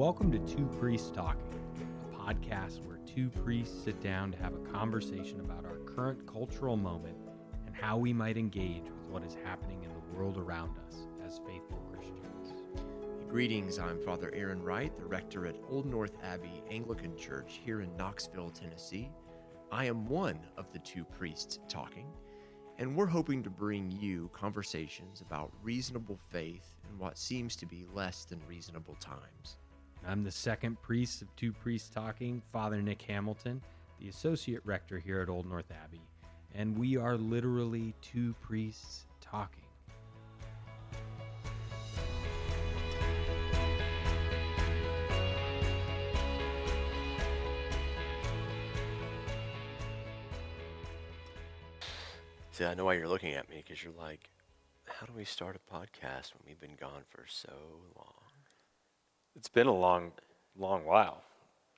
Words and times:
Welcome 0.00 0.32
to 0.32 0.38
Two 0.38 0.64
Priests 0.64 1.10
Talking, 1.10 1.60
a 2.10 2.16
podcast 2.16 2.82
where 2.86 2.96
two 3.04 3.28
priests 3.28 3.84
sit 3.84 4.00
down 4.00 4.32
to 4.32 4.38
have 4.38 4.54
a 4.54 4.72
conversation 4.72 5.40
about 5.40 5.66
our 5.66 5.76
current 5.80 6.26
cultural 6.26 6.78
moment 6.78 7.18
and 7.66 7.76
how 7.76 7.98
we 7.98 8.14
might 8.14 8.38
engage 8.38 8.84
with 8.84 9.10
what 9.10 9.22
is 9.22 9.36
happening 9.44 9.82
in 9.82 9.90
the 9.90 10.16
world 10.16 10.38
around 10.38 10.74
us 10.88 11.06
as 11.22 11.42
faithful 11.46 11.82
Christians. 11.92 12.54
Greetings, 13.28 13.78
I'm 13.78 14.00
Father 14.00 14.32
Aaron 14.34 14.62
Wright, 14.62 14.96
the 14.96 15.04
rector 15.04 15.44
at 15.44 15.56
Old 15.68 15.84
North 15.84 16.16
Abbey 16.24 16.62
Anglican 16.70 17.14
Church 17.18 17.60
here 17.62 17.82
in 17.82 17.94
Knoxville, 17.98 18.52
Tennessee. 18.52 19.10
I 19.70 19.84
am 19.84 20.08
one 20.08 20.40
of 20.56 20.72
the 20.72 20.78
two 20.78 21.04
priests 21.04 21.58
talking, 21.68 22.06
and 22.78 22.96
we're 22.96 23.04
hoping 23.04 23.42
to 23.42 23.50
bring 23.50 23.90
you 23.90 24.30
conversations 24.32 25.20
about 25.20 25.52
reasonable 25.62 26.16
faith 26.16 26.72
in 26.88 26.98
what 26.98 27.18
seems 27.18 27.54
to 27.56 27.66
be 27.66 27.84
less 27.92 28.24
than 28.24 28.40
reasonable 28.48 28.96
times. 28.98 29.58
I'm 30.06 30.24
the 30.24 30.30
second 30.30 30.80
priest 30.82 31.22
of 31.22 31.34
Two 31.36 31.52
Priests 31.52 31.88
Talking, 31.88 32.42
Father 32.52 32.80
Nick 32.80 33.02
Hamilton, 33.02 33.62
the 34.00 34.08
associate 34.08 34.62
rector 34.64 34.98
here 34.98 35.20
at 35.20 35.28
Old 35.28 35.48
North 35.48 35.70
Abbey, 35.70 36.00
and 36.54 36.76
we 36.76 36.96
are 36.96 37.16
literally 37.16 37.94
two 38.00 38.34
priests 38.40 39.04
talking. 39.20 39.62
See, 52.52 52.64
I 52.64 52.74
know 52.74 52.84
why 52.84 52.94
you're 52.94 53.08
looking 53.08 53.34
at 53.34 53.48
me 53.48 53.62
because 53.66 53.82
you're 53.84 53.92
like, 53.98 54.28
how 54.86 55.06
do 55.06 55.12
we 55.16 55.24
start 55.24 55.56
a 55.56 55.74
podcast 55.74 56.34
when 56.34 56.42
we've 56.46 56.60
been 56.60 56.76
gone 56.78 57.04
for 57.08 57.24
so 57.26 57.52
long? 57.96 58.29
It's 59.40 59.48
been 59.48 59.68
a 59.68 59.74
long, 59.74 60.12
long 60.54 60.84
while. 60.84 61.22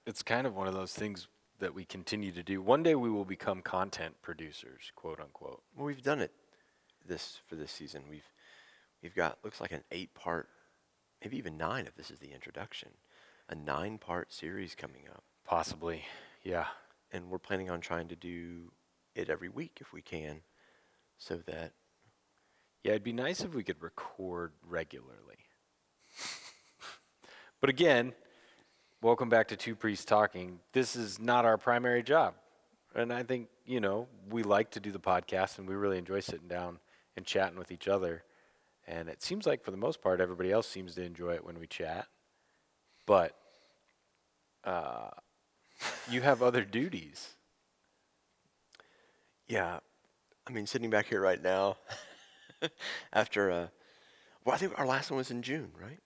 It's 0.05 0.25
kind 0.25 0.49
of 0.49 0.57
one 0.57 0.67
of 0.67 0.75
those 0.75 0.93
things 0.95 1.29
that 1.61 1.73
we 1.73 1.85
continue 1.85 2.33
to 2.33 2.43
do. 2.43 2.61
One 2.61 2.83
day 2.83 2.97
we 2.97 3.09
will 3.09 3.25
become 3.25 3.63
content 3.63 4.17
producers, 4.21 4.91
quote 4.97 5.21
unquote. 5.21 5.63
Well, 5.77 5.87
we've 5.87 6.03
done 6.03 6.19
it 6.21 6.33
this 7.07 7.39
for 7.47 7.55
this 7.55 7.71
season. 7.71 8.03
We've 8.11 8.27
we've 9.01 9.15
got 9.15 9.39
looks 9.45 9.61
like 9.61 9.71
an 9.71 9.85
eight 9.93 10.13
part, 10.13 10.49
maybe 11.23 11.39
even 11.39 11.57
nine 11.57 11.87
if 11.87 11.95
this 11.95 12.11
is 12.11 12.19
the 12.19 12.33
introduction, 12.33 12.89
a 13.49 13.55
nine 13.55 13.97
part 13.99 14.33
series 14.33 14.75
coming 14.75 15.05
up, 15.09 15.23
Possibly, 15.47 16.03
yeah. 16.43 16.67
and 17.13 17.31
we're 17.31 17.39
planning 17.39 17.71
on 17.71 17.81
trying 17.81 18.09
to 18.09 18.17
do 18.17 18.73
it 19.15 19.31
every 19.31 19.49
week 19.49 19.79
if 19.81 19.93
we 19.93 20.03
can, 20.03 20.41
so 21.17 21.37
that 21.47 21.75
Yeah, 22.83 22.91
it'd 22.91 23.05
be 23.05 23.13
nice 23.13 23.43
if 23.43 23.55
we 23.55 23.63
could 23.63 23.81
record 23.81 24.51
regularly. 24.69 25.47
But 27.63 27.71
again, 27.71 28.13
welcome 29.03 29.29
back 29.29 29.47
to 29.47 29.57
Two 29.57 29.77
Priests 29.77 30.05
Talking. 30.05 30.59
This 30.73 30.97
is 30.97 31.21
not 31.21 31.45
our 31.45 31.57
primary 31.57 32.03
job. 32.03 32.35
And 32.93 33.13
I 33.13 33.23
think, 33.23 33.51
you 33.65 33.79
know, 33.79 34.09
we 34.29 34.43
like 34.43 34.73
to 34.73 34.81
do 34.81 34.91
the 34.91 34.99
podcast 34.99 35.59
and 35.59 35.69
we 35.69 35.77
really 35.77 35.97
enjoy 35.97 36.19
sitting 36.19 36.49
down 36.49 36.81
and 37.17 37.25
chatting 37.25 37.57
with 37.57 37.71
each 37.71 37.87
other. 37.87 38.25
And 38.89 39.09
it 39.09 39.23
seems 39.23 39.47
like 39.47 39.63
for 39.63 39.71
the 39.71 39.77
most 39.77 40.03
part, 40.03 40.21
everybody 40.21 40.51
else 40.51 40.67
seems 40.67 40.97
to 40.97 41.05
enjoy 41.05 41.35
it 41.35 41.45
when 41.45 41.61
we 41.61 41.69
chat. 41.69 42.09
But 43.07 43.37
uh, 44.65 45.11
you 46.11 46.21
have 46.21 46.43
other 46.43 46.65
duties. 46.65 47.29
yeah, 49.47 49.79
I 50.49 50.51
mean 50.53 50.67
sitting 50.67 50.91
back 50.91 51.07
here 51.07 51.21
right 51.21 51.41
now, 51.41 51.77
after 53.13 53.53
uh, 53.53 53.67
well 54.45 54.57
I 54.57 54.59
think 54.59 54.77
our 54.81 54.87
last 54.87 55.13
one 55.13 55.19
was 55.19 55.31
in 55.31 55.43
June, 55.43 55.71
right? 55.81 56.01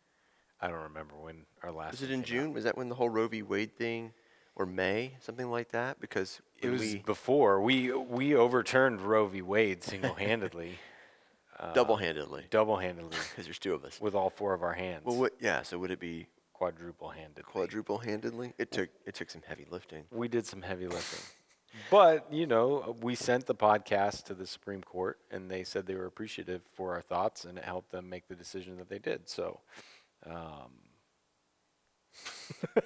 I 0.60 0.68
don't 0.68 0.82
remember 0.82 1.14
when 1.20 1.44
our 1.62 1.70
last. 1.72 1.92
Was 1.92 2.02
it 2.02 2.10
in 2.10 2.22
came 2.22 2.38
out. 2.38 2.42
June? 2.44 2.52
Was 2.52 2.64
that 2.64 2.76
when 2.76 2.88
the 2.88 2.94
whole 2.94 3.08
Roe 3.10 3.28
v. 3.28 3.42
Wade 3.42 3.76
thing, 3.76 4.12
or 4.54 4.64
May, 4.66 5.12
something 5.20 5.50
like 5.50 5.70
that? 5.72 6.00
Because 6.00 6.40
It 6.62 6.68
was 6.70 6.80
we, 6.80 6.96
before 7.00 7.60
we 7.60 7.92
we 7.92 8.34
overturned 8.34 9.00
Roe 9.02 9.26
v. 9.26 9.42
Wade 9.42 9.84
single-handedly, 9.84 10.78
uh, 11.58 11.72
double-handedly 11.74 12.46
double-handedly 12.50 13.16
because 13.30 13.44
there's 13.44 13.58
two 13.58 13.74
of 13.74 13.84
us. 13.84 14.00
with 14.00 14.14
all 14.14 14.30
four 14.30 14.54
of 14.54 14.62
our 14.62 14.72
hands, 14.74 15.02
Well, 15.04 15.16
what, 15.16 15.32
yeah. 15.40 15.62
So 15.62 15.78
would 15.78 15.90
it 15.90 16.00
be 16.00 16.26
quadruple-handed. 16.54 17.44
quadruple-handedly? 17.44 18.54
It 18.58 18.70
took 18.70 18.88
it 19.04 19.14
took 19.14 19.28
some 19.30 19.42
heavy 19.46 19.66
lifting. 19.70 20.04
We 20.10 20.26
did 20.28 20.46
some 20.46 20.62
heavy 20.62 20.86
lifting, 20.86 21.24
but 21.90 22.32
you 22.32 22.46
know, 22.46 22.96
we 23.02 23.14
sent 23.14 23.44
the 23.44 23.54
podcast 23.54 24.24
to 24.24 24.34
the 24.34 24.46
Supreme 24.46 24.82
Court, 24.82 25.18
and 25.30 25.50
they 25.50 25.64
said 25.64 25.86
they 25.86 25.94
were 25.96 26.06
appreciative 26.06 26.62
for 26.74 26.94
our 26.94 27.02
thoughts, 27.02 27.44
and 27.44 27.58
it 27.58 27.64
helped 27.64 27.92
them 27.92 28.08
make 28.08 28.26
the 28.28 28.34
decision 28.34 28.78
that 28.78 28.88
they 28.88 28.98
did. 28.98 29.28
So, 29.28 29.60
um, 30.30 30.70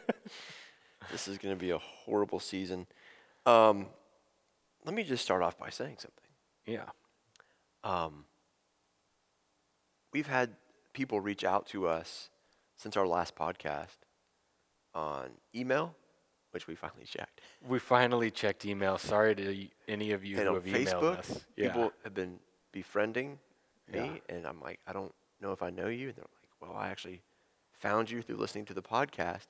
This 1.10 1.26
is 1.26 1.38
going 1.38 1.54
to 1.54 1.58
be 1.60 1.70
a 1.70 1.78
horrible 1.78 2.38
season. 2.38 2.86
Um, 3.46 3.86
let 4.84 4.94
me 4.94 5.02
just 5.02 5.24
start 5.24 5.42
off 5.42 5.58
by 5.58 5.70
saying 5.70 5.96
something. 5.98 6.28
yeah, 6.66 6.90
Um, 7.82 8.24
we've 10.12 10.26
had 10.28 10.50
people 10.92 11.20
reach 11.20 11.42
out 11.42 11.66
to 11.68 11.88
us 11.88 12.28
since 12.76 12.96
our 12.96 13.06
last 13.06 13.34
podcast 13.34 13.96
on 14.94 15.30
email, 15.54 15.94
which 16.52 16.66
we 16.68 16.74
finally 16.76 17.04
checked. 17.04 17.40
we 17.66 17.78
finally 17.78 18.30
checked 18.30 18.64
email. 18.64 18.96
Sorry 18.98 19.34
to 19.34 19.66
any 19.88 20.12
of 20.12 20.24
you 20.24 20.38
and 20.38 20.48
who 20.48 20.54
have 20.54 20.64
emailed 20.64 21.02
us. 21.18 21.40
Yeah. 21.56 21.68
people 21.68 21.92
have 22.04 22.14
been 22.14 22.38
befriending 22.72 23.38
me, 23.92 23.98
Yeah. 24.28 24.36
and 24.36 24.46
I'm 24.46 24.60
like, 24.60 24.78
I 24.86 24.92
don't 24.92 25.12
know 25.40 25.52
if 25.52 25.62
I 25.62 25.70
know 25.70 25.88
you. 25.88 26.08
And 26.08 26.16
they're 26.16 26.24
like, 26.24 26.70
Well, 26.70 26.78
I 26.78 26.88
actually 26.88 27.20
found 27.80 28.10
you 28.10 28.22
through 28.22 28.36
listening 28.36 28.64
to 28.66 28.74
the 28.74 28.82
podcast, 28.82 29.46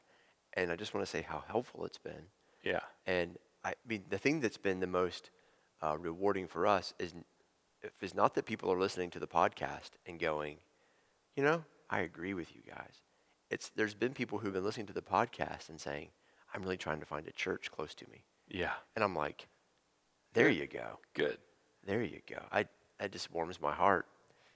and 0.54 0.70
I 0.72 0.76
just 0.76 0.94
want 0.94 1.04
to 1.06 1.10
say 1.10 1.22
how 1.22 1.42
helpful 1.46 1.84
it's 1.84 1.98
been. 1.98 2.26
yeah. 2.62 2.80
And 3.06 3.36
I 3.64 3.74
mean, 3.86 4.04
the 4.08 4.18
thing 4.18 4.41
that's 4.41 4.56
been 4.56 4.80
the 4.80 4.86
most 4.86 5.30
uh, 5.82 5.96
rewarding 5.98 6.46
for 6.46 6.66
us 6.66 6.94
is, 6.98 7.12
is 8.00 8.14
not 8.14 8.34
that 8.34 8.46
people 8.46 8.72
are 8.72 8.78
listening 8.78 9.10
to 9.10 9.18
the 9.18 9.26
podcast 9.26 9.91
and 10.06 10.18
going, 10.18 10.56
you 11.36 11.42
know, 11.42 11.64
I 11.91 12.00
agree 12.00 12.32
with 12.34 12.54
you 12.54 12.62
guys. 12.66 13.02
It's 13.50 13.70
there's 13.76 13.94
been 13.94 14.12
people 14.14 14.38
who've 14.38 14.52
been 14.52 14.64
listening 14.64 14.86
to 14.86 14.92
the 14.92 15.02
podcast 15.02 15.68
and 15.68 15.80
saying, 15.80 16.08
I'm 16.54 16.62
really 16.62 16.76
trying 16.78 17.00
to 17.00 17.06
find 17.06 17.26
a 17.26 17.32
church 17.32 17.70
close 17.70 17.94
to 17.97 18.08
me, 18.10 18.24
Yeah. 18.48 18.72
and 18.94 19.04
I'm 19.04 19.14
like, 19.14 19.47
there 20.32 20.48
you 20.48 20.66
go. 20.66 21.00
Good. 21.14 21.38
There 21.84 22.02
you 22.02 22.20
go. 22.28 22.41
I 22.52 22.66
that 22.98 23.12
just 23.12 23.30
warms 23.32 23.60
my 23.60 23.72
heart. 23.72 24.06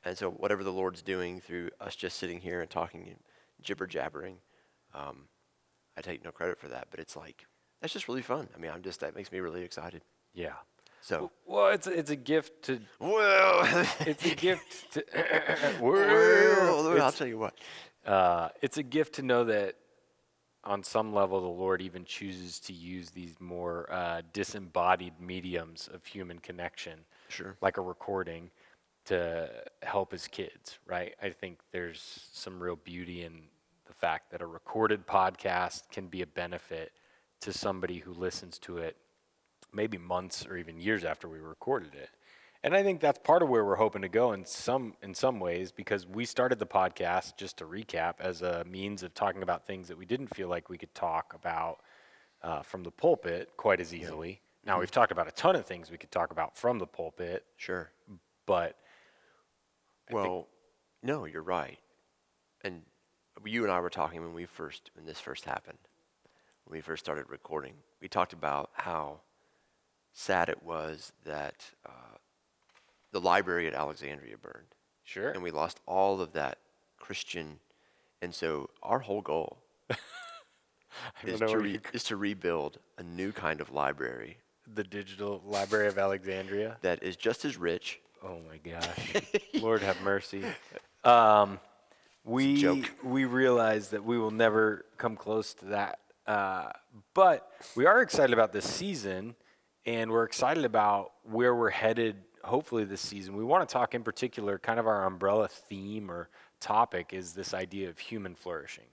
And 0.04 0.16
so 0.18 0.30
whatever 0.30 0.62
the 0.62 0.72
Lord's 0.72 1.02
doing 1.02 1.40
through 1.40 1.70
us 1.80 1.96
just 1.96 2.18
sitting 2.18 2.40
here 2.40 2.60
and 2.60 2.70
talking 2.70 3.16
jibber 3.64 3.86
jabbering, 3.86 4.36
um, 4.94 5.28
I 5.96 6.00
take 6.02 6.24
no 6.24 6.30
credit 6.30 6.58
for 6.58 6.68
that. 6.68 6.88
But 6.90 7.00
it's 7.00 7.16
like 7.16 7.46
that's 7.80 7.92
just 7.92 8.08
really 8.08 8.22
fun. 8.22 8.48
I 8.54 8.58
mean, 8.58 8.70
I'm 8.70 8.82
just 8.82 9.00
that 9.00 9.14
makes 9.16 9.32
me 9.32 9.40
really 9.40 9.62
excited. 9.62 10.02
Yeah. 10.34 10.54
So 11.00 11.30
Well, 11.46 11.68
it's 11.68 11.86
it's 11.86 12.10
a 12.10 12.16
gift 12.16 12.62
to 12.64 12.80
well, 12.98 13.60
it's 14.00 14.24
a 14.24 14.34
gift 14.34 14.92
to 14.92 15.04
well, 15.80 17.02
I'll 17.02 17.12
tell 17.12 17.26
you 17.26 17.38
what. 17.38 17.54
uh, 18.06 18.48
it's 18.62 18.78
a 18.78 18.82
gift 18.82 19.14
to 19.16 19.22
know 19.22 19.44
that 19.44 19.76
on 20.64 20.82
some 20.82 21.12
level 21.12 21.42
the 21.42 21.46
Lord 21.46 21.82
even 21.82 22.06
chooses 22.06 22.58
to 22.60 22.72
use 22.72 23.10
these 23.10 23.34
more 23.38 23.86
uh, 23.92 24.22
disembodied 24.32 25.20
mediums 25.20 25.90
of 25.92 26.06
human 26.06 26.38
connection, 26.38 27.00
Sure. 27.28 27.54
like 27.60 27.76
a 27.76 27.82
recording, 27.82 28.50
to 29.04 29.50
help 29.82 30.10
his 30.10 30.26
kids. 30.26 30.78
Right? 30.86 31.14
I 31.22 31.28
think 31.30 31.58
there's 31.70 32.28
some 32.32 32.62
real 32.62 32.76
beauty 32.76 33.24
in 33.24 33.42
the 33.94 34.06
fact 34.06 34.30
that 34.30 34.42
a 34.42 34.46
recorded 34.46 35.06
podcast 35.06 35.90
can 35.90 36.06
be 36.08 36.22
a 36.22 36.26
benefit 36.26 36.92
to 37.40 37.52
somebody 37.52 37.98
who 37.98 38.12
listens 38.12 38.58
to 38.58 38.78
it 38.78 38.96
maybe 39.72 39.98
months 39.98 40.46
or 40.46 40.56
even 40.56 40.80
years 40.80 41.04
after 41.04 41.28
we 41.28 41.38
recorded 41.38 41.94
it. 41.94 42.10
And 42.62 42.74
I 42.74 42.82
think 42.82 43.00
that's 43.00 43.18
part 43.18 43.42
of 43.42 43.48
where 43.48 43.64
we're 43.64 43.76
hoping 43.76 44.02
to 44.02 44.08
go 44.08 44.32
in 44.32 44.46
some 44.46 44.94
in 45.02 45.14
some 45.14 45.38
ways 45.38 45.70
because 45.70 46.06
we 46.06 46.24
started 46.24 46.58
the 46.58 46.66
podcast 46.66 47.36
just 47.36 47.58
to 47.58 47.66
recap 47.66 48.14
as 48.20 48.40
a 48.40 48.64
means 48.64 49.02
of 49.02 49.12
talking 49.14 49.42
about 49.42 49.66
things 49.66 49.88
that 49.88 49.98
we 49.98 50.06
didn't 50.06 50.34
feel 50.34 50.48
like 50.48 50.70
we 50.70 50.78
could 50.78 50.94
talk 50.94 51.34
about 51.34 51.80
uh, 52.42 52.62
from 52.62 52.82
the 52.82 52.90
pulpit 52.90 53.50
quite 53.56 53.80
as 53.80 53.92
easily. 53.92 54.40
Now 54.64 54.80
we've 54.80 54.90
talked 54.90 55.12
about 55.12 55.28
a 55.28 55.32
ton 55.32 55.56
of 55.56 55.66
things 55.66 55.90
we 55.90 55.98
could 55.98 56.10
talk 56.10 56.30
about 56.30 56.56
from 56.56 56.78
the 56.78 56.86
pulpit, 56.86 57.44
Sure. 57.58 57.90
but 58.46 58.78
Well, 60.10 60.48
no, 61.02 61.26
you're 61.26 61.42
right. 61.42 61.78
And 62.62 62.82
you 63.44 63.62
and 63.64 63.72
I 63.72 63.80
were 63.80 63.90
talking 63.90 64.22
when 64.22 64.34
we 64.34 64.46
first 64.46 64.90
when 64.94 65.06
this 65.06 65.20
first 65.20 65.44
happened, 65.44 65.78
when 66.64 66.76
we 66.76 66.80
first 66.80 67.04
started 67.04 67.26
recording. 67.28 67.74
We 68.00 68.08
talked 68.08 68.32
about 68.32 68.70
how 68.74 69.20
sad 70.12 70.48
it 70.48 70.62
was 70.62 71.12
that 71.24 71.70
uh, 71.86 72.18
the 73.12 73.20
library 73.20 73.66
at 73.66 73.74
Alexandria 73.74 74.36
burned, 74.36 74.74
sure. 75.04 75.30
and 75.30 75.42
we 75.42 75.50
lost 75.50 75.80
all 75.86 76.20
of 76.20 76.32
that 76.32 76.58
Christian. 76.98 77.58
And 78.22 78.34
so 78.34 78.70
our 78.82 79.00
whole 79.00 79.20
goal 79.20 79.58
is 81.24 81.40
to, 81.40 81.58
re- 81.58 81.80
is 81.92 82.04
to 82.04 82.16
rebuild 82.16 82.78
a 82.96 83.02
new 83.02 83.32
kind 83.32 83.60
of 83.60 83.70
library 83.70 84.38
the 84.72 84.84
Digital 84.84 85.42
Library 85.44 85.88
of 85.88 85.98
Alexandria. 85.98 86.78
that 86.80 87.02
is 87.02 87.16
just 87.16 87.44
as 87.44 87.58
rich 87.58 88.00
Oh 88.24 88.38
my 88.48 88.56
gosh. 88.56 89.22
Lord 89.54 89.82
have 89.82 90.00
mercy. 90.02 90.44
Um, 91.04 91.60
we 92.24 92.84
we 93.02 93.24
realize 93.26 93.88
that 93.88 94.04
we 94.04 94.18
will 94.18 94.30
never 94.30 94.84
come 94.96 95.16
close 95.16 95.54
to 95.54 95.66
that. 95.66 96.00
Uh, 96.26 96.70
but 97.12 97.50
we 97.76 97.86
are 97.86 98.00
excited 98.00 98.32
about 98.32 98.52
this 98.52 98.64
season, 98.64 99.34
and 99.84 100.10
we're 100.10 100.24
excited 100.24 100.64
about 100.64 101.12
where 101.24 101.54
we're 101.54 101.70
headed. 101.70 102.16
Hopefully, 102.42 102.84
this 102.84 103.00
season. 103.00 103.36
We 103.36 103.44
want 103.44 103.66
to 103.68 103.72
talk 103.72 103.94
in 103.94 104.02
particular, 104.02 104.58
kind 104.58 104.78
of 104.78 104.86
our 104.86 105.04
umbrella 105.06 105.48
theme 105.48 106.10
or 106.10 106.28
topic 106.60 107.12
is 107.12 107.32
this 107.32 107.54
idea 107.54 107.88
of 107.88 107.98
human 107.98 108.34
flourishing. 108.34 108.84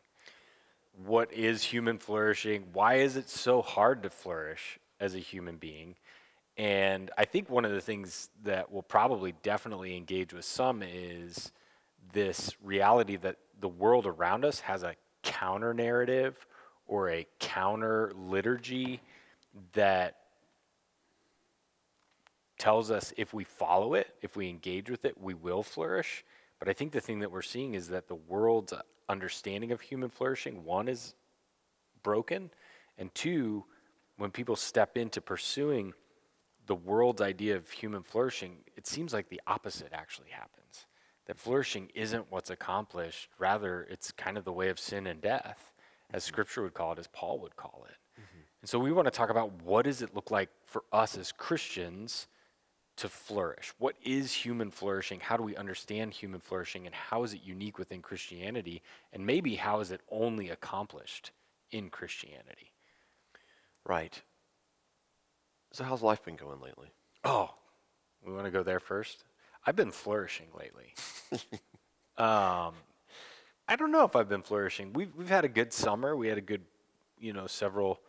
What 1.06 1.31
is 1.34 1.63
human 1.63 1.98
flourishing? 1.98 2.66
Why 2.74 2.95
is 2.95 3.18
it 3.18 3.30
so 3.30 3.62
hard 3.62 4.04
to 4.04 4.10
flourish 4.10 4.80
as 5.00 5.16
a 5.16 5.19
human 5.19 5.57
being? 5.57 5.95
And 6.57 7.12
I 7.18 7.25
think 7.25 7.50
one 7.50 7.66
of 7.66 7.72
the 7.72 7.81
things 7.81 8.30
that 8.44 8.72
will 8.72 8.84
probably 8.84 9.34
definitely 9.42 9.95
engage 9.95 10.34
with 10.34 10.45
some 10.45 10.84
is 10.84 11.51
this 12.13 12.56
reality 12.63 13.16
that 13.18 13.38
the 13.60 13.68
world 13.68 14.06
around 14.06 14.46
us 14.46 14.60
has 14.62 14.84
a 14.84 14.96
counter 15.24 15.74
narrative 15.74 16.48
or 16.88 17.10
a 17.10 17.28
counter 17.40 18.12
liturgy 18.16 19.02
that 19.74 20.18
tells 22.58 22.92
us 22.92 23.13
if 23.18 23.34
we 23.34 23.44
follow 23.44 23.94
it, 23.96 24.13
if 24.22 24.36
we 24.36 24.50
engage 24.50 24.90
with 24.90 25.06
it, 25.06 25.19
we 25.19 25.34
will 25.34 25.63
flourish. 25.63 26.24
But 26.60 26.69
I 26.69 26.74
think 26.74 26.92
the 26.92 27.02
thing 27.02 27.19
that 27.19 27.31
we're 27.31 27.42
seeing 27.42 27.74
is 27.74 27.88
that 27.90 28.08
the 28.08 28.16
world's 28.16 28.74
understanding 29.10 29.72
of 29.72 29.81
human 29.81 30.10
flourishing, 30.10 30.63
one, 30.63 30.88
is 30.88 31.16
broken, 32.04 32.52
and 32.98 33.13
two, 33.16 33.66
when 34.18 34.30
people 34.30 34.56
step 34.56 34.96
into 34.96 35.22
pursuing 35.22 35.94
the 36.68 36.75
world's 36.75 37.22
idea 37.22 37.56
of 37.56 37.69
human 37.72 38.04
flourishing, 38.04 38.58
it 38.78 38.86
seems 38.86 39.13
like 39.13 39.30
the 39.30 39.42
opposite 39.48 39.90
actually 39.92 40.30
happens. 40.30 40.86
That 41.28 41.38
flourishing 41.38 41.90
isn't 41.94 42.32
what's 42.32 42.50
accomplished, 42.50 43.30
rather, 43.38 43.88
it's 43.90 44.12
kind 44.12 44.38
of 44.38 44.44
the 44.44 44.52
way 44.52 44.70
of 44.70 44.80
sin 44.80 45.08
and 45.08 45.22
death, 45.22 45.72
as 46.12 46.24
mm-hmm. 46.24 46.30
scripture 46.30 46.64
would 46.64 46.74
call 46.74 46.94
it, 46.94 47.00
as 47.00 47.08
Paul 47.08 47.40
would 47.40 47.56
call 47.56 47.86
it. 47.88 47.96
Mm-hmm. 48.20 48.40
And 48.62 48.70
so 48.70 48.80
we 48.80 48.92
want 48.92 49.06
to 49.06 49.12
talk 49.12 49.30
about 49.30 49.62
what 49.64 49.86
does 49.86 50.02
it 50.02 50.16
look 50.16 50.32
like 50.32 50.50
for 50.66 50.84
us 50.92 51.18
as 51.18 51.32
Christians 51.32 52.28
to 52.98 53.10
flourish? 53.10 53.74
What 53.78 53.96
is 54.04 54.34
human 54.34 54.70
flourishing? 54.70 55.20
How 55.20 55.38
do 55.38 55.44
we 55.44 55.56
understand 55.56 56.14
human 56.14 56.40
flourishing 56.40 56.86
and 56.86 56.94
how 56.94 57.24
is 57.24 57.34
it 57.34 57.42
unique 57.44 57.78
within 57.78 58.02
Christianity? 58.02 58.82
And 59.14 59.26
maybe 59.26 59.56
how 59.56 59.80
is 59.80 59.92
it 59.92 60.02
only 60.12 60.50
accomplished 60.50 61.32
in 61.72 61.90
Christianity? 61.90 62.74
Right. 63.86 64.22
So 65.72 65.84
how's 65.84 66.04
life 66.04 66.24
been 66.24 66.36
going 66.36 66.62
lately? 66.62 66.92
Oh, 67.24 67.52
we 68.26 68.34
want 68.34 68.46
to 68.46 68.52
go 68.52 68.62
there 68.64 68.80
first? 68.80 69.24
I've 69.66 69.75
been 69.75 69.92
flourishing 69.92 70.48
lately. 70.58 70.94
um, 72.18 72.74
I 73.68 73.75
don't 73.78 73.92
know 73.92 74.04
if 74.04 74.16
I've 74.16 74.30
been 74.30 74.42
flourishing. 74.42 74.92
We've, 74.94 75.16
we've 75.16 75.30
had 75.30 75.46
a 75.46 75.50
good 75.50 75.72
summer. 75.72 76.16
We 76.16 76.28
had 76.28 76.38
a 76.38 76.42
good, 76.42 76.62
you 77.19 77.31
know, 77.31 77.48
several 77.48 78.02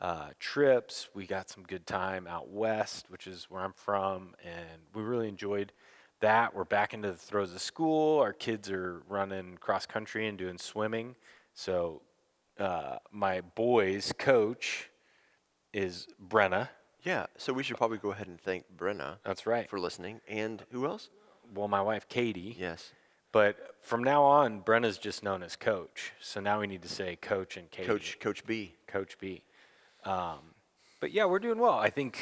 uh, 0.00 0.28
trips. 0.38 1.08
We 1.14 1.26
got 1.26 1.48
some 1.48 1.64
good 1.64 1.86
time 1.86 2.26
out 2.26 2.50
west, 2.50 3.06
which 3.08 3.26
is 3.26 3.46
where 3.48 3.62
I'm 3.62 3.72
from, 3.72 4.34
and 4.44 4.82
we 4.94 5.02
really 5.02 5.28
enjoyed 5.28 5.72
that. 6.20 6.54
We're 6.54 6.64
back 6.64 6.94
into 6.94 7.10
the 7.10 7.16
throes 7.16 7.54
of 7.54 7.60
school. 7.60 8.20
Our 8.20 8.32
kids 8.32 8.70
are 8.70 9.02
running 9.08 9.56
cross 9.56 9.86
country 9.86 10.28
and 10.28 10.36
doing 10.36 10.58
swimming. 10.58 11.16
So 11.54 12.02
uh, 12.58 12.98
my 13.10 13.40
boys' 13.40 14.12
coach 14.18 14.90
is 15.72 16.06
Brenna. 16.28 16.68
Yeah, 17.02 17.26
so 17.36 17.52
we 17.52 17.62
should 17.62 17.76
probably 17.76 17.98
go 17.98 18.10
ahead 18.10 18.26
and 18.26 18.40
thank 18.40 18.64
Brenna 18.76 19.16
That's 19.24 19.46
right. 19.46 19.68
for 19.68 19.78
listening. 19.78 20.20
And 20.28 20.64
who 20.72 20.86
else? 20.86 21.10
well, 21.54 21.68
my 21.68 21.80
wife 21.80 22.08
Katie. 22.08 22.56
Yes. 22.58 22.92
But 23.32 23.56
from 23.80 24.02
now 24.02 24.22
on, 24.24 24.62
Brenna's 24.62 24.98
just 24.98 25.22
known 25.22 25.42
as 25.42 25.56
Coach. 25.56 26.12
So 26.20 26.40
now 26.40 26.60
we 26.60 26.66
need 26.66 26.82
to 26.82 26.88
say 26.88 27.16
Coach 27.16 27.56
and 27.56 27.70
Katie. 27.70 27.86
Coach 27.86 28.18
Coach 28.20 28.46
B. 28.46 28.74
Coach 28.86 29.18
B. 29.18 29.42
Um, 30.04 30.38
but 31.00 31.12
yeah, 31.12 31.26
we're 31.26 31.38
doing 31.38 31.58
well. 31.58 31.78
I 31.78 31.90
think 31.90 32.18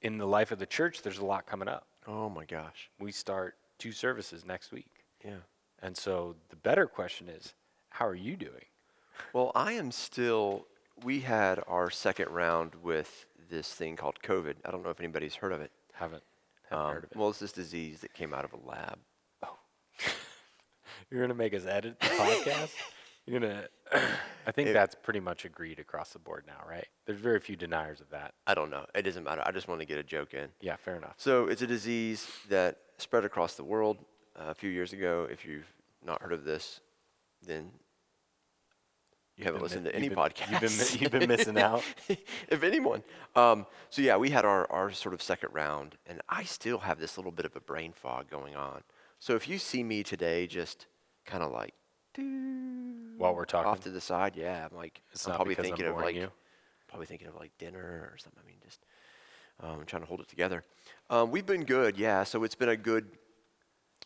in 0.00 0.18
the 0.18 0.26
life 0.26 0.50
of 0.50 0.58
the 0.58 0.66
church, 0.66 1.02
there's 1.02 1.18
a 1.18 1.24
lot 1.24 1.46
coming 1.46 1.68
up. 1.68 1.86
Oh 2.06 2.28
my 2.28 2.44
gosh. 2.44 2.90
We 2.98 3.12
start 3.12 3.56
two 3.78 3.92
services 3.92 4.44
next 4.44 4.72
week. 4.72 4.90
Yeah. 5.24 5.42
And 5.82 5.96
so 5.96 6.36
the 6.48 6.56
better 6.56 6.86
question 6.86 7.28
is, 7.28 7.54
how 7.90 8.06
are 8.06 8.14
you 8.14 8.36
doing? 8.36 8.64
Well, 9.32 9.52
I 9.54 9.72
am 9.72 9.90
still 9.90 10.66
we 11.04 11.20
had 11.20 11.60
our 11.66 11.90
second 11.90 12.28
round 12.30 12.74
with 12.82 13.26
this 13.52 13.72
thing 13.72 13.96
called 13.96 14.18
COVID. 14.24 14.54
I 14.64 14.70
don't 14.70 14.82
know 14.82 14.88
if 14.90 14.98
anybody's 14.98 15.34
heard 15.36 15.52
of 15.52 15.60
it. 15.60 15.70
Haven't, 15.92 16.22
haven't 16.70 16.86
Um, 16.86 16.92
heard 16.94 17.04
of 17.04 17.10
it. 17.12 17.16
Well, 17.16 17.28
it's 17.28 17.38
this 17.38 17.52
disease 17.52 18.00
that 18.00 18.14
came 18.14 18.32
out 18.34 18.44
of 18.44 18.52
a 18.54 18.56
lab. 18.68 18.98
Oh. 19.42 19.56
You're 21.10 21.20
going 21.20 21.28
to 21.28 21.34
make 21.34 21.54
us 21.54 21.66
edit 21.66 22.00
the 22.00 22.06
podcast? 22.46 22.70
You're 23.26 23.40
going 23.40 23.52
to, 23.92 24.00
I 24.46 24.52
think 24.52 24.70
It- 24.70 24.72
that's 24.72 24.94
pretty 24.94 25.20
much 25.20 25.44
agreed 25.44 25.78
across 25.78 26.12
the 26.12 26.18
board 26.18 26.44
now, 26.46 26.64
right? 26.68 26.86
There's 27.06 27.20
very 27.20 27.40
few 27.40 27.54
deniers 27.56 28.00
of 28.00 28.08
that. 28.10 28.32
I 28.46 28.54
don't 28.54 28.70
know. 28.70 28.86
It 28.94 29.02
doesn't 29.02 29.22
matter. 29.24 29.42
I 29.44 29.52
just 29.52 29.68
want 29.68 29.80
to 29.80 29.86
get 29.86 29.98
a 29.98 30.02
joke 30.02 30.32
in. 30.34 30.48
Yeah, 30.60 30.76
fair 30.76 30.96
enough. 30.96 31.14
So 31.18 31.46
it's 31.46 31.62
a 31.62 31.66
disease 31.66 32.26
that 32.48 32.78
spread 32.96 33.24
across 33.24 33.54
the 33.54 33.64
world 33.64 33.98
uh, 34.34 34.44
a 34.50 34.54
few 34.54 34.70
years 34.70 34.92
ago. 34.94 35.28
If 35.30 35.44
you've 35.44 35.70
not 36.04 36.22
heard 36.22 36.32
of 36.32 36.44
this, 36.44 36.80
then 37.46 37.70
you 39.42 39.46
haven't 39.46 39.62
listened 39.62 39.84
to 39.86 39.94
any 39.94 40.06
you've 40.06 40.14
been- 40.14 40.24
podcast. 40.24 40.50
you've 40.50 40.60
been 40.60 41.00
you've 41.02 41.10
been 41.12 41.28
missing 41.28 41.58
out. 41.68 41.82
if 42.48 42.62
anyone. 42.62 43.02
Um, 43.34 43.66
so 43.90 44.02
yeah, 44.02 44.16
we 44.16 44.30
had 44.30 44.44
our, 44.44 44.70
our 44.70 44.90
sort 44.92 45.14
of 45.14 45.22
second 45.22 45.50
round, 45.52 45.96
and 46.06 46.20
I 46.28 46.44
still 46.44 46.78
have 46.78 46.98
this 47.00 47.16
little 47.16 47.32
bit 47.32 47.44
of 47.46 47.56
a 47.56 47.60
brain 47.60 47.92
fog 47.92 48.30
going 48.30 48.54
on. 48.56 48.82
So 49.18 49.34
if 49.34 49.48
you 49.48 49.58
see 49.58 49.82
me 49.82 50.02
today, 50.02 50.46
just 50.46 50.86
kind 51.26 51.42
of 51.42 51.50
like 51.52 51.74
While 53.16 53.34
we're 53.34 53.44
talking, 53.44 53.68
off 53.70 53.80
to 53.80 53.90
the 53.90 54.00
side, 54.00 54.36
yeah, 54.36 54.66
I'm 54.70 54.76
like 54.76 55.00
it's 55.12 55.26
I'm 55.26 55.34
probably 55.34 55.54
thinking 55.54 55.86
I'm 55.86 55.92
of 55.92 55.98
like 56.00 56.14
you. 56.16 56.30
probably 56.88 57.06
thinking 57.06 57.28
of 57.28 57.36
like 57.36 57.52
dinner 57.58 58.10
or 58.12 58.16
something. 58.18 58.42
I 58.42 58.46
mean, 58.46 58.56
just 58.64 58.80
um, 59.60 59.84
trying 59.86 60.02
to 60.02 60.08
hold 60.08 60.20
it 60.20 60.28
together. 60.28 60.64
Um, 61.10 61.30
we've 61.30 61.46
been 61.46 61.64
good, 61.64 61.96
yeah. 61.96 62.24
So 62.24 62.42
it's 62.44 62.54
been 62.54 62.68
a 62.70 62.76
good 62.76 63.06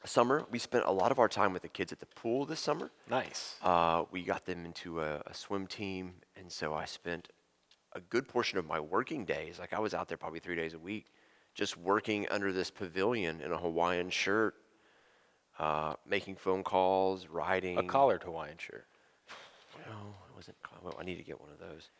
summer. 0.06 0.44
We 0.50 0.58
spent 0.58 0.84
a 0.84 0.90
lot 0.90 1.10
of 1.10 1.18
our 1.18 1.28
time 1.28 1.52
with 1.52 1.62
the 1.62 1.68
kids 1.68 1.92
at 1.92 2.00
the 2.00 2.06
pool 2.06 2.44
this 2.44 2.60
summer. 2.60 2.90
Nice. 3.08 3.56
Uh, 3.62 4.04
we 4.10 4.22
got 4.22 4.46
them 4.46 4.64
into 4.64 5.00
a, 5.00 5.22
a 5.26 5.34
swim 5.34 5.66
team, 5.66 6.14
and 6.36 6.50
so 6.50 6.74
I 6.74 6.84
spent 6.84 7.28
a 7.92 8.00
good 8.00 8.28
portion 8.28 8.58
of 8.58 8.66
my 8.66 8.78
working 8.78 9.24
days, 9.24 9.58
like 9.58 9.72
I 9.72 9.80
was 9.80 9.94
out 9.94 10.08
there 10.08 10.18
probably 10.18 10.40
three 10.40 10.56
days 10.56 10.74
a 10.74 10.78
week, 10.78 11.06
just 11.54 11.76
working 11.76 12.28
under 12.30 12.52
this 12.52 12.70
pavilion 12.70 13.40
in 13.40 13.52
a 13.52 13.58
Hawaiian 13.58 14.10
shirt, 14.10 14.54
uh, 15.58 15.94
making 16.06 16.36
phone 16.36 16.62
calls, 16.62 17.26
writing. 17.28 17.78
A 17.78 17.82
collared 17.82 18.22
Hawaiian 18.22 18.58
shirt. 18.58 18.86
No, 19.86 20.14
it 20.28 20.36
wasn't. 20.36 20.56
Well, 20.82 20.94
I 21.00 21.04
need 21.04 21.16
to 21.16 21.22
get 21.22 21.40
one 21.40 21.50
of 21.50 21.58
those. 21.58 21.90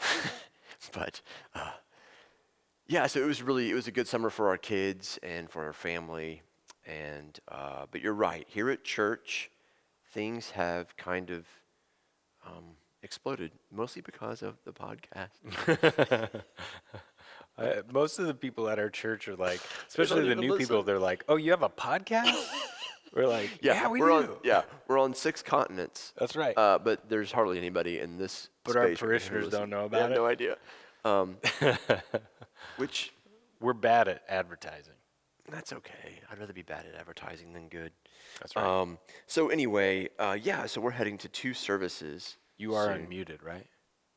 but 0.92 1.20
uh, 1.54 1.70
yeah, 2.86 3.06
so 3.06 3.20
it 3.20 3.26
was 3.26 3.42
really 3.42 3.70
it 3.70 3.74
was 3.74 3.86
a 3.86 3.92
good 3.92 4.08
summer 4.08 4.30
for 4.30 4.48
our 4.48 4.58
kids 4.58 5.18
and 5.22 5.48
for 5.48 5.64
our 5.64 5.72
family. 5.72 6.42
And 6.86 7.38
uh, 7.48 7.86
but 7.90 8.00
you're 8.02 8.12
right. 8.14 8.46
Here 8.48 8.70
at 8.70 8.84
church, 8.84 9.50
things 10.12 10.50
have 10.50 10.96
kind 10.96 11.30
of 11.30 11.46
um, 12.46 12.76
exploded, 13.02 13.52
mostly 13.72 14.02
because 14.02 14.42
of 14.42 14.56
the 14.64 14.72
podcast. 14.72 16.40
Uh, 17.56 17.82
most 17.92 18.18
of 18.18 18.26
the 18.26 18.34
people 18.34 18.68
at 18.68 18.80
our 18.80 18.90
church 18.90 19.28
are 19.28 19.36
like, 19.36 19.60
especially 19.88 20.28
the 20.28 20.34
new 20.34 20.56
people, 20.58 20.82
they're 20.82 20.98
like, 20.98 21.24
"Oh, 21.28 21.36
you 21.36 21.52
have 21.52 21.62
a 21.62 21.68
podcast?" 21.68 22.34
We're 23.14 23.28
like, 23.28 23.60
"Yeah, 23.62 23.86
we 23.88 24.00
are 24.02 24.08
do." 24.08 24.14
on 24.14 24.36
yeah 24.42 24.62
we're 24.88 24.98
on 24.98 25.14
six 25.14 25.40
continents. 25.40 26.12
That's 26.18 26.34
right. 26.34 26.58
Uh, 26.58 26.80
but 26.82 27.08
there's 27.08 27.30
hardly 27.30 27.56
anybody 27.58 28.00
in 28.00 28.18
this. 28.18 28.48
But 28.64 28.74
our 28.74 28.88
parishioners 28.96 29.50
don't 29.50 29.70
listen. 29.70 29.70
know 29.70 29.88
They 29.88 29.98
have 29.98 30.10
about 30.10 30.16
No 30.16 30.26
idea. 30.26 30.56
Um, 31.04 31.36
which 32.76 33.12
We're 33.60 33.72
bad 33.72 34.08
at 34.08 34.22
advertising. 34.28 34.94
That's 35.50 35.72
okay. 35.72 36.20
I'd 36.30 36.38
rather 36.38 36.52
be 36.52 36.62
bad 36.62 36.86
at 36.86 36.98
advertising 36.98 37.52
than 37.52 37.68
good. 37.68 37.92
That's 38.40 38.56
right. 38.56 38.64
Um, 38.64 38.98
so 39.26 39.48
anyway, 39.48 40.08
uh, 40.18 40.36
yeah. 40.40 40.66
So 40.66 40.80
we're 40.80 40.90
heading 40.92 41.18
to 41.18 41.28
two 41.28 41.52
services. 41.54 42.38
you 42.56 42.74
are 42.74 42.86
soon. 42.94 43.06
unmuted, 43.06 43.42
right? 43.44 43.66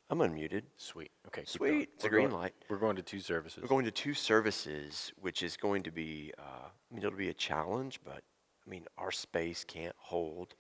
I'm 0.10 0.20
unmuted. 0.20 0.64
Sweet. 0.78 1.12
Okay. 1.28 1.44
Sweet. 1.46 1.90
It's 1.96 2.06
a 2.06 2.08
We're 2.08 2.12
green 2.12 2.30
going- 2.30 2.42
light. 2.42 2.54
We're 2.70 2.78
going 2.78 2.96
to 2.96 3.02
two 3.02 3.20
services. 3.20 3.62
We're 3.62 3.68
going 3.68 3.84
to 3.86 3.92
two 3.92 4.14
services, 4.14 5.12
which 5.20 5.44
is 5.44 5.58
going 5.58 5.84
to 5.84 5.92
be. 5.92 6.32
Uh, 6.40 6.42
I 6.70 6.96
mean, 6.96 7.04
it'll 7.04 7.18
be 7.18 7.30
a 7.30 7.34
challenge, 7.34 8.00
but 8.06 8.24
I 8.66 8.70
mean, 8.70 8.86
our 8.98 9.12
space 9.12 9.66
can't 9.66 9.96
hold 9.98 10.56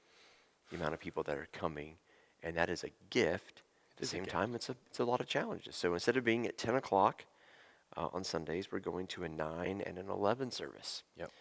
the 0.69 0.75
amount 0.75 0.93
of 0.93 0.99
people 0.99 1.23
that 1.23 1.37
are 1.37 1.47
coming, 1.53 1.95
and 2.43 2.57
that 2.57 2.69
is 2.69 2.83
a 2.83 2.89
gift. 3.09 3.61
At 3.93 4.01
the 4.01 4.05
same 4.05 4.25
time, 4.25 4.53
it's 4.53 4.69
a 4.69 4.75
it's 4.87 4.99
a 4.99 5.05
lot 5.05 5.21
of 5.21 5.27
challenges. 5.27 5.77
So 5.77 5.93
instead 5.93 6.17
of 6.17 6.25
being 6.25 6.45
at 6.45 6.57
10 6.57 6.75
o'clock 6.75 7.23
uh, 7.97 8.07
on 8.13 8.23
Sundays, 8.23 8.71
we're 8.71 8.79
going 8.79 9.07
to 9.07 9.23
a 9.23 9.29
9 9.29 9.81
and 9.85 9.97
an 9.97 10.09
11 10.09 10.51
service. 10.51 11.03
Yep. 11.17 11.31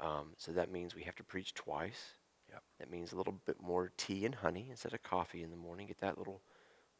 Um, 0.00 0.32
so 0.36 0.50
that 0.52 0.70
means 0.72 0.94
we 0.94 1.02
have 1.04 1.16
to 1.16 1.24
preach 1.24 1.54
twice. 1.54 2.14
Yep. 2.50 2.62
That 2.80 2.90
means 2.90 3.12
a 3.12 3.16
little 3.16 3.34
bit 3.46 3.60
more 3.62 3.92
tea 3.96 4.24
and 4.24 4.34
honey 4.34 4.66
instead 4.70 4.94
of 4.94 5.02
coffee 5.02 5.42
in 5.42 5.50
the 5.50 5.56
morning. 5.56 5.86
Get 5.88 5.98
that 6.00 6.18
little 6.18 6.40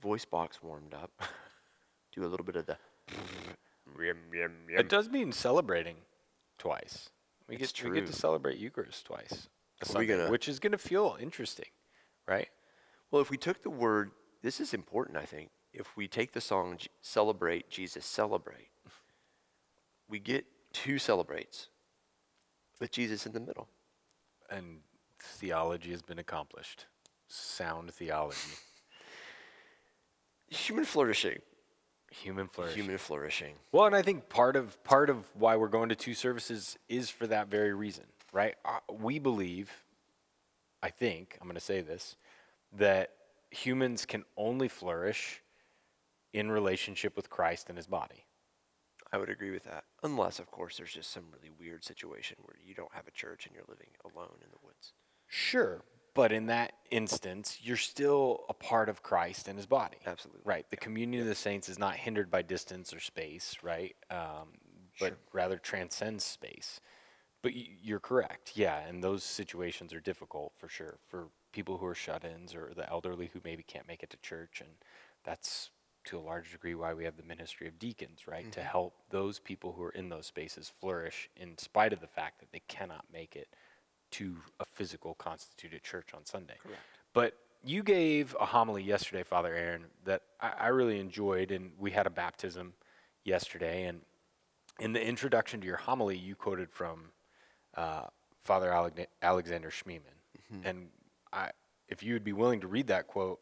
voice 0.00 0.24
box 0.24 0.62
warmed 0.62 0.94
up. 0.94 1.10
Do 2.14 2.24
a 2.24 2.28
little 2.28 2.46
bit 2.46 2.56
of 2.56 2.66
the. 2.66 2.76
It 4.78 4.88
does 4.88 5.08
mean 5.08 5.32
celebrating 5.32 5.96
twice. 6.58 7.10
We 7.48 7.56
It's 7.56 7.72
get 7.72 7.88
we 7.88 7.94
get 8.00 8.06
to 8.06 8.12
celebrate 8.12 8.58
Eucharist 8.58 9.06
twice. 9.06 9.48
a 9.80 9.84
Are 9.84 9.86
Sunday, 9.86 10.06
gonna- 10.08 10.30
which 10.30 10.48
is 10.48 10.58
going 10.58 10.72
to 10.72 10.78
feel 10.78 11.16
interesting, 11.20 11.68
right? 12.26 12.48
Well, 13.10 13.22
if 13.22 13.30
we 13.30 13.36
took 13.36 13.62
the 13.62 13.70
word, 13.70 14.10
this 14.42 14.60
is 14.60 14.74
important, 14.74 15.16
I 15.16 15.24
think. 15.24 15.50
If 15.72 15.96
we 15.96 16.08
take 16.08 16.32
the 16.32 16.40
song 16.40 16.78
Celebrate, 17.00 17.70
Jesus 17.70 18.04
Celebrate, 18.04 18.68
we 20.08 20.18
get 20.18 20.44
two 20.72 20.98
celebrates 20.98 21.68
with 22.80 22.90
Jesus 22.90 23.26
in 23.26 23.32
the 23.32 23.40
middle. 23.40 23.68
And 24.50 24.78
theology 25.20 25.90
has 25.90 26.02
been 26.02 26.18
accomplished. 26.18 26.86
Sound 27.28 27.92
theology, 27.92 28.38
Human 30.48 30.84
flourishing. 30.84 31.40
human 32.12 32.46
flourish. 32.46 32.74
Human 32.74 32.98
flourishing. 32.98 33.54
Well, 33.72 33.86
and 33.86 33.96
I 33.96 34.02
think 34.02 34.28
part 34.28 34.54
of 34.54 34.82
part 34.84 35.10
of 35.10 35.24
why 35.34 35.56
we're 35.56 35.66
going 35.68 35.88
to 35.88 35.96
two 35.96 36.14
services 36.14 36.78
is 36.88 37.10
for 37.10 37.26
that 37.26 37.48
very 37.48 37.74
reason, 37.74 38.04
right? 38.32 38.54
Uh, 38.64 38.78
we 39.00 39.18
believe, 39.18 39.72
I 40.82 40.90
think 40.90 41.36
I'm 41.40 41.48
going 41.48 41.56
to 41.56 41.60
say 41.60 41.80
this, 41.80 42.14
that 42.78 43.10
humans 43.50 44.06
can 44.06 44.24
only 44.36 44.68
flourish 44.68 45.42
in 46.32 46.50
relationship 46.50 47.16
with 47.16 47.28
Christ 47.28 47.68
and 47.68 47.76
His 47.76 47.88
body. 47.88 48.24
I 49.12 49.18
would 49.18 49.30
agree 49.30 49.50
with 49.50 49.64
that. 49.64 49.84
Unless, 50.02 50.38
of 50.38 50.50
course, 50.50 50.76
there's 50.76 50.92
just 50.92 51.10
some 51.10 51.24
really 51.32 51.50
weird 51.58 51.84
situation 51.84 52.36
where 52.42 52.56
you 52.64 52.74
don't 52.74 52.92
have 52.94 53.06
a 53.06 53.12
church 53.12 53.46
and 53.46 53.54
you're 53.54 53.64
living 53.68 53.88
alone 54.04 54.38
in 54.42 54.50
the 54.50 54.58
woods. 54.64 54.92
Sure, 55.28 55.82
but 56.14 56.32
in 56.32 56.46
that 56.46 56.72
instance, 56.90 57.58
you're 57.62 57.76
still 57.76 58.44
a 58.48 58.54
part 58.54 58.88
of 58.88 59.02
Christ 59.02 59.48
and 59.48 59.56
His 59.58 59.66
body. 59.66 59.98
Absolutely. 60.06 60.42
Right. 60.44 60.68
The 60.70 60.76
communion 60.76 61.22
of 61.22 61.28
the 61.28 61.34
saints 61.34 61.68
is 61.68 61.78
not 61.78 61.96
hindered 61.96 62.30
by 62.30 62.42
distance 62.42 62.92
or 62.94 63.00
space, 63.00 63.56
right? 63.62 63.94
Um, 64.10 64.58
but 64.98 65.08
Sure. 65.08 65.18
rather 65.32 65.58
transcends 65.58 66.24
space. 66.24 66.80
But 67.42 67.52
y- 67.54 67.68
you're 67.82 68.00
correct. 68.00 68.52
Yeah, 68.56 68.78
and 68.78 69.04
those 69.04 69.22
situations 69.22 69.92
are 69.92 70.00
difficult 70.00 70.52
for 70.56 70.68
sure 70.68 70.98
for 71.06 71.28
people 71.52 71.78
who 71.78 71.86
are 71.86 71.94
shut-ins 71.94 72.54
or 72.54 72.72
the 72.74 72.88
elderly 72.88 73.30
who 73.32 73.40
maybe 73.44 73.62
can't 73.62 73.86
make 73.86 74.02
it 74.02 74.10
to 74.10 74.16
church, 74.18 74.60
and 74.60 74.70
that's 75.22 75.70
to 76.06 76.18
a 76.18 76.20
large 76.20 76.52
degree 76.52 76.74
why 76.74 76.94
we 76.94 77.04
have 77.04 77.16
the 77.16 77.22
ministry 77.22 77.68
of 77.68 77.78
deacons, 77.78 78.26
right? 78.26 78.50
To 78.52 78.62
help 78.62 78.94
those 79.10 79.38
people 79.38 79.72
who 79.72 79.82
are 79.82 79.90
in 79.90 80.08
those 80.08 80.26
spaces 80.26 80.72
flourish 80.80 81.28
in 81.36 81.58
spite 81.58 81.92
of 81.92 82.00
the 82.00 82.06
fact 82.06 82.40
that 82.40 82.52
they 82.52 82.62
cannot 82.68 83.04
make 83.12 83.36
it 83.36 83.48
to 84.12 84.36
a 84.60 84.64
physical 84.64 85.14
constituted 85.14 85.82
church 85.82 86.08
on 86.14 86.24
Sunday. 86.24 86.54
Correct. 86.62 86.80
But 87.12 87.34
you 87.64 87.82
gave 87.82 88.36
a 88.40 88.46
homily 88.46 88.82
yesterday, 88.82 89.22
Father 89.22 89.54
Aaron, 89.54 89.84
that 90.04 90.22
I, 90.40 90.52
I 90.58 90.66
really 90.68 91.00
enjoyed, 91.00 91.50
and 91.50 91.72
we 91.78 91.90
had 91.90 92.06
a 92.06 92.10
baptism 92.10 92.72
yesterday. 93.24 93.86
And 93.86 94.00
in 94.78 94.92
the 94.92 95.04
introduction 95.04 95.60
to 95.60 95.66
your 95.66 95.76
homily, 95.76 96.16
you 96.16 96.36
quoted 96.36 96.70
from 96.70 97.10
uh, 97.76 98.04
Father 98.44 98.72
Alexander 99.22 99.70
Schmemann. 99.70 100.00
And 100.64 100.88
I, 101.32 101.50
if 101.88 102.02
you 102.02 102.12
would 102.12 102.24
be 102.24 102.32
willing 102.32 102.60
to 102.60 102.68
read 102.68 102.86
that 102.86 103.08
quote, 103.08 103.40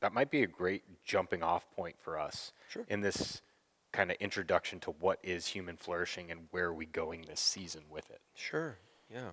that 0.00 0.12
might 0.12 0.30
be 0.30 0.42
a 0.42 0.46
great 0.46 0.82
jumping 1.04 1.42
off 1.42 1.70
point 1.72 1.96
for 1.98 2.18
us 2.18 2.52
Sure. 2.68 2.84
in 2.88 3.00
this 3.00 3.42
kind 3.92 4.10
of 4.10 4.16
introduction 4.20 4.78
to 4.80 4.90
what 4.92 5.18
is 5.22 5.46
human 5.46 5.76
flourishing 5.76 6.30
and 6.30 6.48
where 6.50 6.66
are 6.66 6.74
we 6.74 6.86
going 6.86 7.22
this 7.22 7.40
season 7.40 7.82
with 7.90 8.10
it. 8.10 8.20
Sure. 8.34 8.78
Yeah. 9.10 9.30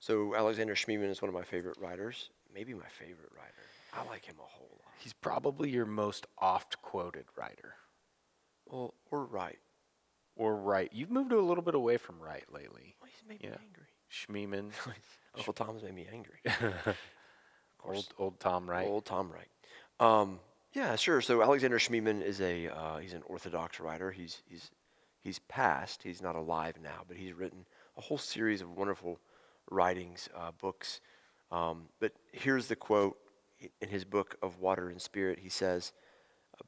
So 0.00 0.34
Alexander 0.34 0.74
Schmemann 0.74 1.10
is 1.10 1.22
one 1.22 1.28
of 1.28 1.34
my 1.34 1.42
favorite 1.44 1.78
writers. 1.78 2.30
Maybe 2.52 2.74
my 2.74 2.88
favorite 2.88 3.30
writer. 3.36 3.52
I 3.94 4.08
like 4.08 4.24
him 4.24 4.36
a 4.38 4.42
whole 4.42 4.70
lot. 4.82 4.92
He's 4.98 5.12
probably 5.12 5.70
your 5.70 5.86
most 5.86 6.26
oft 6.38 6.80
quoted 6.82 7.26
writer. 7.36 7.74
Well, 8.66 8.94
or 9.10 9.24
Wright. 9.26 9.58
Or 10.34 10.56
Wright. 10.56 10.90
You've 10.92 11.10
moved 11.10 11.32
a 11.32 11.40
little 11.40 11.62
bit 11.62 11.74
away 11.74 11.98
from 11.98 12.18
Wright 12.18 12.44
lately. 12.50 12.96
Well, 13.00 13.10
he's 13.12 13.28
made 13.28 13.40
Yeah. 13.42 13.50
me 13.50 13.56
angry. 13.66 13.86
Schmemann, 14.10 14.72
Uncle 15.36 15.52
Tom's 15.52 15.82
made 15.82 15.94
me 15.94 16.08
angry. 16.10 16.40
Of 17.84 17.90
old 17.96 18.14
old 18.18 18.40
Tom 18.40 18.70
Wright. 18.70 18.86
Old 18.86 19.04
Tom 19.04 19.30
Wright. 19.32 19.48
Um, 20.02 20.40
yeah, 20.72 20.96
sure. 20.96 21.20
So 21.20 21.42
Alexander 21.42 21.78
Schmemann 21.78 22.22
is 22.22 22.40
a 22.40 22.66
uh, 22.68 22.96
he's 22.98 23.12
an 23.12 23.22
Orthodox 23.26 23.78
writer. 23.78 24.10
He's 24.10 24.42
he's 24.50 24.72
he's 25.22 25.38
passed. 25.38 26.02
He's 26.02 26.20
not 26.20 26.34
alive 26.34 26.74
now, 26.82 27.02
but 27.06 27.16
he's 27.16 27.32
written 27.32 27.64
a 27.96 28.00
whole 28.00 28.18
series 28.18 28.60
of 28.60 28.76
wonderful 28.76 29.20
writings, 29.70 30.28
uh, 30.36 30.50
books. 30.60 31.00
Um, 31.52 31.84
but 32.00 32.12
here's 32.32 32.66
the 32.66 32.74
quote 32.74 33.16
in 33.80 33.88
his 33.88 34.04
book 34.04 34.36
of 34.42 34.58
Water 34.58 34.88
and 34.88 35.00
Spirit. 35.00 35.38
He 35.38 35.48
says, 35.48 35.92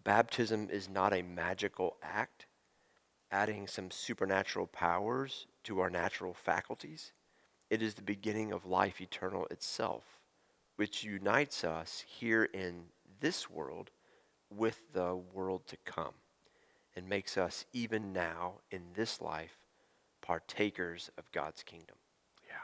"Baptism 0.05 0.71
is 0.71 0.89
not 0.89 1.13
a 1.13 1.23
magical 1.23 1.97
act, 2.05 2.47
adding 3.33 3.67
some 3.67 3.91
supernatural 3.91 4.69
powers 4.69 5.49
to 5.65 5.81
our 5.81 5.91
natural 5.91 6.35
faculties. 6.35 7.11
It 7.69 7.83
is 7.83 7.95
the 7.95 8.03
beginning 8.03 8.53
of 8.53 8.65
life 8.65 9.01
eternal 9.01 9.47
itself." 9.47 10.21
which 10.77 11.05
unites 11.05 11.63
us 11.65 12.05
here 12.07 12.45
in 12.45 12.85
this 13.21 13.51
world 13.51 13.91
with 14.51 14.81
the 14.93 15.15
world 15.17 15.67
to 15.69 15.77
come 15.85 16.15
and 16.95 17.09
makes 17.09 17.37
us 17.37 17.65
even 17.73 18.13
now 18.13 18.55
in 18.71 18.83
this 18.95 19.21
life 19.21 19.59
partakers 20.23 21.11
of 21.19 21.31
God's 21.33 21.63
kingdom. 21.63 21.97
Yeah. 22.47 22.55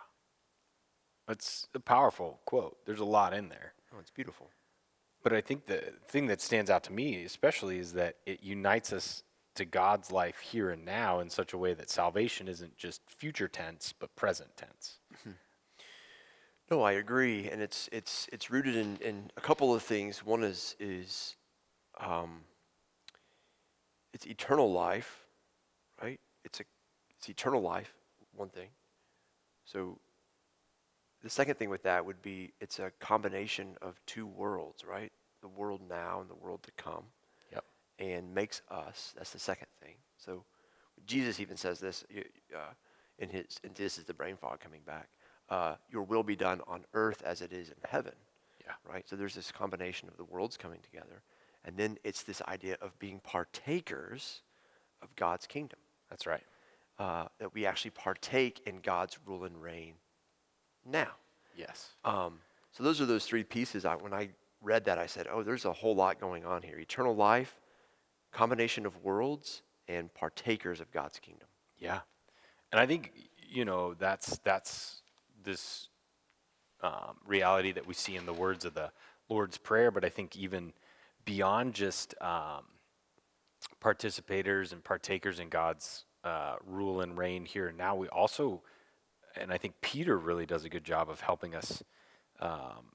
That's 1.26 1.68
a 1.74 1.80
powerful 1.80 2.40
quote. 2.44 2.76
There's 2.86 3.00
a 3.00 3.04
lot 3.04 3.34
in 3.34 3.48
there. 3.48 3.74
Oh, 3.92 3.98
it's 3.98 4.10
beautiful. 4.10 4.50
But 5.22 5.32
I 5.32 5.40
think 5.40 5.66
the 5.66 5.82
thing 6.08 6.26
that 6.28 6.40
stands 6.40 6.70
out 6.70 6.84
to 6.84 6.92
me, 6.92 7.24
especially, 7.24 7.78
is 7.78 7.92
that 7.92 8.16
it 8.24 8.42
unites 8.42 8.92
us 8.92 9.22
to 9.56 9.64
God's 9.64 10.10
life 10.10 10.38
here 10.38 10.70
and 10.70 10.84
now 10.84 11.20
in 11.20 11.28
such 11.28 11.52
a 11.52 11.58
way 11.58 11.74
that 11.74 11.90
salvation 11.90 12.48
isn't 12.48 12.76
just 12.76 13.02
future 13.06 13.48
tense, 13.48 13.92
but 13.98 14.14
present 14.16 14.56
tense. 14.56 14.98
Mm-hmm. 15.18 15.32
No, 16.70 16.82
I 16.82 16.92
agree, 16.92 17.48
and 17.50 17.60
it's 17.60 17.88
it's 17.90 18.28
it's 18.32 18.48
rooted 18.48 18.76
in, 18.76 18.96
in 18.98 19.30
a 19.36 19.40
couple 19.40 19.74
of 19.74 19.82
things. 19.82 20.24
One 20.24 20.44
is 20.44 20.76
is 20.78 21.34
um, 21.98 22.42
it's 24.14 24.24
eternal 24.24 24.72
life, 24.72 25.26
right? 26.00 26.20
It's 26.44 26.60
a 26.60 26.64
it's 27.16 27.28
eternal 27.28 27.60
life. 27.60 27.92
One 28.36 28.50
thing. 28.50 28.68
So 29.64 29.98
the 31.24 31.30
second 31.30 31.56
thing 31.56 31.70
with 31.70 31.82
that 31.82 32.06
would 32.06 32.22
be 32.22 32.52
it's 32.60 32.78
a 32.78 32.92
combination 33.00 33.76
of 33.82 34.00
two 34.06 34.26
worlds, 34.26 34.84
right? 34.84 35.10
The 35.42 35.48
world 35.48 35.80
now 35.88 36.20
and 36.20 36.30
the 36.30 36.36
world 36.36 36.62
to 36.62 36.70
come, 36.76 37.04
Yep. 37.52 37.64
and 37.98 38.32
makes 38.32 38.62
us. 38.70 39.12
That's 39.16 39.30
the 39.32 39.40
second 39.40 39.68
thing. 39.82 39.96
So 40.18 40.44
Jesus 41.04 41.40
even 41.40 41.56
says 41.56 41.80
this 41.80 42.04
uh, 42.54 42.74
in 43.18 43.28
his. 43.28 43.58
And 43.64 43.74
this 43.74 43.98
is 43.98 44.04
the 44.04 44.14
brain 44.14 44.36
fog 44.36 44.60
coming 44.60 44.82
back. 44.86 45.08
Uh, 45.50 45.74
your 45.90 46.02
will 46.02 46.22
be 46.22 46.36
done 46.36 46.60
on 46.66 46.84
earth 46.94 47.22
as 47.24 47.42
it 47.42 47.52
is 47.52 47.68
in 47.68 47.76
heaven. 47.88 48.14
Yeah. 48.64 48.72
Right. 48.88 49.08
So 49.08 49.16
there's 49.16 49.34
this 49.34 49.50
combination 49.50 50.08
of 50.08 50.16
the 50.16 50.24
worlds 50.24 50.56
coming 50.56 50.78
together, 50.80 51.22
and 51.64 51.76
then 51.76 51.98
it's 52.04 52.22
this 52.22 52.40
idea 52.46 52.76
of 52.80 52.96
being 52.98 53.20
partakers 53.20 54.42
of 55.02 55.14
God's 55.16 55.46
kingdom. 55.46 55.78
That's 56.08 56.26
right. 56.26 56.44
Uh, 56.98 57.26
that 57.38 57.54
we 57.54 57.66
actually 57.66 57.92
partake 57.92 58.60
in 58.66 58.78
God's 58.80 59.18
rule 59.26 59.44
and 59.44 59.60
reign 59.60 59.94
now. 60.84 61.12
Yes. 61.56 61.90
Um, 62.04 62.38
so 62.72 62.82
those 62.84 63.00
are 63.00 63.06
those 63.06 63.26
three 63.26 63.42
pieces. 63.42 63.84
I, 63.84 63.96
when 63.96 64.12
I 64.12 64.30
read 64.62 64.84
that, 64.84 64.98
I 64.98 65.06
said, 65.06 65.26
"Oh, 65.30 65.42
there's 65.42 65.64
a 65.64 65.72
whole 65.72 65.94
lot 65.94 66.20
going 66.20 66.44
on 66.44 66.62
here: 66.62 66.78
eternal 66.78 67.16
life, 67.16 67.58
combination 68.32 68.86
of 68.86 69.02
worlds, 69.02 69.62
and 69.88 70.12
partakers 70.14 70.80
of 70.80 70.90
God's 70.92 71.18
kingdom." 71.18 71.48
Yeah, 71.78 72.00
and 72.70 72.80
I 72.80 72.86
think 72.86 73.12
you 73.48 73.64
know 73.64 73.94
that's 73.94 74.38
that's 74.38 75.02
this 75.44 75.88
um, 76.82 77.16
reality 77.26 77.72
that 77.72 77.86
we 77.86 77.94
see 77.94 78.16
in 78.16 78.26
the 78.26 78.32
words 78.32 78.64
of 78.64 78.74
the 78.74 78.90
Lord's 79.28 79.58
Prayer, 79.58 79.90
but 79.90 80.04
I 80.04 80.08
think 80.08 80.36
even 80.36 80.72
beyond 81.24 81.74
just 81.74 82.14
um, 82.20 82.64
participators 83.82 84.72
and 84.72 84.82
partakers 84.82 85.38
in 85.38 85.48
God's 85.48 86.04
uh, 86.24 86.56
rule 86.66 87.00
and 87.00 87.16
reign 87.16 87.44
here 87.44 87.68
and 87.68 87.78
now, 87.78 87.94
we 87.94 88.08
also, 88.08 88.62
and 89.36 89.52
I 89.52 89.58
think 89.58 89.74
Peter 89.80 90.18
really 90.18 90.46
does 90.46 90.64
a 90.64 90.68
good 90.68 90.84
job 90.84 91.08
of 91.08 91.20
helping 91.20 91.54
us 91.54 91.82
um, 92.40 92.92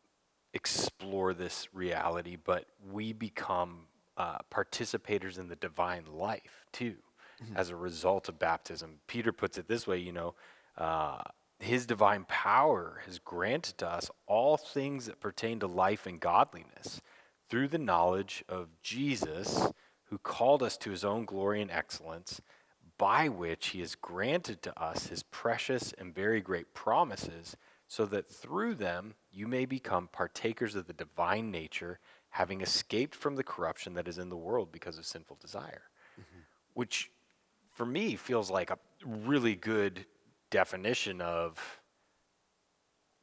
explore 0.54 1.34
this 1.34 1.68
reality, 1.74 2.38
but 2.44 2.66
we 2.92 3.14
become 3.14 3.82
uh, 4.18 4.38
participators 4.52 5.38
in 5.38 5.48
the 5.48 5.56
divine 5.58 6.06
life 6.12 6.66
too 6.72 6.96
as 7.56 7.70
a 7.70 7.76
result 7.76 8.30
of 8.30 8.40
baptism. 8.40 9.00
Peter 9.08 9.32
puts 9.32 9.58
it 9.58 9.68
this 9.68 9.86
way 9.86 9.98
you 9.98 10.12
know, 10.12 10.34
uh, 10.78 11.22
his 11.60 11.86
divine 11.86 12.26
power 12.28 13.02
has 13.06 13.20
granted 13.20 13.78
to 13.78 13.88
us 13.88 14.12
all 14.28 14.58
things 14.58 15.06
that 15.06 15.20
pertain 15.20 15.60
to 15.60 15.68
life 15.68 16.06
and 16.06 16.20
godliness 16.20 17.02
through 17.50 17.68
the 17.68 17.78
knowledge 17.78 18.44
of 18.50 18.70
Jesus, 18.82 19.72
who 20.06 20.18
called 20.18 20.62
us 20.62 20.78
to 20.78 20.92
his 20.92 21.06
own 21.06 21.26
glory 21.26 21.62
and 21.62 21.72
excellence, 21.72 22.42
by 22.98 23.28
which 23.28 23.68
he 23.68 23.82
has 23.82 23.96
granted 23.96 24.62
to 24.62 24.82
us 24.82 25.08
his 25.08 25.24
precious 25.24 25.94
and 25.98 26.14
very 26.14 26.42
great 26.42 26.74
promises, 26.74 27.56
so 27.88 28.06
that 28.06 28.30
through 28.30 28.74
them 28.74 29.14
you 29.32 29.48
may 29.48 29.66
become 29.66 30.10
partakers 30.12 30.76
of 30.76 30.88
the 30.88 30.94
divine 30.94 31.52
nature, 31.52 32.00
having 32.30 32.62
escaped 32.62 33.16
from 33.16 33.36
the 33.36 33.44
corruption 33.44 33.94
that 33.94 34.08
is 34.08 34.18
in 34.18 34.30
the 34.30 34.36
world 34.36 34.72
because 34.72 34.98
of 34.98 35.06
sinful 35.06 35.38
desire. 35.40 35.84
Mm-hmm. 36.20 36.40
Which, 36.74 37.12
for 37.72 37.86
me, 37.86 38.16
feels 38.16 38.50
like 38.50 38.72
a 38.72 38.80
really 39.06 39.56
good 39.56 40.06
definition 40.56 41.20
of 41.20 41.82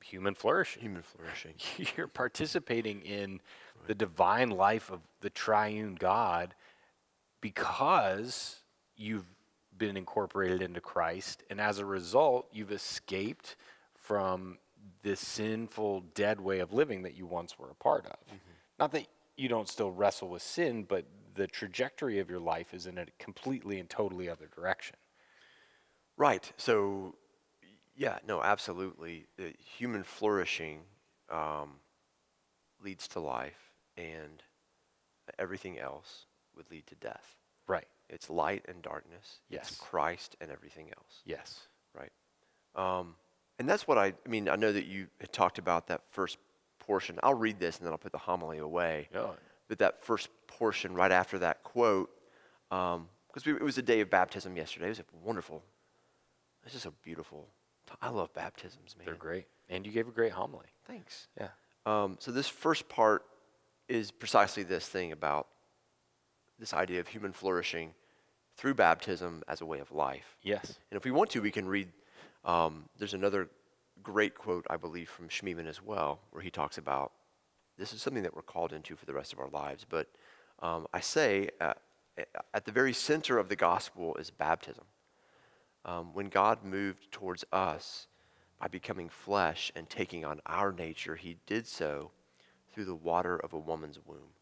human 0.04 0.34
flourishing. 0.34 0.82
Human 0.82 1.02
flourishing. 1.02 1.54
You're 1.96 2.06
participating 2.06 3.00
in 3.00 3.40
the 3.86 3.94
divine 3.94 4.50
life 4.50 4.90
of 4.90 5.00
the 5.22 5.30
triune 5.30 5.94
God 5.94 6.54
because 7.40 8.56
you've 8.96 9.24
been 9.78 9.96
incorporated 9.96 10.60
into 10.60 10.82
Christ, 10.82 11.42
and 11.48 11.58
as 11.58 11.78
a 11.78 11.86
result, 11.86 12.48
you've 12.52 12.70
escaped 12.70 13.56
from 13.94 14.58
this 15.02 15.20
sinful, 15.20 16.04
dead 16.14 16.38
way 16.38 16.58
of 16.58 16.74
living 16.74 17.00
that 17.02 17.16
you 17.16 17.24
once 17.24 17.58
were 17.58 17.70
a 17.70 17.74
part 17.74 18.04
of. 18.04 18.18
Mm-hmm. 18.26 18.52
Not 18.78 18.92
that 18.92 19.06
you 19.38 19.48
don't 19.48 19.70
still 19.70 19.90
wrestle 19.90 20.28
with 20.28 20.42
sin, 20.42 20.84
but 20.86 21.06
the 21.34 21.46
trajectory 21.46 22.18
of 22.18 22.28
your 22.28 22.40
life 22.40 22.74
is 22.74 22.86
in 22.86 22.98
a 22.98 23.06
completely 23.18 23.80
and 23.80 23.88
totally 23.88 24.28
other 24.28 24.50
direction. 24.54 24.96
Right. 26.16 26.52
So, 26.56 27.16
yeah, 27.96 28.18
no, 28.26 28.42
absolutely. 28.42 29.26
The 29.36 29.54
human 29.58 30.02
flourishing 30.02 30.80
um, 31.30 31.74
leads 32.82 33.08
to 33.08 33.20
life, 33.20 33.72
and 33.96 34.42
everything 35.38 35.78
else 35.78 36.26
would 36.56 36.70
lead 36.70 36.86
to 36.86 36.94
death. 36.96 37.36
Right. 37.66 37.86
It's 38.08 38.28
light 38.28 38.64
and 38.68 38.82
darkness. 38.82 39.40
Yes. 39.48 39.70
It's 39.70 39.78
Christ 39.78 40.36
and 40.40 40.50
everything 40.50 40.88
else. 40.88 41.22
Yes. 41.24 41.60
Right. 41.94 42.12
Um, 42.74 43.14
and 43.58 43.68
that's 43.68 43.86
what 43.86 43.98
I, 43.98 44.06
I 44.06 44.28
mean, 44.28 44.48
I 44.48 44.56
know 44.56 44.72
that 44.72 44.86
you 44.86 45.06
had 45.20 45.32
talked 45.32 45.58
about 45.58 45.86
that 45.86 46.02
first 46.10 46.38
portion. 46.78 47.18
I'll 47.22 47.34
read 47.34 47.58
this 47.58 47.78
and 47.78 47.86
then 47.86 47.92
I'll 47.92 47.98
put 47.98 48.12
the 48.12 48.18
homily 48.18 48.58
away. 48.58 49.08
Yeah. 49.14 49.28
But 49.68 49.78
that 49.78 50.02
first 50.02 50.28
portion 50.46 50.94
right 50.94 51.12
after 51.12 51.38
that 51.38 51.62
quote, 51.62 52.10
because 52.68 53.46
it 53.46 53.62
was 53.62 53.78
a 53.78 53.82
day 53.82 54.00
of 54.00 54.10
baptism 54.10 54.56
yesterday. 54.56 54.86
It 54.86 54.90
was 54.90 54.98
a 55.00 55.04
wonderful, 55.24 55.62
it's 56.64 56.74
just 56.74 56.86
a 56.86 56.90
beautiful, 57.02 57.48
I 58.00 58.08
love 58.08 58.32
baptisms, 58.32 58.96
man. 58.96 59.06
They're 59.06 59.14
great. 59.14 59.46
And 59.68 59.86
you 59.86 59.92
gave 59.92 60.08
a 60.08 60.12
great 60.12 60.32
homily. 60.32 60.66
Thanks. 60.86 61.28
Yeah. 61.38 61.48
Um, 61.86 62.16
so 62.20 62.30
this 62.30 62.48
first 62.48 62.88
part 62.88 63.24
is 63.88 64.10
precisely 64.10 64.62
this 64.62 64.86
thing 64.88 65.12
about 65.12 65.48
this 66.58 66.72
idea 66.72 67.00
of 67.00 67.08
human 67.08 67.32
flourishing 67.32 67.94
through 68.56 68.74
baptism 68.74 69.42
as 69.48 69.60
a 69.60 69.66
way 69.66 69.80
of 69.80 69.90
life. 69.90 70.36
Yes. 70.42 70.78
And 70.90 70.96
if 70.96 71.04
we 71.04 71.10
want 71.10 71.30
to, 71.30 71.40
we 71.40 71.50
can 71.50 71.66
read. 71.66 71.88
Um, 72.44 72.84
there's 72.98 73.14
another 73.14 73.48
great 74.02 74.34
quote, 74.34 74.66
I 74.68 74.76
believe, 74.76 75.08
from 75.08 75.28
Schmemann 75.28 75.66
as 75.66 75.82
well, 75.82 76.20
where 76.30 76.42
he 76.42 76.50
talks 76.50 76.78
about 76.78 77.12
this 77.78 77.92
is 77.92 78.02
something 78.02 78.22
that 78.22 78.34
we're 78.34 78.42
called 78.42 78.72
into 78.72 78.96
for 78.96 79.06
the 79.06 79.14
rest 79.14 79.32
of 79.32 79.38
our 79.38 79.48
lives. 79.48 79.86
But 79.88 80.08
um, 80.60 80.86
I 80.92 81.00
say 81.00 81.48
uh, 81.60 81.74
at 82.52 82.64
the 82.64 82.72
very 82.72 82.92
center 82.92 83.38
of 83.38 83.48
the 83.48 83.56
gospel 83.56 84.16
is 84.16 84.30
baptism. 84.30 84.84
Um, 85.84 86.14
when 86.14 86.28
God 86.28 86.64
moved 86.64 87.10
towards 87.10 87.44
us 87.52 88.06
by 88.60 88.68
becoming 88.68 89.08
flesh 89.08 89.72
and 89.74 89.88
taking 89.88 90.24
on 90.24 90.40
our 90.46 90.72
nature, 90.72 91.16
he 91.16 91.38
did 91.46 91.66
so 91.66 92.12
through 92.72 92.84
the 92.84 92.94
water 92.94 93.36
of 93.36 93.52
a 93.52 93.58
woman's 93.58 93.98
womb. 94.04 94.34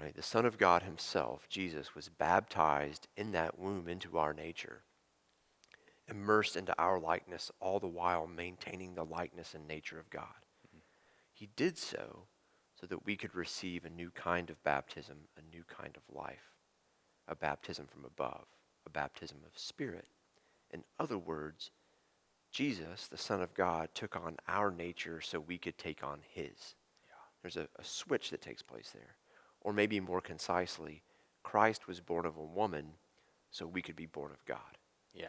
Right? 0.00 0.14
The 0.14 0.22
Son 0.22 0.46
of 0.46 0.58
God 0.58 0.82
himself, 0.82 1.48
Jesus, 1.48 1.94
was 1.94 2.08
baptized 2.08 3.08
in 3.16 3.32
that 3.32 3.58
womb 3.58 3.88
into 3.88 4.16
our 4.16 4.32
nature, 4.32 4.82
immersed 6.08 6.56
into 6.56 6.74
our 6.78 7.00
likeness, 7.00 7.50
all 7.60 7.80
the 7.80 7.88
while 7.88 8.26
maintaining 8.26 8.94
the 8.94 9.04
likeness 9.04 9.54
and 9.54 9.66
nature 9.66 9.98
of 9.98 10.08
God. 10.08 10.26
He 11.32 11.48
did 11.56 11.76
so 11.78 12.24
so 12.80 12.86
that 12.86 13.04
we 13.04 13.16
could 13.16 13.34
receive 13.34 13.84
a 13.84 13.90
new 13.90 14.10
kind 14.10 14.50
of 14.50 14.62
baptism, 14.62 15.16
a 15.36 15.54
new 15.54 15.64
kind 15.64 15.96
of 15.96 16.14
life, 16.14 16.52
a 17.26 17.34
baptism 17.34 17.86
from 17.86 18.04
above, 18.04 18.46
a 18.88 18.90
baptism 18.90 19.38
of 19.46 19.58
spirit. 19.58 20.06
In 20.72 20.82
other 20.98 21.18
words, 21.18 21.70
Jesus, 22.50 23.06
the 23.06 23.18
Son 23.18 23.42
of 23.42 23.54
God, 23.54 23.90
took 23.94 24.16
on 24.16 24.36
our 24.48 24.70
nature 24.70 25.20
so 25.20 25.38
we 25.38 25.58
could 25.58 25.76
take 25.78 26.02
on 26.02 26.20
his. 26.32 26.74
There's 27.42 27.56
a, 27.56 27.68
a 27.78 27.84
switch 27.84 28.30
that 28.30 28.40
takes 28.40 28.62
place 28.62 28.90
there. 28.92 29.14
Or 29.60 29.72
maybe 29.72 30.00
more 30.00 30.20
concisely, 30.20 31.02
Christ 31.42 31.86
was 31.86 32.00
born 32.00 32.26
of 32.26 32.36
a 32.36 32.42
woman 32.42 32.86
so 33.50 33.66
we 33.66 33.82
could 33.82 33.96
be 33.96 34.06
born 34.06 34.32
of 34.32 34.44
God, 34.44 34.78
Yeah. 35.14 35.26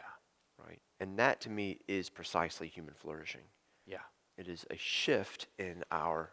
right? 0.66 0.80
And 1.00 1.18
that 1.20 1.42
to 1.42 1.50
me 1.50 1.80
is 1.88 2.10
precisely 2.10 2.68
human 2.68 2.94
flourishing. 2.94 3.44
Yeah. 3.86 4.00
It 4.38 4.48
is 4.48 4.66
a 4.72 4.78
shift 4.78 5.48
in 5.58 5.84
our 5.92 6.32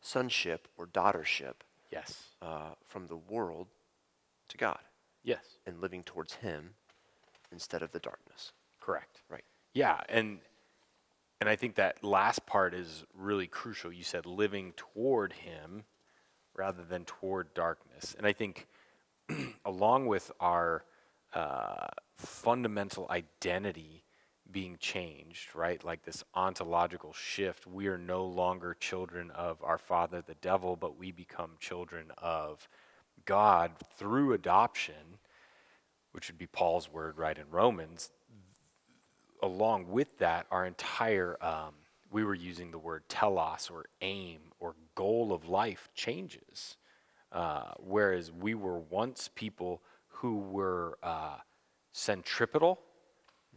sonship 0.00 0.68
or 0.76 0.86
daughtership 0.86 1.54
Yes. 1.90 2.28
uh, 2.42 2.74
from 2.86 3.06
the 3.06 3.16
world 3.16 3.68
to 4.48 4.56
God 4.56 4.78
Yes. 5.26 5.58
and 5.66 5.80
living 5.82 6.02
towards 6.02 6.32
Him 6.34 6.70
instead 7.52 7.82
of 7.82 7.92
the 7.92 7.98
darkness. 7.98 8.52
Correct. 8.80 9.20
Right. 9.28 9.44
Yeah, 9.74 10.00
and 10.08 10.38
and 11.40 11.50
I 11.50 11.56
think 11.56 11.74
that 11.74 12.02
last 12.02 12.46
part 12.46 12.72
is 12.72 13.04
really 13.14 13.46
crucial. 13.46 13.92
You 13.92 14.04
said 14.04 14.24
living 14.24 14.72
toward 14.76 15.32
him 15.34 15.84
rather 16.54 16.82
than 16.82 17.04
toward 17.04 17.52
darkness. 17.52 18.14
And 18.16 18.26
I 18.26 18.32
think 18.32 18.66
along 19.64 20.06
with 20.06 20.32
our 20.40 20.84
uh, 21.34 21.88
fundamental 22.16 23.06
identity 23.10 24.04
being 24.50 24.78
changed, 24.78 25.54
right? 25.54 25.84
Like 25.84 26.04
this 26.04 26.24
ontological 26.34 27.12
shift, 27.12 27.66
we 27.66 27.88
are 27.88 27.98
no 27.98 28.24
longer 28.24 28.74
children 28.78 29.30
of 29.32 29.62
our 29.62 29.78
father, 29.78 30.22
the 30.22 30.36
devil, 30.36 30.76
but 30.76 30.96
we 30.96 31.12
become 31.12 31.56
children 31.60 32.12
of 32.16 32.66
God 33.24 33.72
through 33.96 34.32
adoption, 34.32 35.18
which 36.12 36.28
would 36.28 36.38
be 36.38 36.46
Paul's 36.46 36.92
word, 36.92 37.18
right, 37.18 37.36
in 37.36 37.50
Romans. 37.50 38.10
Along 39.42 39.88
with 39.88 40.18
that, 40.18 40.46
our 40.50 40.66
entire, 40.66 41.36
um, 41.40 41.74
we 42.10 42.24
were 42.24 42.34
using 42.34 42.70
the 42.70 42.78
word 42.78 43.08
telos 43.08 43.70
or 43.70 43.86
aim 44.00 44.40
or 44.60 44.74
goal 44.94 45.32
of 45.32 45.48
life 45.48 45.88
changes. 45.94 46.76
Uh, 47.32 47.72
whereas 47.78 48.32
we 48.32 48.54
were 48.54 48.78
once 48.78 49.28
people 49.34 49.82
who 50.08 50.38
were 50.38 50.98
uh, 51.02 51.36
centripetal 51.92 52.78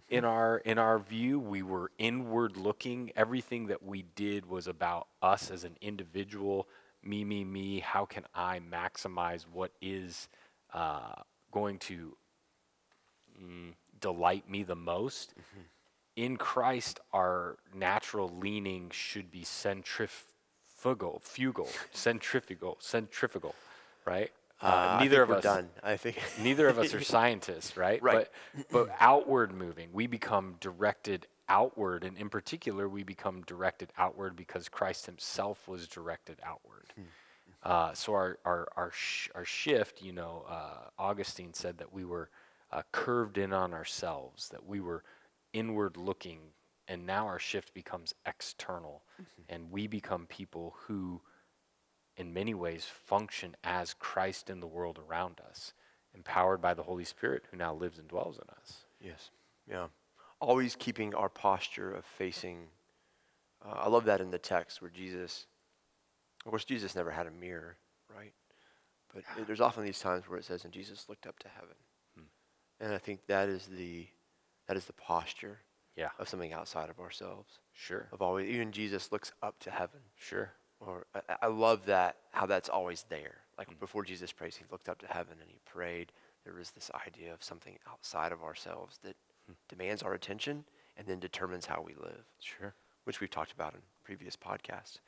in 0.10 0.26
our 0.26 0.58
in 0.60 0.78
our 0.78 0.98
view 1.00 1.40
we 1.40 1.62
were 1.62 1.92
inward 1.98 2.58
looking 2.58 3.12
everything 3.16 3.68
that 3.68 3.84
we 3.84 4.02
did 4.16 4.46
was 4.46 4.68
about 4.68 5.08
us 5.22 5.52
as 5.52 5.64
an 5.64 5.76
individual 5.82 6.68
me 7.04 7.24
me 7.24 7.44
me 7.44 7.80
how 7.80 8.06
can 8.06 8.24
i 8.36 8.60
maximize 8.60 9.46
what 9.52 9.72
is 9.82 10.28
uh, 10.74 11.14
going 11.52 11.78
to 11.80 12.16
mm, 13.42 13.74
delight 14.00 14.50
me 14.50 14.64
the 14.64 14.76
most 14.76 15.34
in 16.16 16.38
christ 16.38 17.00
our 17.14 17.58
natural 17.74 18.30
leaning 18.40 18.90
should 18.92 19.32
be 19.32 19.44
centrifugal 19.44 21.22
fugal 21.26 21.68
centrifugal 21.92 22.78
centrifugal 22.80 23.56
right 24.06 24.32
Uh, 24.62 24.98
I 25.00 25.04
neither 25.04 25.24
of 25.24 25.32
us 25.32 25.44
done. 25.44 25.70
I 25.82 25.96
think 25.96 26.18
neither 26.42 26.68
of 26.68 26.78
us 26.80 26.94
are 26.94 27.02
scientists, 27.16 27.78
right? 27.78 28.02
Right. 28.04 28.28
But 28.54 28.72
but 28.72 28.96
outward 29.00 29.54
moving, 29.54 29.90
we 29.94 30.06
become 30.08 30.56
directed 30.60 31.28
outward, 31.50 32.04
and 32.04 32.18
in 32.18 32.30
particular, 32.30 32.88
we 32.88 33.04
become 33.04 33.42
directed 33.44 33.92
outward 33.98 34.36
because 34.36 34.70
Christ 34.70 35.06
Himself 35.06 35.68
was 35.68 35.88
directed 35.88 36.40
outward. 36.44 36.94
Uh, 37.64 37.94
so 37.94 38.14
our 38.14 38.38
our 38.46 38.68
our, 38.78 38.92
sh- 38.92 39.30
our 39.36 39.44
shift, 39.46 40.02
you 40.02 40.14
know, 40.14 40.46
uh, 40.48 40.90
Augustine 40.98 41.54
said 41.54 41.78
that 41.78 41.92
we 41.92 42.06
were 42.06 42.30
uh, 42.72 42.84
curved 42.92 43.38
in 43.38 43.52
on 43.52 43.74
ourselves, 43.74 44.48
that 44.50 44.66
we 44.66 44.80
were 44.80 45.04
inward 45.52 45.98
looking, 45.98 46.40
and 46.88 47.06
now 47.06 47.26
our 47.28 47.40
shift 47.40 47.74
becomes 47.74 48.14
external, 48.26 49.04
and 49.50 49.72
we 49.72 49.88
become 49.88 50.26
people 50.28 50.76
who 50.88 51.22
in 52.16 52.34
many 52.34 52.54
ways 52.54 52.86
function 52.86 53.56
as 53.64 53.94
Christ 53.94 54.50
in 54.50 54.60
the 54.60 54.68
world 54.68 55.00
around 55.10 55.40
us, 55.50 55.74
empowered 56.14 56.62
by 56.62 56.74
the 56.74 56.84
Holy 56.84 57.06
Spirit 57.06 57.44
who 57.50 57.58
now 57.58 57.74
lives 57.74 57.98
and 57.98 58.08
dwells 58.08 58.38
in 58.38 58.50
us. 58.58 58.86
Yes. 59.02 59.32
Yeah. 59.70 59.88
Always 60.42 60.76
keeping 60.76 61.14
our 61.16 61.30
posture 61.30 61.92
of 61.92 62.06
facing. 62.06 62.68
Uh, 63.66 63.74
I 63.76 63.90
love 63.90 64.06
that 64.06 64.22
in 64.22 64.32
the 64.32 64.38
text 64.40 64.82
where 64.82 64.90
Jesus, 64.92 65.46
of 66.46 66.50
course, 66.50 66.64
Jesus 66.66 66.96
never 66.96 67.12
had 67.12 67.28
a 67.28 67.32
mirror, 67.32 67.78
right? 68.16 68.34
But 69.14 69.24
there's 69.48 69.60
often 69.60 69.84
these 69.84 70.00
times 70.00 70.30
where 70.30 70.40
it 70.40 70.46
says, 70.46 70.64
and 70.64 70.74
Jesus 70.74 71.08
looked 71.10 71.28
up 71.28 71.40
to 71.40 71.48
heaven. 71.50 71.76
And 72.80 72.94
I 72.94 72.98
think 72.98 73.26
that 73.28 73.50
is 73.50 73.66
the, 73.66 74.08
that 74.68 74.78
is 74.78 74.86
the 74.86 74.94
posture 74.94 75.60
Yeah, 75.98 76.10
of 76.18 76.30
something 76.30 76.54
outside 76.54 76.90
of 76.90 77.00
ourselves. 77.00 77.60
sure, 77.74 78.08
Of 78.14 78.22
always, 78.22 78.48
even 78.50 78.72
Jesus 78.72 79.12
looks 79.12 79.34
up 79.44 79.60
to 79.62 79.72
heaven. 79.72 80.00
sure. 80.16 80.54
Or 80.80 81.06
I, 81.14 81.36
I 81.42 81.48
love 81.48 81.88
that 81.88 82.16
how 82.32 82.46
that's 82.46 82.70
always 82.70 83.04
there. 83.10 83.40
Like 83.58 83.78
before 83.82 84.06
Jesus 84.06 84.32
prays, 84.32 84.56
he 84.56 84.64
looked 84.72 84.88
up 84.88 85.00
to 85.00 85.08
heaven 85.08 85.34
and 85.42 85.50
he 85.50 85.60
prayed. 85.66 86.14
There 86.46 86.58
is 86.58 86.72
this 86.72 86.90
idea 87.06 87.34
of 87.34 87.44
something 87.44 87.78
outside 87.92 88.32
of 88.32 88.42
ourselves 88.42 88.98
that 89.04 89.18
demands 89.68 90.04
our 90.04 90.14
attention 90.14 90.66
and 90.98 91.08
then 91.08 91.20
determines 91.20 91.66
how 91.66 91.82
we 91.82 91.94
live, 91.96 92.26
Sure. 92.40 92.74
which 93.06 93.20
we've 93.22 93.30
talked 93.30 93.52
about 93.52 93.74
in 93.74 93.82
previous 94.04 94.36
podcasts. 94.36 95.00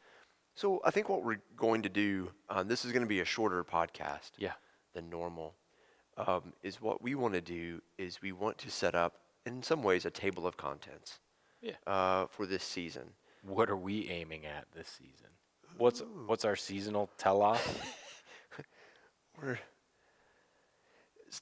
So 0.56 0.82
I 0.84 0.92
think 0.92 1.10
what 1.10 1.24
we're 1.24 1.42
going 1.56 1.82
to 1.84 1.90
do, 1.90 2.32
um, 2.50 2.68
this 2.68 2.84
is 2.86 2.92
going 2.92 3.04
to 3.04 3.08
be 3.08 3.20
a 3.22 3.26
shorter 3.26 3.64
podcast 3.64 4.32
Yeah. 4.38 4.54
than 4.94 5.10
normal, 5.10 5.56
um, 6.18 6.54
is 6.62 6.82
what 6.82 7.02
we 7.02 7.16
want 7.16 7.34
to 7.36 7.42
do 7.42 7.82
is 7.98 8.22
we 8.22 8.32
want 8.32 8.58
to 8.60 8.70
set 8.72 8.96
up, 8.96 9.18
in 9.46 9.64
some 9.64 9.82
ways, 9.82 10.06
a 10.06 10.12
table 10.12 10.46
of 10.46 10.58
contents 10.58 11.20
Yeah. 11.62 11.76
uh, 11.88 12.28
for 12.28 12.46
this 12.46 12.64
season. 12.64 13.14
what 13.44 13.70
are 13.72 13.78
we 13.78 14.08
aiming 14.10 14.46
at 14.46 14.72
this 14.72 14.88
season? 14.88 15.30
What's 15.78 16.02
what's 16.28 16.46
our 16.46 16.56
seasonal 16.56 17.10
telos? 17.18 17.60
We're, 19.42 19.58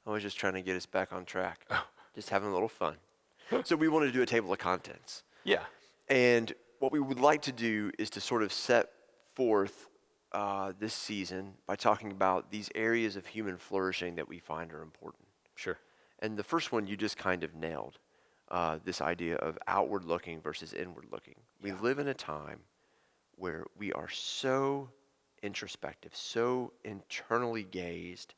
I 0.05 0.09
was 0.11 0.21
just 0.21 0.37
trying 0.37 0.55
to 0.55 0.61
get 0.61 0.75
us 0.75 0.85
back 0.85 1.13
on 1.13 1.23
track. 1.23 1.65
just 2.13 2.29
having 2.29 2.49
a 2.49 2.53
little 2.53 2.67
fun. 2.67 2.97
so 3.63 3.77
we 3.77 3.87
wanted 3.87 4.07
to 4.07 4.11
do 4.11 4.21
a 4.21 4.25
table 4.25 4.51
of 4.51 4.59
contents. 4.59 5.23
Yeah. 5.45 5.63
And 6.09 6.53
what 6.79 6.91
we 6.91 6.99
would 6.99 7.21
like 7.21 7.41
to 7.43 7.53
do 7.53 7.89
is 7.97 8.09
to 8.11 8.19
sort 8.19 8.43
of 8.43 8.51
set 8.51 8.89
forth 9.33 9.87
uh, 10.31 10.73
this 10.79 10.93
season 10.93 11.53
by 11.65 11.75
talking 11.75 12.11
about 12.11 12.51
these 12.51 12.69
areas 12.75 13.15
of 13.15 13.25
human 13.25 13.57
flourishing 13.57 14.15
that 14.15 14.27
we 14.27 14.39
find 14.39 14.71
are 14.73 14.81
important. 14.81 15.25
Sure. 15.55 15.77
And 16.19 16.37
the 16.37 16.43
first 16.43 16.71
one 16.71 16.87
you 16.87 16.97
just 16.97 17.17
kind 17.17 17.43
of 17.43 17.55
nailed 17.55 17.99
uh, 18.49 18.79
this 18.83 19.01
idea 19.01 19.35
of 19.35 19.57
outward 19.67 20.05
looking 20.05 20.41
versus 20.41 20.73
inward 20.73 21.05
looking. 21.11 21.35
We 21.61 21.71
live 21.73 21.99
in 21.99 22.07
a 22.07 22.13
time 22.13 22.59
where 23.35 23.65
we 23.77 23.91
are 23.93 24.09
so 24.09 24.89
introspective, 25.43 26.15
so 26.15 26.73
internally 26.83 27.63
gazed 27.63 28.33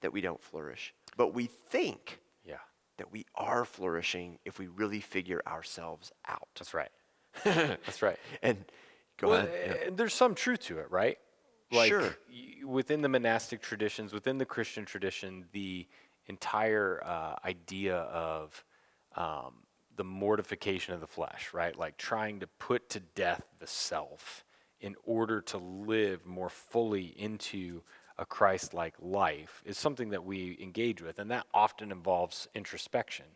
that 0.00 0.12
we 0.12 0.20
don't 0.20 0.42
flourish. 0.42 0.94
But 1.16 1.34
we 1.34 1.46
think 1.46 2.20
Yeah. 2.44 2.58
that 2.98 3.10
we 3.10 3.26
are 3.34 3.64
flourishing 3.64 4.38
if 4.44 4.58
we 4.58 4.66
really 4.68 5.00
figure 5.00 5.42
ourselves 5.46 6.12
out. 6.28 6.48
That's 6.56 6.74
right. 6.74 6.90
That's 7.44 8.02
right. 8.02 8.18
And 8.42 8.64
go 9.16 9.30
Well, 9.30 9.38
ahead. 9.46 9.76
yeah. 9.80 9.86
and 9.88 9.96
there's 9.96 10.14
some 10.14 10.34
truth 10.34 10.60
to 10.66 10.78
it, 10.78 10.90
right? 10.90 11.18
Like 11.70 11.90
Sure. 11.90 12.16
within 12.64 13.02
the 13.02 13.08
monastic 13.08 13.60
traditions, 13.60 14.12
within 14.12 14.38
the 14.38 14.44
Christian 14.44 14.84
tradition, 14.84 15.46
the 15.52 15.86
entire 16.26 17.02
uh, 17.04 17.34
idea 17.44 17.96
of 17.96 18.64
um, 19.16 19.54
the 19.96 20.04
mortification 20.04 20.94
of 20.94 21.00
the 21.00 21.06
flesh, 21.06 21.50
right? 21.52 21.76
Like 21.76 21.96
trying 21.96 22.40
to 22.40 22.46
put 22.46 22.88
to 22.90 23.00
death 23.00 23.42
the 23.58 23.66
self 23.66 24.44
in 24.80 24.94
order 25.04 25.40
to 25.40 25.58
live 25.58 26.26
more 26.26 26.48
fully 26.48 27.14
into 27.16 27.82
a 28.18 28.24
Christ 28.24 28.74
like 28.74 28.94
life 29.00 29.62
is 29.64 29.76
something 29.76 30.10
that 30.10 30.24
we 30.24 30.58
engage 30.60 31.02
with, 31.02 31.18
and 31.18 31.30
that 31.30 31.46
often 31.52 31.90
involves 31.90 32.48
introspection. 32.54 33.26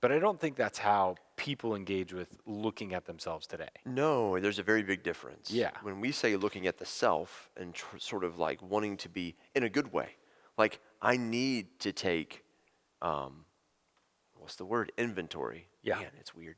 But 0.00 0.12
I 0.12 0.18
don't 0.18 0.40
think 0.40 0.56
that's 0.56 0.78
how 0.78 1.16
people 1.38 1.74
engage 1.74 2.12
with 2.12 2.36
looking 2.44 2.92
at 2.92 3.06
themselves 3.06 3.46
today. 3.46 3.68
No, 3.86 4.38
there's 4.38 4.58
a 4.58 4.62
very 4.62 4.82
big 4.82 5.02
difference. 5.02 5.50
Yeah. 5.50 5.70
When 5.82 6.00
we 6.00 6.12
say 6.12 6.36
looking 6.36 6.66
at 6.66 6.76
the 6.76 6.84
self 6.84 7.48
and 7.56 7.72
tr- 7.72 7.96
sort 7.98 8.24
of 8.24 8.38
like 8.38 8.60
wanting 8.60 8.98
to 8.98 9.08
be 9.08 9.36
in 9.54 9.62
a 9.62 9.70
good 9.70 9.92
way, 9.92 10.16
like 10.58 10.80
I 11.00 11.16
need 11.16 11.78
to 11.80 11.92
take, 11.92 12.44
um, 13.00 13.44
what's 14.34 14.56
the 14.56 14.64
word? 14.66 14.92
Inventory. 14.98 15.68
Yeah. 15.82 16.00
Man, 16.00 16.10
it's 16.18 16.34
weird. 16.34 16.56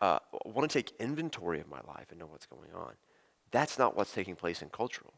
Uh, 0.00 0.18
I 0.32 0.48
want 0.48 0.68
to 0.68 0.82
take 0.82 0.92
inventory 0.98 1.60
of 1.60 1.68
my 1.68 1.80
life 1.86 2.06
and 2.10 2.18
know 2.18 2.26
what's 2.26 2.46
going 2.46 2.70
on. 2.74 2.94
That's 3.52 3.78
not 3.78 3.96
what's 3.96 4.12
taking 4.12 4.34
place 4.34 4.62
in 4.62 4.70
cultural, 4.70 5.12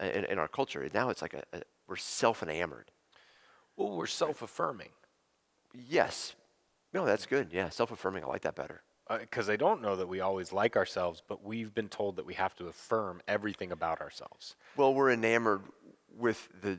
uh, 0.00 0.06
in, 0.06 0.24
in 0.24 0.38
our 0.38 0.48
culture. 0.48 0.88
Now 0.92 1.10
it's 1.10 1.22
like 1.22 1.34
a, 1.34 1.42
a 1.52 1.62
we're 1.86 1.96
self-enamored. 1.96 2.90
Well, 3.76 3.94
we're 3.96 4.06
self 4.06 4.40
affirming. 4.40 4.88
Yes. 5.74 6.34
No, 6.94 7.04
that's 7.04 7.26
good. 7.26 7.48
Yeah, 7.52 7.68
self-affirming. 7.68 8.22
I 8.24 8.26
like 8.28 8.42
that 8.42 8.54
better. 8.54 8.82
Uh, 9.08 9.18
because 9.18 9.50
I 9.50 9.56
don't 9.56 9.82
know 9.82 9.96
that 9.96 10.08
we 10.08 10.20
always 10.20 10.52
like 10.52 10.76
ourselves, 10.76 11.22
but 11.28 11.44
we've 11.44 11.74
been 11.74 11.88
told 11.90 12.16
that 12.16 12.24
we 12.24 12.34
have 12.34 12.54
to 12.56 12.68
affirm 12.68 13.20
everything 13.28 13.70
about 13.72 14.00
ourselves. 14.00 14.54
Well, 14.76 14.94
we're 14.94 15.10
enamored 15.10 15.60
with 16.16 16.48
the 16.62 16.78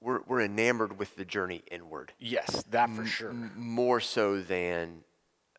we're 0.00 0.20
we're 0.26 0.40
enamored 0.40 0.98
with 0.98 1.14
the 1.16 1.24
journey 1.24 1.62
inward 1.70 2.12
Yes, 2.18 2.64
that 2.70 2.88
for 2.90 3.04
sure. 3.04 3.30
m- 3.30 3.52
more 3.56 4.00
so 4.00 4.40
than 4.40 5.04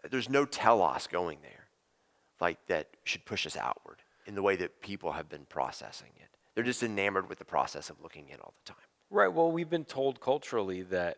there's 0.10 0.30
no 0.30 0.46
telos 0.46 1.08
going 1.08 1.40
there 1.42 1.68
like 2.42 2.66
that 2.68 2.88
should 3.04 3.24
push 3.26 3.46
us 3.46 3.56
outward 3.56 4.00
in 4.26 4.36
the 4.36 4.42
way 4.42 4.56
that 4.56 4.82
people 4.82 5.12
have 5.14 5.30
been 5.30 5.46
processing 5.46 6.10
it. 6.18 6.28
They're 6.56 6.64
just 6.64 6.84
enamored 6.84 7.30
with 7.30 7.40
the 7.40 7.46
process 7.46 7.90
of 7.90 8.02
looking 8.02 8.30
in 8.30 8.40
all 8.40 8.54
the 8.66 8.72
time. 8.74 8.82
Right. 9.10 9.32
Well, 9.32 9.52
we've 9.52 9.70
been 9.70 9.86
told 9.86 10.20
culturally 10.20 10.82
that 10.84 11.18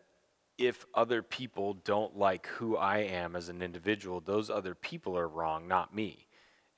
if 0.58 0.86
other 0.94 1.22
people 1.22 1.74
don't 1.84 2.16
like 2.16 2.46
who 2.46 2.76
I 2.76 2.98
am 2.98 3.36
as 3.36 3.48
an 3.48 3.62
individual, 3.62 4.20
those 4.20 4.48
other 4.48 4.74
people 4.74 5.16
are 5.16 5.28
wrong, 5.28 5.68
not 5.68 5.94
me. 5.94 6.26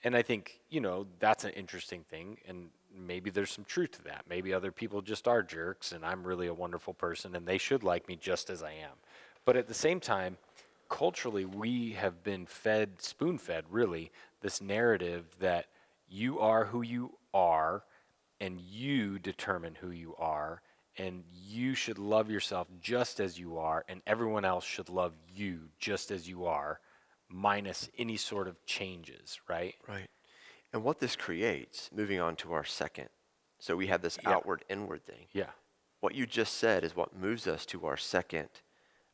And 0.04 0.16
I 0.16 0.22
think, 0.22 0.60
you 0.68 0.80
know, 0.80 1.06
that's 1.18 1.44
an 1.44 1.50
interesting 1.52 2.04
thing. 2.04 2.38
And 2.46 2.70
maybe 2.96 3.30
there's 3.30 3.50
some 3.50 3.64
truth 3.64 3.92
to 3.92 4.04
that. 4.04 4.24
Maybe 4.28 4.52
other 4.52 4.72
people 4.72 5.02
just 5.02 5.28
are 5.28 5.42
jerks 5.42 5.92
and 5.92 6.04
I'm 6.04 6.24
really 6.24 6.46
a 6.46 6.54
wonderful 6.54 6.94
person 6.94 7.34
and 7.34 7.46
they 7.46 7.58
should 7.58 7.82
like 7.82 8.08
me 8.08 8.16
just 8.16 8.50
as 8.50 8.62
I 8.62 8.72
am. 8.72 8.96
But 9.44 9.56
at 9.56 9.68
the 9.68 9.74
same 9.74 10.00
time, 10.00 10.36
culturally, 10.88 11.44
we 11.44 11.92
have 11.92 12.22
been 12.22 12.46
fed, 12.46 13.00
spoon 13.00 13.38
fed, 13.38 13.64
really, 13.70 14.10
this 14.40 14.60
narrative 14.60 15.24
that 15.40 15.66
you 16.08 16.38
are 16.40 16.64
who 16.64 16.82
you 16.82 17.12
are 17.34 17.84
and 18.40 18.60
you 18.60 19.18
determine 19.18 19.74
who 19.74 19.90
you 19.90 20.14
are 20.18 20.62
and 20.98 21.24
you 21.32 21.74
should 21.74 21.98
love 21.98 22.30
yourself 22.30 22.66
just 22.80 23.20
as 23.20 23.38
you 23.38 23.58
are 23.58 23.84
and 23.88 24.02
everyone 24.06 24.44
else 24.44 24.64
should 24.64 24.88
love 24.88 25.12
you 25.32 25.68
just 25.78 26.10
as 26.10 26.28
you 26.28 26.44
are 26.46 26.80
minus 27.28 27.88
any 27.98 28.16
sort 28.16 28.48
of 28.48 28.56
changes 28.66 29.38
right 29.48 29.74
Right. 29.86 30.08
And 30.72 30.84
what 30.84 30.98
this 31.00 31.16
creates, 31.16 31.88
moving 31.94 32.20
on 32.20 32.36
to 32.36 32.52
our 32.52 32.64
second. 32.64 33.08
So 33.58 33.74
we 33.74 33.86
have 33.86 34.02
this 34.02 34.18
Yeah. 34.22 34.30
outward 34.32 34.64
inward 34.68 35.04
thing. 35.06 35.26
yeah 35.32 35.52
What 36.00 36.14
you 36.14 36.26
just 36.26 36.54
said 36.54 36.84
is 36.84 36.94
what 36.94 37.14
moves 37.16 37.46
us 37.46 37.64
to 37.66 37.86
our 37.86 37.96
second 37.96 38.50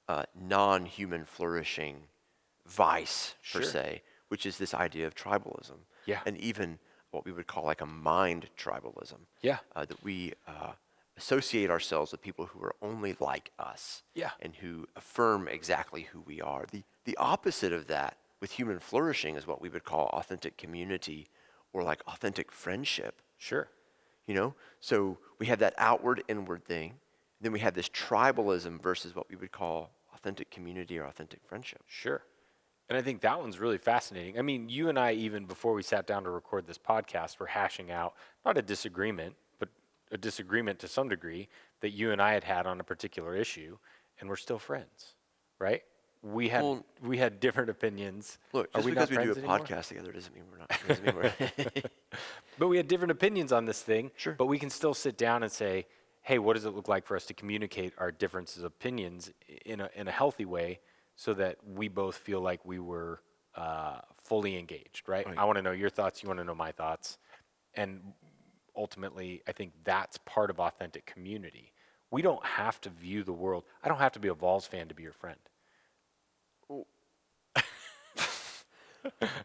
uh, 0.08 0.24
non 0.34 0.84
human 0.86 1.24
flourishing 1.24 2.08
vice, 2.66 3.34
per 3.52 3.60
Sure. 3.60 3.62
se, 3.62 4.02
which 4.28 4.44
is 4.46 4.58
this 4.58 4.74
idea 4.74 5.06
of 5.06 5.14
tribalism. 5.14 5.78
Yeah. 6.06 6.22
And 6.26 6.36
even 6.38 6.78
what 7.10 7.24
we 7.24 7.32
would 7.32 7.46
call 7.46 7.64
like 7.64 7.80
a 7.80 7.86
mind 7.86 8.50
tribalism. 8.56 9.26
Yeah. 9.40 9.58
Uh, 9.76 9.84
that 9.86 10.02
we 10.02 10.32
uh, 10.46 10.72
associate 11.16 11.70
ourselves 11.70 12.12
with 12.12 12.20
people 12.20 12.46
who 12.46 12.60
are 12.62 12.74
only 12.82 13.16
like 13.20 13.50
us. 13.58 14.02
Yeah. 14.14 14.30
And 14.40 14.56
who 14.56 14.86
affirm 14.96 15.48
exactly 15.48 16.02
who 16.12 16.20
we 16.20 16.40
are. 16.40 16.66
The, 16.70 16.82
the 17.04 17.16
opposite 17.16 17.72
of 17.72 17.86
that 17.86 18.16
with 18.44 18.52
human 18.52 18.78
flourishing 18.78 19.36
is 19.36 19.46
what 19.46 19.62
we 19.62 19.70
would 19.70 19.84
call 19.84 20.08
authentic 20.08 20.58
community 20.58 21.28
or 21.72 21.82
like 21.82 22.02
authentic 22.06 22.52
friendship 22.52 23.22
sure 23.38 23.68
you 24.26 24.34
know 24.34 24.54
so 24.80 25.16
we 25.38 25.46
have 25.46 25.58
that 25.58 25.72
outward 25.78 26.22
inward 26.28 26.62
thing 26.62 26.92
then 27.40 27.52
we 27.52 27.60
have 27.60 27.72
this 27.72 27.88
tribalism 27.88 28.82
versus 28.82 29.14
what 29.14 29.30
we 29.30 29.36
would 29.36 29.50
call 29.50 29.92
authentic 30.14 30.50
community 30.50 30.98
or 30.98 31.06
authentic 31.06 31.40
friendship 31.46 31.82
Sure. 31.86 32.22
And 32.90 32.98
I 32.98 33.00
think 33.00 33.22
that 33.22 33.40
one's 33.40 33.58
really 33.58 33.78
fascinating. 33.78 34.38
I 34.38 34.42
mean, 34.42 34.68
you 34.68 34.90
and 34.90 34.98
I, 34.98 35.12
even 35.12 35.46
before 35.46 35.72
we 35.72 35.82
sat 35.82 36.06
down 36.06 36.24
to 36.24 36.30
record 36.30 36.66
this 36.66 36.76
podcast, 36.76 37.38
were 37.38 37.46
hashing 37.46 37.90
out 37.90 38.12
not 38.44 38.58
a 38.58 38.62
disagreement, 38.62 39.36
a 40.14 40.18
disagreement 40.18 40.78
to 40.78 40.88
some 40.88 41.08
degree 41.08 41.48
that 41.80 41.90
you 41.90 42.12
and 42.12 42.22
I 42.22 42.32
had 42.32 42.44
had 42.44 42.66
on 42.66 42.80
a 42.80 42.84
particular 42.84 43.34
issue, 43.34 43.76
and 44.20 44.28
we're 44.28 44.36
still 44.36 44.58
friends, 44.58 45.14
right? 45.58 45.82
We 46.22 46.48
had 46.48 46.62
Well- 46.62 46.86
we 47.02 47.18
had 47.18 47.38
different 47.40 47.68
opinions. 47.68 48.38
look 48.54 48.68
Are 48.68 48.78
just 48.78 48.84
we 48.86 48.90
because 48.92 49.10
we 49.10 49.16
do 49.16 49.32
a 49.32 49.36
anymore? 49.36 49.58
podcast 49.58 49.88
together 49.88 50.10
doesn't 50.10 50.34
mean 50.34 50.44
we're 50.50 50.58
not 50.58 50.70
doesn't 50.88 51.04
mean 51.04 51.14
we're 51.16 51.82
But 52.58 52.68
we 52.68 52.78
had 52.78 52.88
different 52.88 53.10
opinions 53.10 53.52
on 53.52 53.66
this 53.66 53.82
thing. 53.82 54.10
Sure. 54.16 54.32
But 54.32 54.46
we 54.46 54.58
can 54.58 54.70
still 54.70 54.94
sit 54.94 55.18
down 55.18 55.42
and 55.42 55.52
say, 55.52 55.86
hey, 56.22 56.38
what 56.38 56.54
does 56.54 56.64
it 56.64 56.70
look 56.70 56.88
like 56.88 57.04
for 57.04 57.16
us 57.16 57.26
to 57.26 57.34
communicate 57.34 57.92
our 57.98 58.10
differences 58.10 58.58
of 58.62 58.66
opinions 58.66 59.30
in 59.66 59.80
a, 59.82 59.90
in 59.94 60.08
a 60.08 60.12
healthy 60.12 60.46
way 60.46 60.80
so 61.16 61.34
that 61.34 61.58
we 61.66 61.88
both 61.88 62.16
feel 62.16 62.40
like 62.40 62.64
we 62.64 62.78
were 62.78 63.20
uh, 63.56 63.98
fully 64.22 64.56
engaged, 64.56 65.06
right? 65.08 65.26
Right. 65.26 65.36
I 65.36 65.44
want 65.44 65.56
to 65.56 65.62
know 65.62 65.72
your 65.72 65.90
thoughts. 65.90 66.22
You 66.22 66.28
want 66.28 66.38
to 66.40 66.44
know 66.44 66.54
my 66.54 66.72
thoughts. 66.72 67.18
And 67.74 68.00
ultimately, 68.76 69.42
I 69.48 69.52
think 69.52 69.72
that's 69.84 70.18
part 70.18 70.50
of 70.50 70.58
authentic 70.60 71.06
community. 71.06 71.72
We 72.10 72.22
don't 72.22 72.44
have 72.44 72.80
to 72.82 72.90
view 72.90 73.22
the 73.24 73.32
world. 73.32 73.64
I 73.82 73.88
don't 73.88 73.98
have 73.98 74.12
to 74.12 74.20
be 74.20 74.28
a 74.28 74.34
Vols 74.34 74.66
fan 74.66 74.88
to 74.88 74.94
be 74.94 75.02
your 75.02 75.12
friend. 75.12 75.38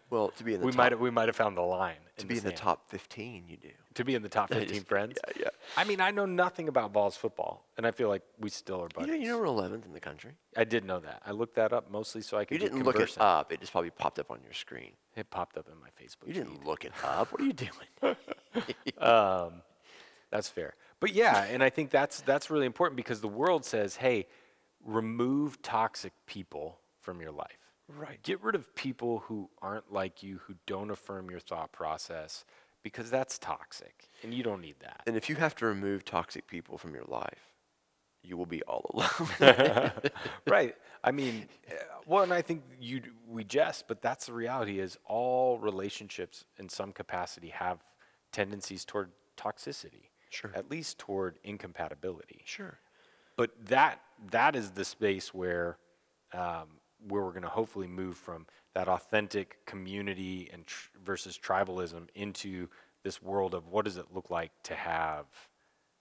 Well, 0.09 0.29
to 0.37 0.43
be 0.45 0.53
in 0.53 0.61
the 0.61 0.65
We 0.65 0.71
top, 0.71 0.77
might 0.77 0.91
have, 0.93 1.01
we 1.01 1.11
might 1.11 1.27
have 1.27 1.35
found 1.35 1.57
the 1.57 1.61
line. 1.61 1.97
to 2.17 2.25
be 2.25 2.37
in 2.37 2.45
the 2.45 2.51
top 2.53 2.89
15, 2.89 3.43
you 3.49 3.57
do. 3.57 3.67
To 3.95 4.05
be 4.05 4.15
in 4.15 4.21
the 4.21 4.29
top 4.29 4.49
15 4.53 4.83
friends. 4.85 5.17
Yeah, 5.35 5.41
yeah. 5.43 5.49
I 5.75 5.83
mean, 5.83 5.99
I 5.99 6.11
know 6.11 6.25
nothing 6.25 6.69
about 6.69 6.93
Vols 6.93 7.17
football, 7.17 7.65
and 7.75 7.85
I 7.85 7.91
feel 7.91 8.07
like 8.07 8.21
we 8.39 8.49
still 8.49 8.77
are 8.79 8.83
You 8.83 8.89
buddies. 8.95 9.07
know, 9.09 9.13
you 9.15 9.27
know 9.27 9.37
we're 9.37 9.45
11th 9.47 9.85
in 9.85 9.91
the 9.91 9.99
country. 9.99 10.31
I 10.55 10.63
did 10.63 10.85
know 10.85 10.99
that. 10.99 11.21
I 11.25 11.31
looked 11.31 11.55
that 11.55 11.73
up 11.73 11.91
mostly 11.91 12.21
so 12.21 12.37
I 12.37 12.45
could. 12.45 12.55
You 12.61 12.69
didn't 12.69 12.83
look 12.83 12.99
it 13.01 13.17
up. 13.19 13.51
It 13.51 13.59
just 13.59 13.73
probably 13.73 13.89
popped 13.89 14.17
up 14.17 14.31
on 14.31 14.39
your 14.43 14.53
screen. 14.53 14.91
It 15.17 15.29
popped 15.29 15.57
up 15.57 15.67
in 15.67 15.77
my 15.81 15.89
Facebook. 16.01 16.27
You 16.27 16.33
didn't 16.35 16.65
look 16.65 16.85
it 16.85 16.93
up. 17.03 17.33
What 17.33 17.41
are 17.41 17.45
you 17.45 17.51
doing? 17.53 17.71
Um, 18.97 19.61
that's 20.31 20.49
fair. 20.49 20.75
But 20.99 21.13
yeah, 21.13 21.43
and 21.45 21.63
I 21.63 21.69
think 21.69 21.89
that's 21.89 22.21
that's 22.21 22.49
really 22.49 22.65
important 22.65 22.97
because 22.97 23.21
the 23.21 23.27
world 23.27 23.65
says, 23.65 23.95
"Hey, 23.95 24.27
remove 24.83 25.61
toxic 25.61 26.13
people 26.25 26.79
from 27.01 27.21
your 27.21 27.31
life. 27.31 27.57
Right. 27.87 28.21
Get 28.21 28.43
rid 28.43 28.55
of 28.55 28.75
people 28.75 29.19
who 29.19 29.49
aren't 29.61 29.91
like 29.91 30.21
you, 30.21 30.41
who 30.45 30.55
don't 30.67 30.91
affirm 30.91 31.31
your 31.31 31.39
thought 31.39 31.71
process, 31.71 32.45
because 32.83 33.09
that's 33.09 33.39
toxic, 33.39 34.09
and 34.21 34.33
you 34.33 34.43
don't 34.43 34.61
need 34.61 34.75
that." 34.81 35.01
And 35.07 35.15
if 35.15 35.29
you 35.29 35.35
have 35.35 35.55
to 35.55 35.65
remove 35.65 36.03
toxic 36.03 36.47
people 36.47 36.77
from 36.77 36.93
your 36.93 37.05
life, 37.07 37.53
you 38.21 38.37
will 38.37 38.45
be 38.45 38.61
all 38.63 38.91
alone. 38.93 39.91
right. 40.47 40.75
I 41.03 41.11
mean, 41.11 41.47
uh, 41.69 41.75
well, 42.05 42.23
and 42.23 42.33
I 42.33 42.41
think 42.41 42.63
you 42.79 43.01
we 43.27 43.45
jest, 43.45 43.87
but 43.87 44.01
that's 44.01 44.25
the 44.25 44.33
reality. 44.33 44.79
Is 44.79 44.97
all 45.05 45.57
relationships 45.59 46.43
in 46.57 46.67
some 46.67 46.91
capacity 46.91 47.49
have 47.49 47.79
tendencies 48.31 48.85
toward 48.85 49.11
toxicity, 49.37 50.09
Sure. 50.29 50.51
at 50.53 50.69
least 50.69 50.97
toward 50.99 51.39
incompatibility. 51.43 52.41
sure. 52.45 52.79
But 53.35 53.51
that 53.67 54.01
that 54.31 54.55
is 54.55 54.71
the 54.71 54.83
space 54.83 55.33
where 55.33 55.77
um, 56.33 56.67
where 57.07 57.23
we're 57.23 57.31
going 57.31 57.43
to 57.43 57.47
hopefully 57.49 57.87
move 57.87 58.17
from 58.17 58.45
that 58.75 58.87
authentic 58.89 59.65
community 59.65 60.49
and 60.51 60.67
tr- 60.67 60.89
versus 61.03 61.39
tribalism 61.41 62.09
into 62.15 62.67
this 63.03 63.21
world 63.21 63.53
of 63.53 63.67
what 63.69 63.85
does 63.85 63.95
it 63.97 64.07
look 64.13 64.29
like 64.29 64.51
to 64.63 64.75
have 64.75 65.25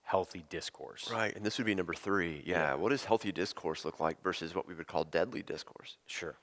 healthy 0.01 0.43
discourse. 0.49 1.09
Right. 1.09 1.33
And 1.35 1.45
this 1.45 1.57
would 1.57 1.65
be 1.65 1.73
number 1.75 1.93
three. 1.93 2.43
Yeah. 2.45 2.73
What 2.73 2.89
does 2.89 3.05
healthy 3.05 3.31
discourse 3.31 3.85
look 3.85 3.99
like 4.01 4.21
versus 4.21 4.53
what 4.53 4.67
we 4.67 4.73
would 4.73 4.87
call 4.87 5.05
deadly 5.05 5.41
discourse? 5.41 5.97
Sure. 6.07 6.35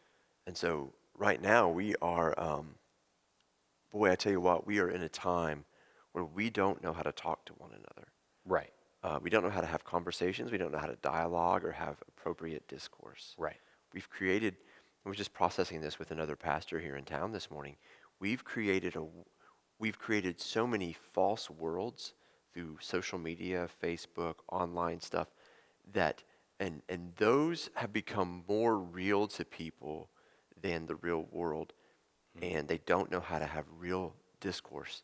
And 0.47 0.57
so 0.57 0.95
right 1.15 1.41
now 1.43 1.69
we 1.69 1.95
are, 2.01 2.33
um, 2.41 2.77
boy, 3.93 4.11
I 4.13 4.15
tell 4.15 4.33
you 4.33 4.41
what, 4.41 4.67
we 4.67 4.79
are 4.79 4.89
in 4.89 5.03
a 5.03 5.09
time 5.09 5.65
where 6.17 6.25
we 6.25 6.49
don't 6.49 6.83
know 6.83 6.95
how 6.95 7.03
to 7.03 7.13
talk 7.13 7.45
to 7.45 7.53
one 7.59 7.73
another. 7.73 8.09
Right. 8.47 8.73
Uh, 9.03 9.19
we 9.23 9.29
don't 9.29 9.45
know 9.45 9.51
how 9.51 9.61
to 9.61 9.67
have 9.67 9.85
conversations. 9.85 10.51
We 10.51 10.57
don't 10.57 10.73
know 10.73 10.79
how 10.79 10.87
to 10.87 10.97
dialogue 11.03 11.63
or 11.63 11.73
have 11.73 11.99
appropriate 12.09 12.67
discourse. 12.69 13.35
Right. 13.37 13.59
We've 13.93 14.09
created, 14.09 14.57
I 15.05 15.11
was 15.11 15.19
just 15.19 15.35
processing 15.35 15.83
this 15.83 15.99
with 15.99 16.13
another 16.13 16.35
pastor 16.35 16.81
here 16.81 16.97
in 16.97 17.05
town 17.05 17.33
this 17.33 17.51
morning. 17.51 17.77
We've 18.19 18.43
created 18.43 18.97
a, 18.97 19.05
we've 19.79 19.99
created 19.99 20.41
so 20.41 20.67
many 20.67 20.97
false 21.13 21.51
worlds 21.51 22.15
through 22.55 22.79
social 22.81 23.19
media, 23.19 23.69
Facebook, 23.85 24.37
online 24.51 25.03
stuff, 25.03 25.29
that, 25.93 26.23
and, 26.59 26.81
and 26.89 27.13
those 27.19 27.69
have 27.75 27.93
become 27.93 28.43
more 28.49 28.79
real 28.79 29.27
to 29.27 29.45
people 29.45 30.09
than 30.63 30.87
the 30.87 30.97
real 30.97 31.27
world. 31.31 31.75
And 32.41 32.69
they 32.69 32.81
don't 32.87 33.11
know 33.11 33.21
how 33.21 33.39
to 33.39 33.45
have 33.45 33.67
real 33.79 34.15
discourse. 34.41 35.03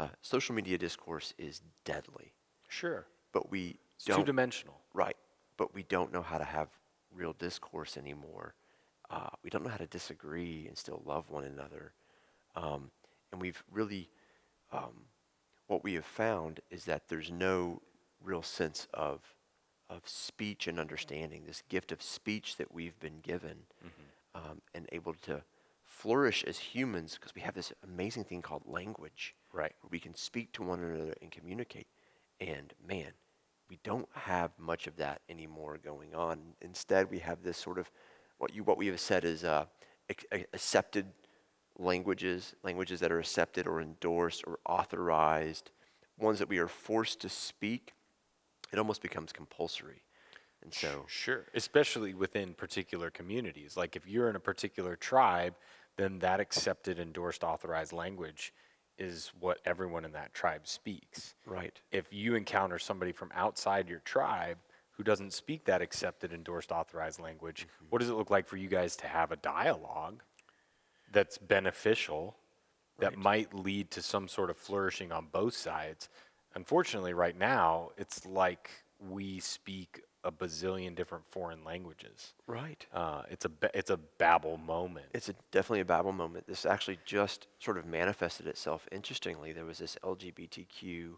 Uh, 0.00 0.08
social 0.22 0.54
media 0.54 0.78
discourse 0.78 1.34
is 1.36 1.60
deadly, 1.84 2.32
Sure. 2.68 3.06
but 3.32 3.50
we 3.50 3.76
It's 3.96 4.06
don't. 4.06 4.20
two 4.20 4.24
dimensional. 4.24 4.80
Right. 4.94 5.16
But 5.58 5.74
we 5.74 5.82
don't 5.82 6.10
know 6.10 6.22
how 6.22 6.38
to 6.38 6.44
have 6.44 6.68
real 7.12 7.34
discourse 7.34 7.98
anymore. 7.98 8.54
Uh, 9.10 9.28
we 9.42 9.50
don't 9.50 9.62
know 9.62 9.68
how 9.68 9.76
to 9.76 9.86
disagree 9.86 10.66
and 10.66 10.78
still 10.78 11.02
love 11.04 11.28
one 11.28 11.44
another. 11.44 11.92
Um, 12.56 12.90
and 13.30 13.42
we've 13.42 13.62
really, 13.70 14.08
um, 14.72 15.04
what 15.66 15.84
we 15.84 15.92
have 15.94 16.06
found 16.06 16.60
is 16.70 16.86
that 16.86 17.08
there's 17.08 17.30
no 17.30 17.82
real 18.22 18.42
sense 18.42 18.88
of, 18.94 19.20
of 19.90 20.08
speech 20.08 20.66
and 20.66 20.80
understanding, 20.80 21.44
this 21.46 21.62
gift 21.68 21.92
of 21.92 22.00
speech 22.00 22.56
that 22.56 22.72
we've 22.72 22.98
been 23.00 23.20
given 23.20 23.66
um, 24.34 24.62
and 24.74 24.88
able 24.92 25.12
to 25.12 25.42
flourish 25.84 26.42
as 26.44 26.58
humans 26.58 27.16
because 27.18 27.34
we 27.34 27.42
have 27.42 27.54
this 27.54 27.72
amazing 27.84 28.24
thing 28.24 28.40
called 28.40 28.62
language 28.66 29.34
Right. 29.52 29.72
we 29.90 29.98
can 29.98 30.14
speak 30.14 30.52
to 30.52 30.62
one 30.62 30.80
another 30.80 31.14
and 31.20 31.30
communicate. 31.30 31.88
And 32.40 32.72
man, 32.86 33.12
we 33.68 33.78
don't 33.84 34.08
have 34.12 34.50
much 34.58 34.86
of 34.86 34.96
that 34.96 35.20
anymore 35.28 35.78
going 35.82 36.14
on. 36.14 36.38
Instead, 36.60 37.10
we 37.10 37.18
have 37.20 37.42
this 37.42 37.56
sort 37.58 37.78
of 37.78 37.90
what 38.38 38.54
you 38.54 38.64
what 38.64 38.78
we 38.78 38.86
have 38.86 39.00
said 39.00 39.24
is 39.24 39.44
uh, 39.44 39.66
ac- 40.08 40.46
accepted 40.52 41.06
languages, 41.78 42.54
languages 42.62 43.00
that 43.00 43.12
are 43.12 43.18
accepted 43.18 43.66
or 43.66 43.80
endorsed 43.80 44.42
or 44.46 44.58
authorized, 44.66 45.70
ones 46.18 46.38
that 46.38 46.48
we 46.48 46.58
are 46.58 46.68
forced 46.68 47.20
to 47.20 47.28
speak. 47.28 47.92
It 48.72 48.78
almost 48.78 49.02
becomes 49.02 49.32
compulsory, 49.32 50.02
and 50.62 50.72
so 50.72 51.04
Sure. 51.08 51.44
Especially 51.54 52.14
within 52.14 52.54
particular 52.54 53.10
communities. 53.10 53.76
Like 53.76 53.96
if 53.96 54.06
you're 54.06 54.30
in 54.30 54.36
a 54.36 54.40
particular 54.40 54.96
tribe, 54.96 55.54
then 55.96 56.18
that 56.20 56.40
accepted, 56.40 56.98
endorsed, 56.98 57.44
authorized 57.44 57.92
language 57.92 58.52
is 59.00 59.32
what 59.40 59.58
everyone 59.64 60.04
in 60.04 60.12
that 60.12 60.32
tribe 60.34 60.66
speaks. 60.66 61.34
right, 61.46 61.80
If 61.90 62.12
you 62.12 62.34
encounter 62.34 62.78
somebody 62.78 63.12
from 63.12 63.30
outside 63.34 63.88
your 63.88 64.00
tribe 64.00 64.58
who 64.92 65.02
doesn't 65.02 65.32
speak 65.32 65.64
that 65.64 65.80
accepted, 65.80 66.32
endorsed, 66.32 66.70
authorized 66.70 67.18
language, 67.18 67.62
mm-hmm. 67.62 67.86
what 67.88 68.00
does 68.00 68.10
it 68.10 68.14
look 68.14 68.30
like 68.30 68.46
for 68.46 68.58
you 68.58 68.68
guys 68.68 68.94
to 68.96 69.06
have 69.06 69.32
a 69.32 69.36
dialogue 69.36 70.22
that's 71.12 71.38
beneficial, 71.38 72.36
that 72.98 73.16
might 73.16 73.54
lead 73.54 73.90
to 73.90 74.02
some 74.02 74.28
sort 74.28 74.50
of 74.50 74.58
flourishing 74.58 75.10
on 75.10 75.26
both 75.32 75.54
sides? 75.54 76.10
Unfortunately, 76.54 77.14
right 77.14 77.38
now, 77.38 77.88
it's 77.96 78.26
like 78.26 78.70
we 79.08 79.40
speak 79.40 80.02
a 80.24 80.30
bazillion 80.30 80.94
different 80.94 81.24
foreign 81.30 81.64
languages. 81.64 82.34
right. 82.46 82.84
Uh, 82.92 83.22
it's 83.30 83.44
a 83.44 83.48
ba- 83.48 83.70
it's 83.74 83.90
a 83.90 83.96
babble 83.96 84.58
moment. 84.58 85.06
It's 85.14 85.28
a, 85.30 85.34
definitely 85.50 85.80
a 85.80 85.84
Babel 85.86 86.12
moment. 86.12 86.46
This 86.46 86.66
actually 86.66 86.98
just 87.06 87.46
sort 87.58 87.78
of 87.78 87.86
manifested 87.86 88.46
itself. 88.46 88.86
Interestingly, 88.92 89.52
there 89.52 89.64
was 89.64 89.78
this 89.78 89.96
LGBTQ 90.02 91.12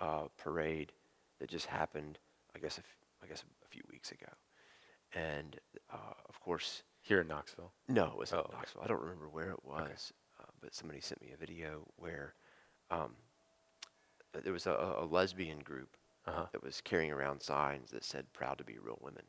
uh, 0.00 0.24
parade 0.38 0.92
that 1.38 1.48
just 1.48 1.66
happened. 1.66 2.18
I 2.56 2.58
guess 2.58 2.78
a 2.78 2.80
f- 2.80 2.96
I 3.22 3.26
guess 3.28 3.44
a 3.64 3.68
few 3.68 3.82
weeks 3.90 4.10
ago, 4.10 4.26
and 5.14 5.58
uh, 5.92 6.14
of 6.28 6.40
course, 6.40 6.82
Here 7.00 7.20
in 7.20 7.28
Knoxville. 7.28 7.72
no, 7.88 8.06
it 8.06 8.16
was 8.18 8.32
Oh, 8.32 8.38
okay. 8.40 8.52
Knoxville. 8.56 8.82
I 8.82 8.86
don't 8.88 9.00
remember 9.00 9.28
where 9.28 9.50
it 9.50 9.64
was, 9.64 10.12
uh, 10.40 10.44
but 10.60 10.74
somebody 10.74 11.00
sent 11.00 11.20
me 11.22 11.30
a 11.32 11.36
video 11.36 11.86
where 11.96 12.34
um, 12.90 13.14
there 14.42 14.52
was 14.52 14.66
a 14.66 14.96
a 14.98 15.04
lesbian 15.04 15.60
group 15.60 15.96
Uh-huh. 16.26 16.46
that 16.52 16.62
was 16.62 16.80
carrying 16.80 17.10
around 17.10 17.42
signs 17.42 17.90
that 17.90 18.04
said 18.04 18.32
"Proud 18.32 18.58
to 18.58 18.64
be 18.64 18.78
real 18.78 18.98
women." 19.02 19.24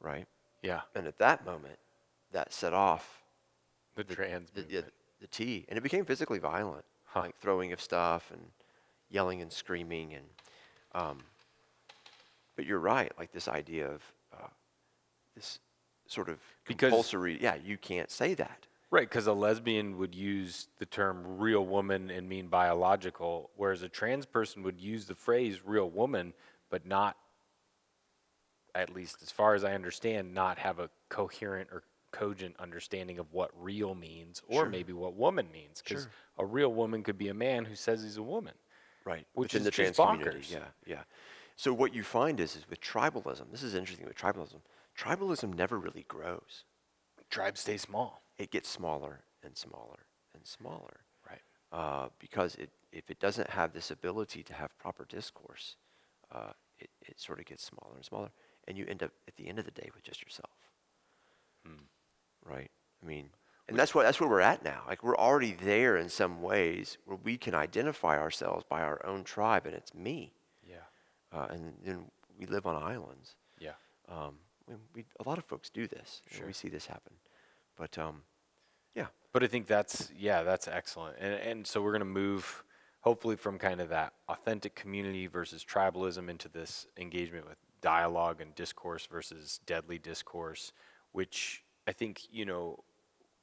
Right, 0.00 0.26
Yeah, 0.62 0.80
and 0.94 1.06
at 1.06 1.18
that 1.18 1.44
moment, 1.44 1.78
that 2.32 2.52
set 2.52 2.72
off 2.72 3.22
the, 3.96 4.04
trans 4.04 4.50
the, 4.50 4.62
yeah, 4.62 4.66
movement. 4.76 4.94
the 5.20 5.26
T, 5.26 5.66
and 5.68 5.76
it 5.76 5.82
became 5.82 6.04
physically 6.06 6.38
violent, 6.38 6.84
Huh. 7.04 7.20
like 7.20 7.36
throwing 7.38 7.72
of 7.72 7.80
stuff 7.80 8.30
and 8.30 8.40
yelling 9.10 9.42
and 9.42 9.52
screaming, 9.52 10.14
and 10.14 10.24
um, 10.94 11.18
but 12.56 12.64
you're 12.64 12.78
right, 12.78 13.12
like 13.18 13.30
this 13.32 13.46
idea 13.46 13.88
of 13.90 14.02
uh, 14.32 14.46
this 15.34 15.58
sort 16.06 16.28
of 16.30 16.38
Because- 16.66 16.88
compulsory. 16.90 17.38
Yeah, 17.40 17.56
you 17.56 17.76
can't 17.76 18.10
say 18.10 18.32
that. 18.34 18.66
Right, 18.90 19.08
because 19.08 19.28
a 19.28 19.32
lesbian 19.32 19.98
would 19.98 20.14
use 20.16 20.66
the 20.78 20.86
term 20.86 21.38
real 21.38 21.64
woman 21.64 22.10
and 22.10 22.28
mean 22.28 22.48
biological, 22.48 23.50
whereas 23.56 23.82
a 23.82 23.88
trans 23.88 24.26
person 24.26 24.64
would 24.64 24.80
use 24.80 25.04
the 25.06 25.14
phrase 25.14 25.60
real 25.64 25.88
woman, 25.88 26.34
but 26.70 26.84
not, 26.84 27.16
at 28.74 28.90
least 28.92 29.22
as 29.22 29.30
far 29.30 29.54
as 29.54 29.62
I 29.62 29.74
understand, 29.74 30.34
not 30.34 30.58
have 30.58 30.80
a 30.80 30.90
coherent 31.08 31.70
or 31.70 31.84
cogent 32.10 32.56
understanding 32.58 33.20
of 33.20 33.32
what 33.32 33.52
real 33.54 33.94
means 33.94 34.42
or 34.48 34.62
Sure. 34.62 34.68
maybe 34.68 34.92
what 34.92 35.14
woman 35.14 35.50
means. 35.52 35.80
Because 35.80 36.02
Sure. 36.02 36.12
a 36.38 36.44
real 36.44 36.72
woman 36.72 37.04
could 37.04 37.16
be 37.18 37.28
a 37.28 37.34
man 37.34 37.64
who 37.64 37.76
says 37.76 38.02
he's 38.02 38.16
a 38.16 38.22
woman. 38.22 38.54
Right, 39.04 39.26
Which 39.32 39.52
within 39.54 39.60
is 39.60 39.64
the 39.66 39.70
trans 39.70 39.96
community. 39.96 40.46
Yeah, 40.48 40.68
yeah. 40.84 41.04
So 41.54 41.72
what 41.72 41.94
you 41.94 42.02
find 42.02 42.40
is, 42.40 42.56
is 42.56 42.68
with 42.68 42.80
tribalism. 42.80 43.50
This 43.52 43.62
is 43.62 43.74
interesting 43.74 44.06
with 44.06 44.16
tribalism. 44.16 44.60
Tribalism 44.96 45.54
never 45.54 45.78
really 45.78 46.04
grows. 46.08 46.64
Tribes 47.30 47.60
stay 47.60 47.76
small. 47.76 48.22
It 48.40 48.50
gets 48.50 48.68
smaller 48.68 49.20
and 49.44 49.56
smaller 49.56 50.06
and 50.34 50.46
smaller. 50.46 51.00
Right. 51.28 51.42
uh, 51.72 52.08
because 52.18 52.54
it, 52.56 52.70
if 52.92 53.10
it 53.10 53.20
doesn't 53.20 53.50
have 53.50 53.72
this 53.72 53.90
ability 53.90 54.42
to 54.44 54.54
have 54.54 54.76
proper 54.78 55.04
discourse, 55.08 55.76
uh, 56.32 56.52
it, 56.78 56.90
it 57.06 57.20
sort 57.20 57.38
of 57.38 57.44
gets 57.44 57.62
smaller 57.64 57.96
and 57.96 58.04
smaller, 58.04 58.30
and 58.66 58.76
you 58.76 58.86
end 58.88 59.02
up 59.02 59.12
at 59.28 59.36
the 59.36 59.46
end 59.46 59.58
of 59.58 59.64
the 59.64 59.70
day 59.70 59.90
with 59.94 60.02
just 60.02 60.22
yourself. 60.22 60.50
Right? 62.44 62.70
I 63.02 63.06
mean, 63.06 63.28
and 63.68 63.78
that's 63.78 63.94
what 63.94 64.04
that's 64.04 64.18
where 64.18 64.28
we're 64.28 64.40
at 64.40 64.64
now. 64.64 64.82
Like 64.88 65.04
we're 65.04 65.16
already 65.16 65.52
there 65.52 65.96
in 65.96 66.08
some 66.08 66.42
ways 66.42 66.96
where 67.04 67.18
we 67.22 67.36
can 67.36 67.54
identify 67.54 68.18
ourselves 68.18 68.64
by 68.68 68.80
our 68.80 69.04
own 69.06 69.22
tribe, 69.22 69.66
and 69.66 69.74
it's 69.74 69.94
me. 69.94 70.32
Yeah. 70.66 70.76
Uh, 71.32 71.46
and 71.50 71.74
then 71.84 72.06
we 72.38 72.46
live 72.46 72.66
on 72.66 72.82
islands. 72.82 73.36
Yeah. 73.60 73.74
Um, 74.08 74.38
mean, 74.70 74.80
we, 74.94 75.04
a 75.24 75.28
lot 75.28 75.38
of 75.38 75.44
folks 75.44 75.70
do 75.70 75.86
this. 75.86 76.22
Sure. 76.30 76.46
we 76.46 76.52
see 76.52 76.68
this 76.68 76.86
happen. 76.86 77.12
But 77.76 77.98
um, 77.98 78.22
yeah, 78.94 79.06
But 79.32 79.42
I 79.42 79.46
think 79.46 79.66
that's 79.66 80.10
yeah, 80.18 80.42
that's 80.42 80.68
excellent. 80.68 81.16
And 81.20 81.34
and 81.34 81.66
so 81.66 81.82
we're 81.82 81.92
going 81.92 82.00
to 82.00 82.04
move 82.04 82.64
hopefully 83.00 83.36
from 83.36 83.58
kind 83.58 83.80
of 83.80 83.88
that 83.88 84.12
authentic 84.28 84.74
community 84.74 85.26
versus 85.26 85.64
tribalism 85.64 86.28
into 86.28 86.48
this 86.48 86.86
engagement 86.98 87.48
with 87.48 87.56
dialogue 87.80 88.40
and 88.40 88.54
discourse 88.54 89.06
versus 89.06 89.60
deadly 89.66 89.98
discourse, 89.98 90.72
which 91.12 91.64
I 91.86 91.92
think, 91.92 92.20
you 92.30 92.44
know, 92.44 92.84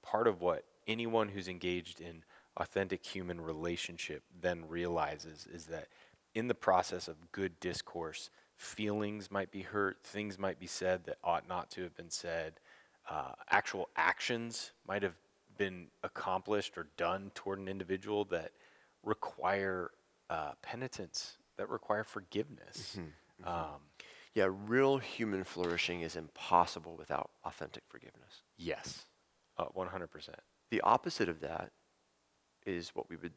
part 0.03 0.27
of 0.27 0.41
what 0.41 0.63
anyone 0.88 1.27
who's 1.27 1.47
engaged 1.47 2.01
in 2.01 2.23
authentic 2.57 3.05
human 3.05 3.41
relationship 3.41 4.23
then 4.41 4.67
realizes 4.67 5.47
is 5.51 5.65
that 5.65 5.88
in 6.33 6.47
the 6.47 6.55
process 6.55 7.07
of 7.07 7.31
good 7.31 7.60
discourse, 7.60 8.29
feelings 8.55 9.31
might 9.31 9.51
be 9.51 9.62
hurt, 9.62 9.97
things 10.03 10.38
might 10.38 10.60
be 10.60 10.67
said 10.67 11.03
that 11.05 11.17
ought 11.23 11.47
not 11.47 11.69
to 11.71 11.81
have 11.81 11.95
been 11.95 12.10
said, 12.10 12.60
uh, 13.10 13.31
actual 13.49 13.89
actions 13.95 14.71
might 14.88 15.03
have 15.03 15.15
been 15.58 15.88
accomplished 16.04 16.78
or 16.78 16.88
done 16.98 17.32
toward 17.34 17.60
an 17.60 17.67
individual 17.67 18.26
that 18.26 18.52
require 19.04 19.91
uh, 20.30 20.52
penitence, 20.62 21.38
that 21.58 21.70
require 21.70 22.04
forgiveness. 22.04 22.98
Um, 23.43 23.82
yeah, 24.34 24.50
real 24.50 24.98
human 24.98 25.43
flourishing 25.43 26.02
is 26.02 26.15
impossible 26.15 26.96
without 26.98 27.30
authentic 27.43 27.84
forgiveness. 27.88 28.43
yes, 28.58 29.06
uh, 29.58 29.65
100%. 29.76 30.30
The 30.70 30.82
opposite 30.82 31.30
of 31.30 31.39
that 31.41 31.72
is 32.65 32.89
what 32.96 33.10
we 33.10 33.15
would 33.15 33.34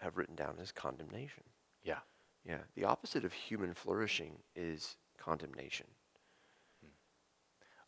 have 0.00 0.16
written 0.16 0.34
down 0.34 0.56
as 0.60 0.70
condemnation. 0.72 1.44
Yeah. 1.82 1.98
Yeah, 2.44 2.58
the 2.74 2.84
opposite 2.84 3.24
of 3.24 3.32
human 3.32 3.74
flourishing 3.74 4.38
is 4.54 4.96
condemnation. 5.18 5.86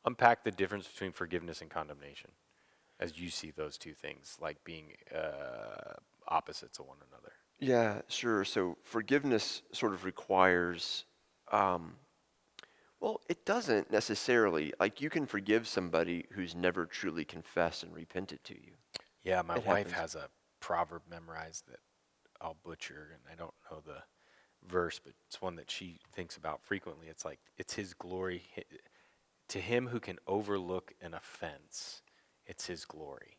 Unpack 0.05 0.45
the 0.45 0.51
difference 0.51 0.87
between 0.87 1.13
forgiveness 1.13 1.61
and 1.61 1.69
condemnation 1.69 2.31
as 2.99 3.19
you 3.19 3.31
see 3.31 3.51
those 3.51 3.77
two 3.79 3.95
things 3.95 4.37
like 4.41 4.63
being 4.65 4.93
uh, 5.15 5.95
opposites 6.29 6.79
of 6.79 6.87
one 6.87 6.99
another. 7.11 7.33
Yeah, 7.59 8.03
sure. 8.09 8.45
So 8.45 8.77
forgiveness 8.83 9.63
sort 9.73 9.95
of 9.95 10.05
requires, 10.05 11.05
um, 11.51 11.95
well, 13.01 13.21
it 13.29 13.45
doesn't 13.45 13.91
necessarily. 13.91 14.73
Like 14.79 15.01
you 15.01 15.11
can 15.11 15.27
forgive 15.27 15.67
somebody 15.67 16.27
who's 16.33 16.55
never 16.55 16.87
truly 16.87 17.25
confessed 17.25 17.83
and 17.83 17.95
repented 17.95 18.45
to 18.45 18.55
you. 18.55 18.73
Yeah, 19.23 19.43
my 19.43 19.57
It 19.57 19.67
wife 19.67 19.91
happens. 19.91 19.95
has 19.95 20.15
a 20.15 20.29
proverb 20.61 21.03
memorized 21.11 21.67
that 21.69 21.81
I'll 22.41 22.57
butcher, 22.63 23.09
and 23.13 23.23
I 23.31 23.35
don't 23.35 23.55
know 23.71 23.81
the 23.85 24.03
verse, 24.69 24.99
but 25.03 25.15
it's 25.27 25.41
one 25.41 25.57
that 25.57 25.71
she 25.71 26.01
thinks 26.13 26.37
about 26.37 26.63
frequently. 26.63 27.09
It's 27.09 27.25
like, 27.25 27.39
it's 27.57 27.75
his 27.75 27.95
glory. 27.95 28.43
To 29.49 29.61
him 29.61 29.87
who 29.89 30.01
can 30.01 30.19
overlook 30.27 30.93
an 31.01 31.15
offense, 31.15 32.03
it's 32.47 32.67
his 32.67 32.85
glory. 32.85 33.39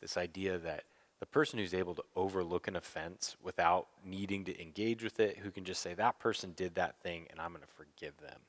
This 0.00 0.16
idea 0.16 0.58
that 0.58 0.84
the 1.20 1.26
person 1.26 1.58
who's 1.58 1.74
able 1.74 1.94
to 1.94 2.04
overlook 2.16 2.68
an 2.68 2.76
offense 2.76 3.36
without 3.42 3.86
needing 4.04 4.44
to 4.44 4.60
engage 4.60 5.02
with 5.02 5.20
it, 5.20 5.38
who 5.38 5.50
can 5.50 5.64
just 5.64 5.80
say, 5.80 5.94
that 5.94 6.18
person 6.18 6.52
did 6.56 6.74
that 6.74 7.00
thing, 7.02 7.26
and 7.30 7.40
I'm 7.40 7.50
going 7.50 7.62
to 7.62 7.68
forgive 7.68 8.14
them 8.18 8.40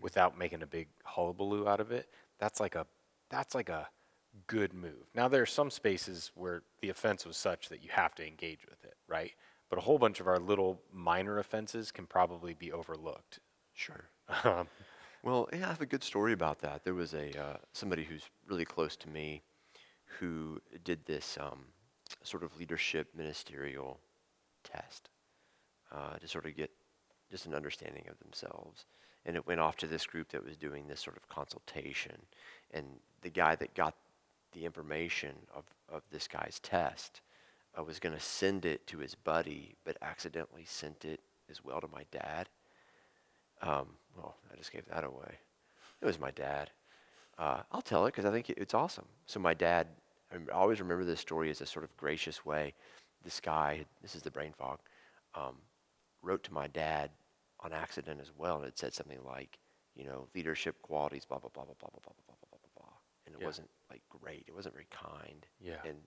without 0.00 0.38
making 0.38 0.62
a 0.62 0.66
big 0.66 0.88
hullabaloo 1.04 1.66
out 1.66 1.80
of 1.80 1.92
it, 1.92 2.08
that's 2.38 2.60
like 2.60 2.74
a, 2.74 2.86
that's 3.30 3.54
like 3.54 3.68
a, 3.68 3.88
good 4.46 4.72
move. 4.72 5.10
Now 5.14 5.28
there 5.28 5.42
are 5.42 5.46
some 5.46 5.70
spaces 5.70 6.30
where 6.34 6.62
the 6.80 6.88
offense 6.88 7.26
was 7.26 7.36
such 7.36 7.68
that 7.68 7.82
you 7.82 7.90
have 7.92 8.14
to 8.14 8.26
engage 8.26 8.66
with 8.66 8.82
it, 8.82 8.94
right? 9.06 9.32
But 9.68 9.78
a 9.78 9.82
whole 9.82 9.98
bunch 9.98 10.20
of 10.20 10.26
our 10.26 10.38
little 10.38 10.80
minor 10.92 11.38
offenses 11.38 11.92
can 11.92 12.06
probably 12.06 12.54
be 12.54 12.72
overlooked. 12.72 13.40
Sure. 13.74 14.04
Um, 14.44 14.68
Well, 15.22 15.48
yeah, 15.52 15.66
I 15.66 15.68
have 15.68 15.80
a 15.82 15.86
good 15.86 16.02
story 16.02 16.32
about 16.32 16.60
that. 16.60 16.82
There 16.82 16.94
was 16.94 17.14
a 17.14 17.38
uh, 17.38 17.56
somebody 17.72 18.02
who's 18.04 18.24
really 18.48 18.64
close 18.64 18.96
to 18.96 19.08
me 19.08 19.42
who 20.18 20.60
did 20.84 21.04
this 21.06 21.38
um, 21.40 21.60
sort 22.22 22.42
of 22.42 22.56
leadership 22.58 23.08
ministerial 23.16 23.98
test 24.64 25.08
uh, 25.90 26.16
to 26.16 26.28
sort 26.28 26.46
of 26.46 26.56
get 26.56 26.70
just 27.30 27.46
an 27.46 27.54
understanding 27.54 28.04
of 28.10 28.18
themselves. 28.18 28.84
And 29.24 29.36
it 29.36 29.46
went 29.46 29.60
off 29.60 29.76
to 29.78 29.86
this 29.86 30.04
group 30.06 30.30
that 30.30 30.44
was 30.44 30.56
doing 30.56 30.86
this 30.86 31.00
sort 31.00 31.16
of 31.16 31.28
consultation. 31.28 32.16
And 32.72 32.86
the 33.22 33.30
guy 33.30 33.54
that 33.56 33.74
got 33.74 33.94
the 34.52 34.64
information 34.64 35.32
of, 35.54 35.64
of 35.88 36.02
this 36.10 36.28
guy's 36.28 36.58
test 36.60 37.20
uh, 37.78 37.82
was 37.82 37.98
going 37.98 38.14
to 38.14 38.20
send 38.20 38.64
it 38.64 38.86
to 38.88 38.98
his 38.98 39.14
buddy, 39.14 39.76
but 39.84 39.96
accidentally 40.02 40.64
sent 40.66 41.04
it 41.04 41.20
as 41.50 41.64
well 41.64 41.80
to 41.80 41.88
my 41.88 42.04
dad. 42.10 42.48
Um, 43.62 43.86
well, 44.16 44.36
I 44.52 44.56
just 44.56 44.72
gave 44.72 44.84
that 44.86 45.04
away. 45.04 45.38
It 46.00 46.06
was 46.06 46.18
my 46.18 46.32
dad. 46.32 46.70
Uh, 47.38 47.62
I'll 47.70 47.82
tell 47.82 48.04
it 48.06 48.10
because 48.10 48.24
I 48.24 48.30
think 48.30 48.50
it- 48.50 48.58
it's 48.58 48.74
awesome. 48.74 49.08
So 49.26 49.40
my 49.40 49.54
dad, 49.54 49.88
I 50.32 50.52
always 50.52 50.80
remember 50.80 51.04
this 51.04 51.20
story 51.20 51.50
as 51.50 51.60
a 51.60 51.66
sort 51.66 51.84
of 51.84 51.96
gracious 51.96 52.44
way. 52.44 52.74
This 53.24 53.40
guy, 53.40 53.84
this 54.00 54.14
is 54.14 54.22
the 54.22 54.30
brain 54.30 54.52
fog, 54.56 54.78
um, 55.34 55.56
wrote 56.22 56.42
to 56.44 56.52
my 56.52 56.66
dad 56.68 57.10
on 57.60 57.72
accident 57.72 58.20
as 58.20 58.32
well, 58.36 58.56
and 58.56 58.66
it 58.66 58.78
said 58.78 58.94
something 58.94 59.22
like, 59.24 59.58
you 59.94 60.04
know, 60.04 60.26
leadership 60.34 60.80
qualities, 60.82 61.24
blah 61.24 61.38
blah 61.38 61.50
blah 61.52 61.64
blah 61.64 61.76
blah 61.80 61.90
blah 61.90 62.00
blah 62.02 62.12
blah 62.14 62.24
blah 62.26 62.36
blah 62.50 62.58
blah 62.58 62.70
blah, 62.76 62.92
and 63.26 63.34
it 63.34 63.40
Yeah. 63.40 63.46
wasn't 63.46 63.70
like 63.90 64.02
great. 64.08 64.44
It 64.48 64.54
wasn't 64.54 64.74
very 64.74 64.88
kind. 64.90 65.46
Yeah. 65.60 65.82
And 65.84 65.98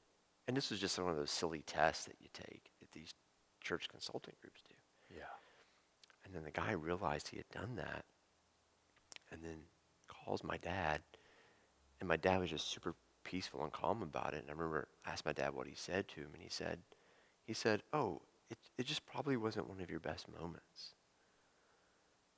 and 0.48 0.56
this 0.58 0.70
was 0.70 0.80
just 0.80 1.00
one 1.00 1.12
of 1.12 1.18
those 1.18 1.32
silly 1.32 1.62
tests 1.62 2.06
that 2.06 2.18
you 2.20 2.28
take 2.34 2.72
that 2.80 2.92
these 2.92 3.14
church 3.62 3.88
consulting 3.90 4.36
groups 4.42 4.62
do. 4.68 4.76
yeah. 5.16 5.24
And 6.24 6.34
then 6.34 6.44
the 6.44 6.52
guy 6.52 6.72
realized 6.72 7.28
he 7.28 7.38
had 7.38 7.50
done 7.50 7.76
that 7.76 8.04
and 9.32 9.44
then 9.44 9.58
calls 10.08 10.44
my 10.44 10.58
dad. 10.58 11.02
And 12.00 12.10
my 12.10 12.18
dad 12.18 12.40
was 12.40 12.50
just 12.50 12.68
super 12.70 12.96
peaceful 13.26 13.62
and 13.64 13.74
calm 13.74 14.02
about 14.02 14.34
it. 14.34 14.38
And 14.44 14.50
I 14.50 14.54
remember 14.54 14.88
I 15.06 15.12
asked 15.12 15.26
my 15.26 15.34
dad 15.34 15.54
what 15.54 15.68
he 15.68 15.76
said 15.76 16.08
to 16.10 16.22
him, 16.22 16.30
and 16.34 16.42
he 16.42 16.50
said, 16.50 16.80
he 17.46 17.54
said, 17.54 17.84
Oh, 17.92 18.22
it, 18.50 18.58
it 18.78 18.86
just 18.86 19.06
probably 19.06 19.36
wasn't 19.36 19.68
one 19.70 19.82
of 19.82 19.90
your 19.90 20.00
best 20.00 20.28
moments. 20.40 20.94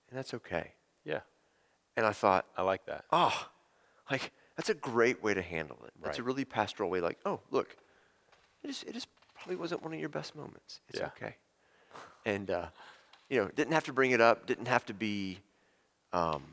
And 0.10 0.18
that's 0.18 0.34
okay. 0.34 0.72
Yeah. 1.04 1.20
And 1.96 2.06
I 2.06 2.12
thought, 2.14 2.46
I 2.58 2.64
like 2.64 2.86
that. 2.88 3.06
oh, 3.12 3.48
like 4.10 4.32
that's 4.56 4.70
a 4.70 4.74
great 4.74 5.22
way 5.22 5.34
to 5.36 5.42
handle 5.42 5.78
it. 5.86 5.92
That's 6.02 6.18
a 6.18 6.24
really 6.24 6.46
pastoral 6.46 6.90
way, 6.90 7.00
like, 7.02 7.20
oh, 7.26 7.42
look, 7.52 7.76
it 8.64 8.68
just, 8.68 8.84
it 8.86 8.94
just 8.94 9.08
probably 9.36 9.56
wasn't 9.56 9.84
one 9.84 9.94
of 9.94 10.00
your 10.00 10.10
best 10.10 10.36
moments. 10.36 10.80
It's 10.90 11.00
Yeah. 11.00 11.08
okay. 11.08 11.36
And, 12.26 12.50
uh, 12.50 12.68
you 13.30 13.38
know, 13.40 13.50
didn't 13.56 13.74
have 13.74 13.84
to 13.86 13.94
bring 13.94 14.12
it 14.12 14.22
up, 14.22 14.48
didn't 14.48 14.68
have 14.68 14.86
to 14.88 14.94
be, 14.94 15.40
um, 16.14 16.44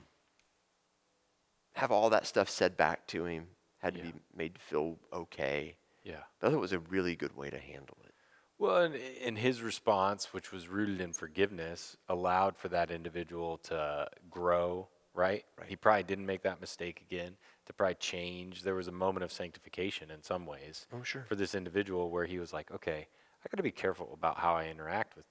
have 1.74 1.90
all 1.90 2.10
that 2.10 2.26
stuff 2.26 2.48
said 2.48 2.76
back 2.76 3.06
to 3.08 3.24
him, 3.24 3.46
had 3.84 3.94
to 3.94 4.00
Yeah. 4.00 4.12
be 4.12 4.14
made 4.34 4.54
to 4.54 4.60
feel 4.60 4.98
okay. 5.12 5.76
Yeah. 6.02 6.16
I 6.16 6.40
thought 6.40 6.52
it 6.54 6.58
was 6.58 6.72
a 6.72 6.78
really 6.78 7.16
good 7.16 7.36
way 7.36 7.50
to 7.50 7.58
handle 7.58 7.98
it. 8.04 8.14
Well, 8.58 8.78
and, 8.78 8.94
and 8.94 9.36
his 9.36 9.62
response, 9.62 10.32
which 10.32 10.52
was 10.52 10.68
rooted 10.68 11.00
in 11.00 11.12
forgiveness, 11.12 11.96
allowed 12.08 12.56
for 12.56 12.68
that 12.68 12.90
individual 12.90 13.58
to 13.58 14.08
grow, 14.30 14.88
right? 15.12 15.44
Right. 15.58 15.68
He 15.68 15.76
probably 15.76 16.04
didn't 16.04 16.24
make 16.26 16.42
that 16.42 16.60
mistake 16.60 17.00
again, 17.00 17.36
to 17.66 17.72
probably 17.72 17.96
change. 17.96 18.62
There 18.62 18.74
was 18.74 18.88
a 18.88 18.92
moment 18.92 19.24
of 19.24 19.32
sanctification 19.32 20.10
in 20.10 20.22
some 20.22 20.46
ways 20.46 20.86
Oh, 20.92 21.02
sure. 21.02 21.24
for 21.28 21.34
this 21.34 21.54
individual 21.54 22.10
where 22.10 22.26
he 22.26 22.38
was 22.38 22.52
like, 22.52 22.70
okay, 22.70 23.08
I 23.44 23.48
got 23.50 23.58
to 23.58 23.62
be 23.62 23.72
careful 23.72 24.10
about 24.14 24.38
how 24.38 24.54
I 24.54 24.68
interact 24.68 25.16
with 25.16 25.26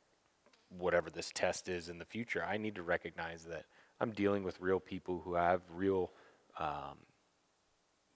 whatever 0.70 1.10
this 1.10 1.32
test 1.34 1.70
is 1.70 1.90
in 1.90 1.98
the 1.98 2.06
future. 2.06 2.44
I 2.44 2.58
need 2.58 2.76
to 2.76 2.84
recognize 2.84 3.46
that 3.46 3.66
I'm 4.00 4.12
dealing 4.12 4.44
with 4.44 4.60
real 4.60 4.80
people 4.80 5.22
who 5.24 5.34
have 5.36 5.62
real 5.72 6.12
um, 6.60 6.98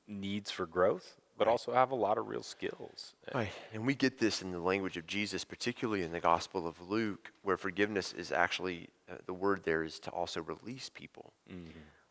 needs 0.07 0.51
for 0.51 0.65
growth, 0.65 1.19
but 1.37 1.47
Right. 1.47 1.51
also 1.51 1.73
have 1.73 1.91
a 1.91 1.95
lot 1.95 2.17
of 2.17 2.27
real 2.27 2.43
skills. 2.43 3.13
Right. 3.33 3.51
And 3.73 3.85
we 3.85 3.93
get 3.93 4.17
this 4.19 4.41
in 4.41 4.51
the 4.51 4.59
language 4.59 4.97
of 4.97 5.05
Jesus, 5.05 5.43
particularly 5.43 6.03
in 6.03 6.11
the 6.11 6.19
Gospel 6.19 6.67
of 6.67 6.81
Luke, 6.81 7.31
where 7.43 7.57
forgiveness 7.57 8.13
is 8.13 8.31
actually, 8.31 8.89
uh, 9.09 9.17
the 9.25 9.33
word 9.33 9.63
there 9.63 9.83
is 9.83 9.99
to 10.01 10.11
also 10.11 10.41
release 10.41 10.89
people. 10.89 11.33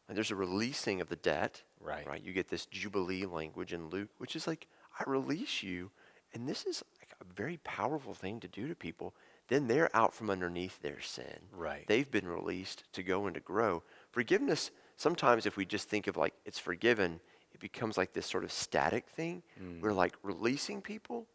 And 0.08 0.16
there's 0.16 0.30
a 0.30 0.36
releasing 0.36 1.00
of 1.00 1.08
the 1.08 1.16
debt. 1.16 1.62
Right. 1.80 2.06
Right. 2.06 2.22
You 2.22 2.32
get 2.32 2.48
this 2.48 2.66
Jubilee 2.66 3.26
language 3.26 3.72
in 3.72 3.88
Luke, 3.88 4.10
which 4.18 4.36
is 4.36 4.46
like, 4.46 4.68
I 4.98 5.02
release 5.10 5.62
you. 5.62 5.90
And 6.32 6.48
this 6.48 6.64
is 6.64 6.84
like 7.00 7.10
a 7.20 7.24
very 7.34 7.56
powerful 7.64 8.14
thing 8.14 8.38
to 8.40 8.48
do 8.48 8.68
to 8.68 8.74
people. 8.76 9.14
Then 9.48 9.66
they're 9.66 9.94
out 9.94 10.12
from 10.14 10.30
underneath 10.30 10.80
their 10.82 11.00
sin. 11.00 11.48
Right. 11.52 11.86
They've 11.86 12.10
been 12.10 12.28
released 12.28 12.84
to 12.92 13.02
go 13.02 13.26
and 13.26 13.34
to 13.34 13.40
grow. 13.40 13.82
Forgiveness, 14.10 14.70
sometimes 14.96 15.46
if 15.46 15.56
we 15.56 15.64
just 15.64 15.88
think 15.88 16.06
of 16.06 16.16
like 16.16 16.34
it's 16.44 16.58
forgiven, 16.58 17.20
it 17.56 17.60
becomes 17.60 17.96
like 17.96 18.12
this 18.12 18.26
sort 18.26 18.44
of 18.44 18.52
static 18.52 19.08
thing 19.08 19.42
mm. 19.58 19.80
where 19.80 19.94
like 19.94 20.14
releasing 20.22 20.82
people 20.82 21.26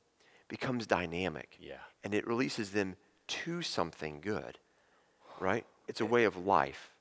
becomes 0.48 0.86
dynamic. 0.86 1.58
Yeah. 1.60 1.78
And 2.04 2.14
it 2.14 2.28
releases 2.28 2.70
them 2.70 2.96
to 3.28 3.64
something 3.64 4.22
good. 4.22 4.60
Right? 5.40 5.66
It's 5.88 6.00
a 6.00 6.06
way 6.06 6.26
of 6.26 6.38
life. 6.38 6.92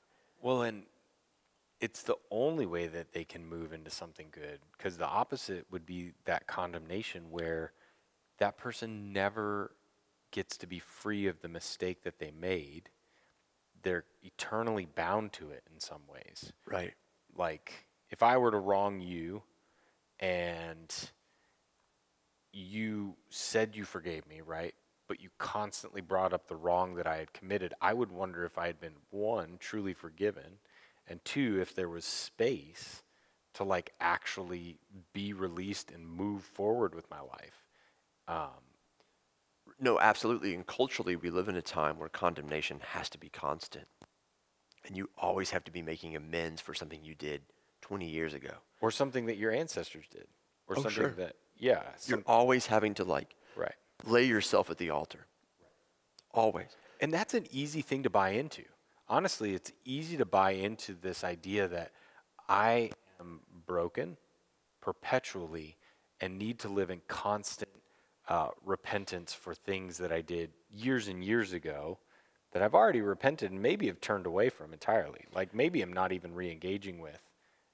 Well, 0.41 0.63
and 0.63 0.85
it's 1.79 2.01
the 2.01 2.15
only 2.31 2.65
way 2.65 2.87
that 2.87 3.13
they 3.13 3.23
can 3.23 3.45
move 3.45 3.73
into 3.73 3.91
something 3.91 4.25
good 4.31 4.59
because 4.75 4.97
the 4.97 5.05
opposite 5.05 5.67
would 5.69 5.85
be 5.85 6.13
that 6.25 6.47
condemnation 6.47 7.29
where 7.29 7.73
that 8.39 8.57
person 8.57 9.13
never 9.13 9.69
gets 10.31 10.57
to 10.57 10.65
be 10.65 10.79
free 10.79 11.27
of 11.27 11.41
the 11.41 11.47
mistake 11.47 12.01
that 12.01 12.17
they 12.17 12.31
made. 12.31 12.89
They're 13.83 14.05
eternally 14.23 14.87
bound 14.87 15.31
to 15.33 15.51
it 15.51 15.61
in 15.71 15.79
some 15.79 16.01
ways. 16.11 16.53
Right. 16.65 16.93
like 17.37 17.85
if 18.11 18.23
I 18.23 18.37
were 18.37 18.51
to 18.51 18.59
wrong 18.59 19.01
you 19.01 19.43
and 20.19 20.93
you 22.53 23.15
said 23.29 23.75
you 23.75 23.85
forgave 23.85 24.27
me, 24.27 24.41
right? 24.41 24.75
But 25.07 25.21
you 25.21 25.29
constantly 25.37 26.01
brought 26.01 26.33
up 26.33 26.47
the 26.47 26.55
wrong 26.55 26.95
that 26.95 27.07
I 27.07 27.17
had 27.17 27.33
committed, 27.33 27.73
I 27.81 27.93
would 27.93 28.11
wonder 28.11 28.45
if 28.45 28.57
I 28.57 28.67
had 28.67 28.79
been 28.79 28.95
one, 29.09 29.57
truly 29.59 29.93
forgiven, 29.93 30.59
and 31.07 31.23
two, 31.25 31.59
if 31.61 31.75
there 31.75 31.89
was 31.89 32.05
space 32.05 33.03
to 33.55 33.63
like 33.63 33.93
actually 34.01 34.77
be 35.13 35.33
released 35.33 35.91
and 35.91 36.07
move 36.07 36.43
forward 36.43 36.95
with 36.95 37.09
my 37.09 37.21
life. 37.21 37.65
Um, 38.27 38.63
No, 39.79 39.99
absolutely. 39.99 40.53
And 40.55 40.65
culturally, 40.67 41.15
we 41.15 41.29
live 41.29 41.49
in 41.49 41.55
a 41.55 41.61
time 41.61 41.99
where 41.99 42.09
condemnation 42.09 42.79
has 42.91 43.09
to 43.09 43.17
be 43.17 43.29
constant. 43.29 43.87
And 44.85 44.97
you 44.97 45.09
always 45.17 45.51
have 45.51 45.63
to 45.65 45.71
be 45.71 45.81
making 45.81 46.15
amends 46.15 46.61
for 46.61 46.73
something 46.73 47.03
you 47.03 47.15
did 47.15 47.41
20 47.91 48.07
years 48.07 48.33
ago. 48.33 48.53
or 48.79 48.89
something 48.89 49.25
that 49.25 49.35
your 49.37 49.51
ancestors 49.51 50.05
did, 50.09 50.25
or 50.67 50.75
Oh, 50.77 50.81
something 50.83 50.91
sure. 50.93 51.09
that, 51.11 51.35
yeah, 51.57 51.83
You're 52.05 52.23
always 52.25 52.65
having 52.67 52.93
to 52.95 53.03
like 53.03 53.35
right. 53.55 53.75
lay 54.05 54.23
yourself 54.23 54.69
at 54.71 54.77
the 54.77 54.89
altar. 54.89 55.27
Always. 56.33 56.69
And 57.01 57.13
that's 57.13 57.33
an 57.33 57.45
easy 57.51 57.81
thing 57.81 58.03
to 58.03 58.09
buy 58.09 58.29
into. 58.29 58.63
Honestly, 59.09 59.53
it's 59.53 59.73
easy 59.83 60.15
to 60.17 60.25
buy 60.25 60.51
into 60.51 60.93
this 60.93 61.23
idea 61.25 61.67
that 61.67 61.91
I 62.47 62.91
am 63.19 63.41
broken 63.67 64.15
perpetually 64.79 65.75
and 66.21 66.39
need 66.39 66.59
to 66.59 66.69
live 66.69 66.89
in 66.89 67.01
constant 67.09 67.71
uh, 68.29 68.51
repentance 68.65 69.33
for 69.33 69.53
things 69.53 69.97
that 69.97 70.13
I 70.13 70.21
did 70.21 70.51
years 70.71 71.09
and 71.09 71.21
years 71.23 71.51
ago 71.51 71.99
that 72.53 72.63
I've 72.63 72.73
already 72.73 73.01
repented 73.01 73.51
and 73.51 73.61
maybe 73.61 73.87
have 73.87 73.99
turned 73.99 74.25
away 74.25 74.49
from 74.49 74.71
entirely. 74.73 75.25
Like 75.35 75.53
maybe 75.53 75.81
I'm 75.81 75.93
not 75.93 76.13
even 76.13 76.33
re 76.33 76.49
engaging 76.49 76.99
with 76.99 77.19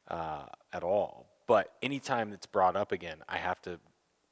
uh, 0.10 0.46
at 0.74 0.84
all. 0.84 1.28
But 1.48 1.74
anytime 1.82 2.34
it's 2.34 2.46
brought 2.46 2.76
up 2.76 2.92
again, 2.92 3.20
I 3.28 3.38
have 3.38 3.62
to 3.64 3.80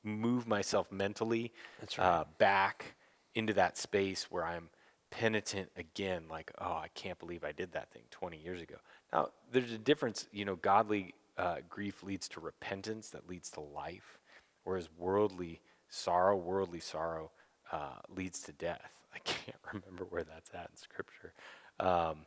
move 0.03 0.47
myself 0.47 0.91
mentally 0.91 1.51
That's 1.79 1.97
right. 1.97 2.05
uh, 2.05 2.23
back 2.37 2.95
into 3.33 3.53
that 3.53 3.77
space 3.77 4.27
where 4.29 4.45
I'm 4.45 4.69
penitent 5.11 5.69
again, 5.77 6.23
like, 6.29 6.51
oh, 6.59 6.73
I 6.73 6.89
can't 6.93 7.17
believe 7.19 7.43
I 7.43 7.51
did 7.51 7.71
that 7.73 7.91
thing 7.91 8.03
20 8.11 8.37
years 8.37 8.61
ago. 8.61 8.75
Now, 9.13 9.29
there's 9.51 9.71
a 9.71 9.77
difference, 9.77 10.27
you 10.31 10.45
know, 10.45 10.55
godly 10.57 11.13
uh, 11.37 11.57
grief 11.69 12.03
leads 12.03 12.27
to 12.29 12.39
repentance 12.39 13.09
that 13.09 13.27
leads 13.27 13.49
to 13.51 13.61
life, 13.61 14.19
whereas 14.63 14.89
worldly 14.97 15.61
sorrow, 15.89 16.35
worldly 16.35 16.79
sorrow 16.79 17.31
uh, 17.71 17.99
leads 18.15 18.41
to 18.41 18.51
death. 18.53 18.91
I 19.15 19.19
can't 19.19 19.57
remember 19.73 20.05
where 20.09 20.23
that's 20.23 20.49
at 20.53 20.69
in 20.71 20.77
Scripture. 20.77 21.33
Um, 21.79 22.25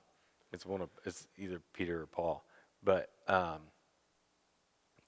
it's 0.53 0.65
one 0.65 0.81
of 0.81 0.89
it's 1.05 1.27
either 1.37 1.61
Peter 1.75 2.03
or 2.03 2.07
Paul, 2.07 2.45
but 2.83 3.11
um, 3.27 3.61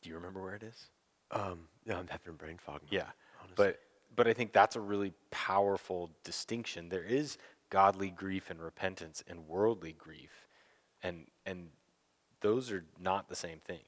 do 0.03 0.09
you 0.09 0.14
remember 0.16 0.43
where 0.43 0.55
it 0.55 0.62
is? 0.62 0.87
Um, 1.31 1.68
yeah, 1.87 1.99
I'm 1.99 2.09
having 2.09 2.29
a 2.31 2.33
brain 2.33 2.59
fog. 2.59 2.81
now, 2.83 2.89
Yeah, 2.91 3.07
honestly. 3.41 3.55
but 3.57 3.79
but 4.16 4.27
I 4.27 4.33
think 4.33 4.53
that's 4.53 4.77
a 4.77 4.81
really 4.81 5.12
powerful 5.31 6.11
distinction. 6.25 6.89
There 6.89 7.05
is 7.05 7.39
godly 7.71 8.11
grief 8.11 8.51
and 8.51 8.61
repentance 8.61 9.23
and 9.29 9.47
worldly 9.47 9.93
grief, 9.93 10.49
and 11.03 11.27
and 11.47 11.68
those 12.41 12.71
are 12.73 12.85
not 13.01 13.29
the 13.29 13.37
same 13.37 13.61
thing. 13.61 13.81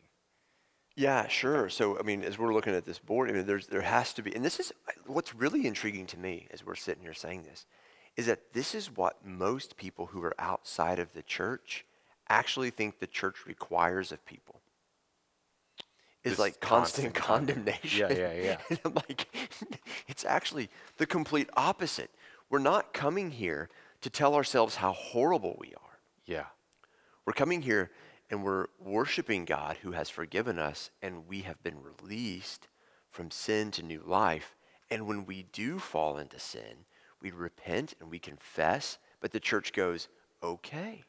Yeah, 0.95 1.27
sure. 1.27 1.71
So, 1.71 1.99
I 1.99 2.03
mean, 2.03 2.23
as 2.23 2.39
we're 2.39 2.53
looking 2.53 2.75
at 2.75 2.85
this 2.85 2.99
board, 2.99 3.31
I 3.31 3.33
mean, 3.33 3.47
there's 3.47 3.67
there 3.67 3.81
has 3.81 4.13
to 4.15 4.23
be, 4.23 4.35
and 4.35 4.45
this 4.45 4.61
is 4.61 4.73
what's 5.07 5.35
really 5.35 5.67
intriguing 5.67 6.07
to 6.09 6.19
me 6.19 6.47
as 6.51 6.65
we're 6.67 6.75
sitting 6.75 7.03
here 7.03 7.15
saying 7.15 7.45
this, 7.45 7.65
is 8.17 8.27
that 8.27 8.53
this 8.53 8.75
is 8.75 8.95
what 8.95 9.25
most 9.25 9.77
people 9.77 10.07
who 10.07 10.23
are 10.23 10.35
outside 10.39 10.99
of 10.99 11.13
the 11.15 11.23
church 11.23 11.87
actually 12.33 12.71
think 12.71 12.99
the 12.99 13.07
church 13.07 13.47
requires 13.47 14.13
of 14.13 14.25
people. 14.27 14.61
Is 16.25 16.33
This 16.33 16.39
like 16.39 16.61
constant, 16.61 17.15
constant 17.15 17.15
condemn- 17.15 17.65
condemnation. 17.65 18.11
Yeah, 18.11 18.33
yeah, 18.33 18.57
yeah. 18.71 18.77
I'm 18.85 18.95
like, 18.95 19.27
it's 20.09 20.25
actually 20.25 20.71
the 20.97 21.07
complete 21.07 21.51
opposite. 21.57 22.11
We're 22.49 22.59
not 22.61 22.93
coming 22.93 23.31
here 23.33 23.69
to 24.03 24.11
tell 24.11 24.35
ourselves 24.35 24.77
how 24.77 24.93
horrible 24.93 25.57
we 25.59 25.75
are. 25.75 25.99
Yeah, 26.25 26.47
We're 27.27 27.33
coming 27.33 27.63
here 27.63 27.91
and 28.31 28.45
we're 28.45 28.67
worshiping 28.81 29.45
God 29.45 29.79
who 29.83 29.93
has 29.93 30.09
forgiven 30.09 30.59
us, 30.59 30.91
and 31.03 31.27
we 31.29 31.43
have 31.43 31.63
been 31.63 31.77
released 31.83 32.69
from 33.11 33.31
sin 33.31 33.71
to 33.73 33.83
new 33.83 34.03
life. 34.07 34.57
And 34.91 35.07
when 35.07 35.27
we 35.27 35.43
do 35.53 35.79
fall 35.79 36.17
into 36.17 36.39
sin, 36.39 36.87
we 37.21 37.31
repent 37.31 37.93
and 38.01 38.11
we 38.11 38.19
confess, 38.19 38.97
but 39.21 39.33
the 39.33 39.41
church 39.41 39.75
goes, 39.75 40.09
okay, 40.43 41.05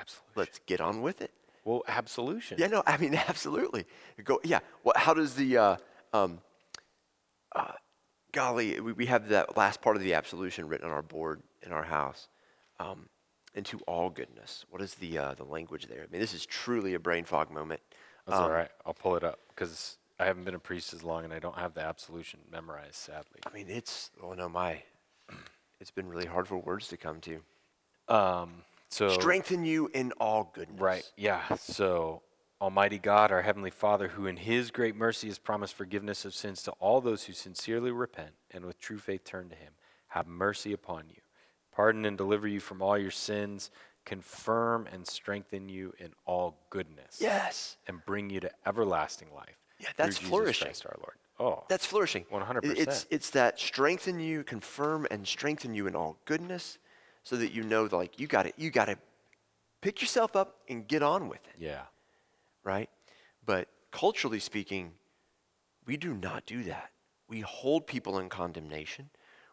absolutely. 0.00 0.32
let's 0.36 0.58
get 0.66 0.80
on 0.80 1.02
with 1.02 1.20
it. 1.22 1.30
well, 1.64 1.82
absolution. 1.88 2.58
Yeah, 2.58 2.68
no, 2.68 2.82
I 2.86 2.96
mean, 2.96 3.14
absolutely. 3.28 3.84
Go, 4.24 4.40
yeah. 4.44 4.60
What? 4.82 4.96
How 4.96 5.14
does 5.14 5.34
the, 5.34 5.56
uh, 5.56 5.76
um, 6.12 6.40
uh, 7.54 7.72
golly, 8.32 8.80
we, 8.80 8.92
we 8.92 9.06
have 9.06 9.28
that 9.28 9.56
last 9.56 9.80
part 9.80 9.96
of 9.96 10.02
the 10.02 10.14
absolution 10.14 10.68
written 10.68 10.86
on 10.86 10.92
our 10.92 11.02
board 11.02 11.42
in 11.62 11.72
our 11.72 11.84
house. 11.84 12.28
Um, 12.80 13.08
into 13.54 13.78
all 13.88 14.08
goodness. 14.10 14.64
What 14.70 14.80
is 14.82 14.94
the 14.96 15.18
uh, 15.18 15.34
the 15.34 15.42
language 15.42 15.86
there? 15.86 16.02
I 16.02 16.12
mean, 16.12 16.20
this 16.20 16.34
is 16.34 16.46
truly 16.46 16.94
a 16.94 17.00
brain 17.00 17.24
fog 17.24 17.50
moment. 17.50 17.80
That's 18.26 18.38
all 18.38 18.44
Um, 18.46 18.52
right. 18.52 18.68
I'll 18.86 18.94
pull 18.94 19.16
it 19.16 19.24
up 19.24 19.40
because 19.48 19.96
I 20.20 20.26
haven't 20.26 20.44
been 20.44 20.54
a 20.54 20.60
priest 20.60 20.92
as 20.94 21.02
long, 21.02 21.24
and 21.24 21.32
I 21.32 21.40
don't 21.40 21.56
have 21.58 21.74
the 21.74 21.80
absolution 21.80 22.38
memorized. 22.52 22.94
Sadly. 22.94 23.40
I 23.46 23.52
mean, 23.52 23.66
it's 23.68 24.10
oh 24.22 24.34
no, 24.34 24.48
my, 24.48 24.82
it's 25.80 25.90
been 25.90 26.08
really 26.08 26.26
hard 26.26 26.46
for 26.46 26.56
words 26.58 26.86
to 26.88 26.96
come 26.96 27.20
to. 27.22 27.40
Um. 28.14 28.62
So 28.90 29.08
Strengthen 29.10 29.64
you 29.64 29.90
in 29.92 30.12
all 30.12 30.50
goodness. 30.54 30.80
Right. 30.80 31.10
Yeah. 31.16 31.42
So, 31.56 32.22
Almighty 32.60 32.98
God, 32.98 33.30
our 33.30 33.42
Heavenly 33.42 33.70
Father, 33.70 34.08
who 34.08 34.26
in 34.26 34.36
His 34.36 34.70
great 34.70 34.96
mercy 34.96 35.28
has 35.28 35.38
promised 35.38 35.74
forgiveness 35.74 36.24
of 36.24 36.34
sins 36.34 36.62
to 36.64 36.72
all 36.72 37.00
those 37.00 37.24
who 37.24 37.32
sincerely 37.32 37.90
repent 37.90 38.32
and 38.50 38.64
with 38.64 38.80
true 38.80 38.98
faith 38.98 39.24
turn 39.24 39.48
to 39.50 39.56
Him, 39.56 39.72
have 40.08 40.26
mercy 40.26 40.72
upon 40.72 41.04
you, 41.08 41.20
pardon 41.70 42.04
and 42.04 42.16
deliver 42.16 42.48
you 42.48 42.60
from 42.60 42.82
all 42.82 42.98
your 42.98 43.10
sins, 43.10 43.70
confirm 44.04 44.88
and 44.90 45.06
strengthen 45.06 45.68
you 45.68 45.92
in 45.98 46.12
all 46.24 46.58
goodness, 46.70 47.18
Yes, 47.20 47.76
and 47.86 48.04
bring 48.06 48.30
you 48.30 48.40
to 48.40 48.50
everlasting 48.66 49.28
life. 49.34 49.58
Yeah, 49.78 49.88
that's 49.96 50.16
flourishing. 50.16 50.66
Christ 50.66 50.86
our 50.86 50.96
Lord. 50.98 51.14
Oh, 51.38 51.64
that's 51.68 51.86
flourishing. 51.86 52.24
100%. 52.32 52.76
It's 52.76 53.06
it's 53.10 53.30
that 53.30 53.60
strengthen 53.60 54.18
you, 54.18 54.42
confirm 54.42 55.06
and 55.10 55.28
strengthen 55.28 55.74
you 55.74 55.86
in 55.86 55.94
all 55.94 56.18
goodness, 56.24 56.78
so 57.28 57.36
that 57.36 57.52
you 57.52 57.62
know, 57.62 57.86
like 57.92 58.18
you 58.18 58.26
got 58.26 58.44
to 58.44 58.52
you 58.56 58.70
got 58.70 58.86
to 58.86 58.96
pick 59.82 60.00
yourself 60.00 60.34
up 60.34 60.60
and 60.66 60.88
get 60.88 61.02
on 61.02 61.28
with 61.28 61.44
it. 61.46 61.56
yeah. 61.58 61.82
right? 62.64 62.88
But 63.44 63.68
culturally 63.90 64.38
speaking, 64.40 64.92
we 65.86 65.98
do 65.98 66.14
not 66.14 66.46
do 66.46 66.62
that. 66.64 66.90
We 67.28 67.40
hold 67.40 67.86
people 67.86 68.18
in 68.18 68.30
condemnation. 68.30 69.10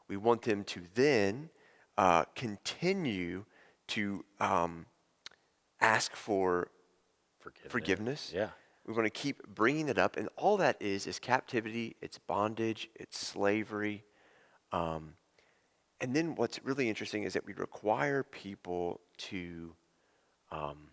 We 0.08 0.16
want 0.16 0.44
them 0.44 0.64
to 0.64 0.84
then 0.96 1.50
uh, 1.98 2.24
continue 2.34 3.44
to 3.88 4.24
um, 4.40 4.86
ask 5.82 6.16
for 6.16 6.70
Forgiveness. 7.40 7.72
forgiveness. 7.72 8.32
Yeah. 8.34 8.50
We 8.88 8.94
want 8.94 9.06
to 9.06 9.10
keep 9.10 9.46
bringing 9.54 9.90
it 9.90 9.98
up, 9.98 10.16
and 10.16 10.30
all 10.38 10.56
that 10.58 10.78
is 10.80 11.08
is 11.08 11.20
captivity, 11.20 11.98
it's 12.02 12.20
bondage, 12.20 12.90
it's 12.96 13.20
slavery. 13.20 14.06
Um, 14.72 15.16
and 16.02 16.16
then 16.16 16.36
what's 16.36 16.60
really 16.64 16.90
interesting 16.90 17.24
is 17.24 17.34
that 17.34 17.46
we 17.46 17.54
require 17.54 18.24
people 18.24 19.00
to, 19.18 19.74
um, 20.52 20.90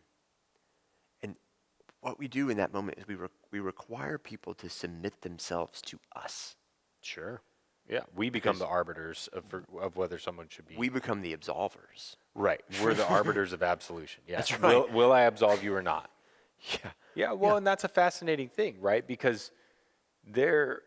and 1.23 1.35
what 2.01 2.19
we 2.19 2.29
do 2.29 2.51
in 2.51 2.57
that 2.59 2.73
moment 2.73 2.99
is 2.99 3.09
we 3.09 3.15
re- 3.15 3.29
we 3.51 3.61
require 3.61 4.19
people 4.19 4.55
to 4.55 4.69
submit 4.69 5.21
themselves 5.23 5.83
to 5.83 5.99
us. 6.15 6.57
Sure. 7.01 7.43
Yeah. 7.89 8.01
We 8.15 8.31
become 8.31 8.59
the 8.59 8.67
arbiters 8.67 9.29
of, 9.33 9.45
for, 9.45 9.65
of 9.81 9.97
whether 9.97 10.19
someone 10.19 10.47
should 10.49 10.67
be. 10.67 10.77
We 10.77 10.89
become 10.89 11.21
the 11.21 11.37
absolvers. 11.37 12.17
Right. 12.35 12.61
We're 12.83 12.95
the 12.95 13.07
arbiters 13.07 13.53
of 13.53 13.63
absolution. 13.63 14.23
Yeah. 14.27 14.37
That's 14.37 14.59
Will, 14.61 14.83
right. 14.85 14.93
will 14.93 15.13
I 15.13 15.23
absolve 15.23 15.63
you 15.63 15.75
or 15.75 15.83
not? 15.83 16.11
Yeah. 16.71 16.91
Yeah. 17.17 17.33
Well, 17.33 17.57
and 17.57 17.67
that's 17.67 17.83
a 17.83 17.89
fascinating 17.89 18.49
thing, 18.49 18.77
right? 18.81 19.05
Because 19.05 19.51
there, 20.25 20.83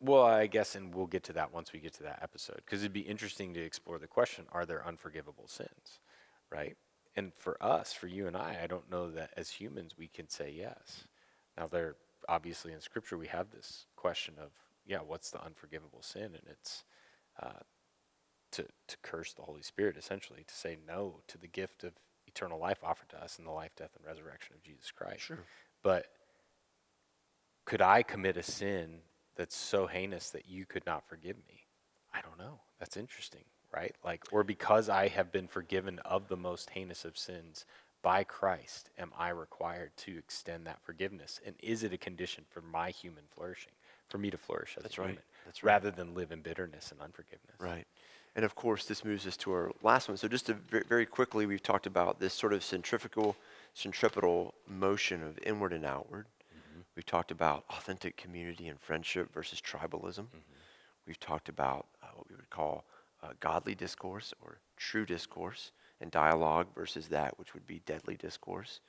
well, 0.00 0.22
I 0.22 0.46
guess, 0.46 0.74
and 0.74 0.94
we'll 0.94 1.06
get 1.06 1.24
to 1.24 1.32
that 1.34 1.52
once 1.52 1.72
we 1.72 1.80
get 1.80 1.94
to 1.94 2.04
that 2.04 2.20
episode, 2.22 2.56
because 2.64 2.82
it'd 2.82 2.92
be 2.92 3.00
interesting 3.00 3.54
to 3.54 3.60
explore 3.60 3.98
the 3.98 4.06
question 4.06 4.44
are 4.52 4.64
there 4.64 4.86
unforgivable 4.86 5.48
sins, 5.48 6.00
right? 6.50 6.76
And 7.16 7.34
for 7.34 7.60
us, 7.62 7.92
for 7.92 8.06
you 8.06 8.26
and 8.28 8.36
I, 8.36 8.58
I 8.62 8.66
don't 8.68 8.90
know 8.90 9.10
that 9.10 9.30
as 9.36 9.50
humans 9.50 9.94
we 9.98 10.06
can 10.06 10.28
say 10.28 10.54
yes. 10.56 11.04
Now, 11.56 11.66
there, 11.66 11.96
obviously, 12.28 12.72
in 12.72 12.80
Scripture, 12.80 13.18
we 13.18 13.26
have 13.26 13.50
this 13.50 13.86
question 13.96 14.34
of, 14.40 14.50
yeah, 14.86 14.98
what's 14.98 15.30
the 15.30 15.44
unforgivable 15.44 16.02
sin? 16.02 16.26
And 16.26 16.42
it's, 16.48 16.84
uh, 17.42 17.64
to, 18.52 18.62
to 18.62 18.96
curse 19.02 19.32
the 19.32 19.42
Holy 19.42 19.62
Spirit, 19.62 19.96
essentially, 19.96 20.44
to 20.46 20.54
say 20.54 20.78
no 20.86 21.20
to 21.26 21.38
the 21.38 21.48
gift 21.48 21.82
of 21.82 21.92
eternal 22.28 22.60
life 22.60 22.78
offered 22.84 23.08
to 23.08 23.22
us 23.22 23.38
in 23.38 23.44
the 23.44 23.50
life, 23.50 23.72
death, 23.76 23.96
and 23.96 24.06
resurrection 24.06 24.54
of 24.54 24.62
Jesus 24.62 24.92
Christ. 24.92 25.22
Sure. 25.22 25.44
But 25.82 26.06
could 27.64 27.82
I 27.82 28.04
commit 28.04 28.36
a 28.36 28.42
sin 28.42 29.00
that's 29.38 29.56
so 29.56 29.86
heinous 29.86 30.28
that 30.30 30.46
you 30.46 30.66
could 30.66 30.84
not 30.84 31.08
forgive 31.08 31.36
me? 31.48 31.64
I 32.12 32.20
don't 32.20 32.38
know. 32.38 32.60
That's 32.78 32.96
interesting, 32.96 33.44
right? 33.74 33.94
Like, 34.04 34.24
or 34.30 34.44
because 34.44 34.90
I 34.90 35.08
have 35.08 35.32
been 35.32 35.48
forgiven 35.48 36.00
of 36.00 36.28
the 36.28 36.36
most 36.36 36.70
heinous 36.70 37.06
of 37.06 37.16
sins 37.16 37.64
by 38.02 38.24
Christ 38.24 38.90
am 38.98 39.12
I 39.18 39.30
required 39.30 39.90
to 39.98 40.18
extend 40.18 40.66
that 40.66 40.82
forgiveness? 40.82 41.40
And 41.46 41.54
is 41.60 41.82
it 41.82 41.92
a 41.92 41.98
condition 41.98 42.44
for 42.50 42.60
my 42.60 42.90
human 42.90 43.24
flourishing, 43.34 43.72
for 44.08 44.18
me 44.18 44.30
to 44.30 44.38
flourish 44.38 44.74
as 44.76 44.82
That's 44.82 44.98
a 44.98 45.02
right. 45.02 45.10
human, 45.10 45.22
That's 45.44 45.62
right. 45.62 45.72
rather 45.72 45.90
than 45.90 46.14
live 46.14 46.32
in 46.32 46.40
bitterness 46.40 46.92
and 46.92 47.00
unforgiveness? 47.00 47.56
Right. 47.58 47.86
And 48.36 48.44
of 48.44 48.54
course, 48.54 48.84
this 48.84 49.04
moves 49.04 49.26
us 49.26 49.36
to 49.38 49.52
our 49.52 49.72
last 49.82 50.08
one. 50.08 50.16
So, 50.16 50.28
just 50.28 50.46
to 50.46 50.54
ve- 50.54 50.82
very 50.88 51.06
quickly, 51.06 51.46
we've 51.46 51.62
talked 51.62 51.86
about 51.86 52.20
this 52.20 52.34
sort 52.34 52.52
of 52.52 52.62
centrifugal, 52.62 53.36
centripetal 53.74 54.54
motion 54.68 55.24
of 55.24 55.38
inward 55.42 55.72
and 55.72 55.84
outward. 55.84 56.26
We've 56.98 57.06
talked 57.06 57.30
about 57.30 57.62
authentic 57.70 58.16
community 58.16 58.66
and 58.66 58.80
friendship 58.80 59.32
versus 59.32 59.60
tribalism. 59.60 60.26
We've 61.06 61.20
talked 61.20 61.48
about 61.48 61.86
uh, 62.02 62.08
what 62.16 62.28
we 62.28 62.34
would 62.34 62.50
call 62.50 62.86
uh, 63.22 63.34
godly 63.38 63.76
discourse 63.76 64.34
or 64.42 64.58
true 64.76 65.06
discourse 65.06 65.70
and 66.00 66.10
dialogue 66.10 66.66
versus 66.74 67.06
that 67.06 67.38
which 67.38 67.54
would 67.54 67.68
be 67.68 67.82
deadly 67.86 68.16
discourse, 68.16 68.80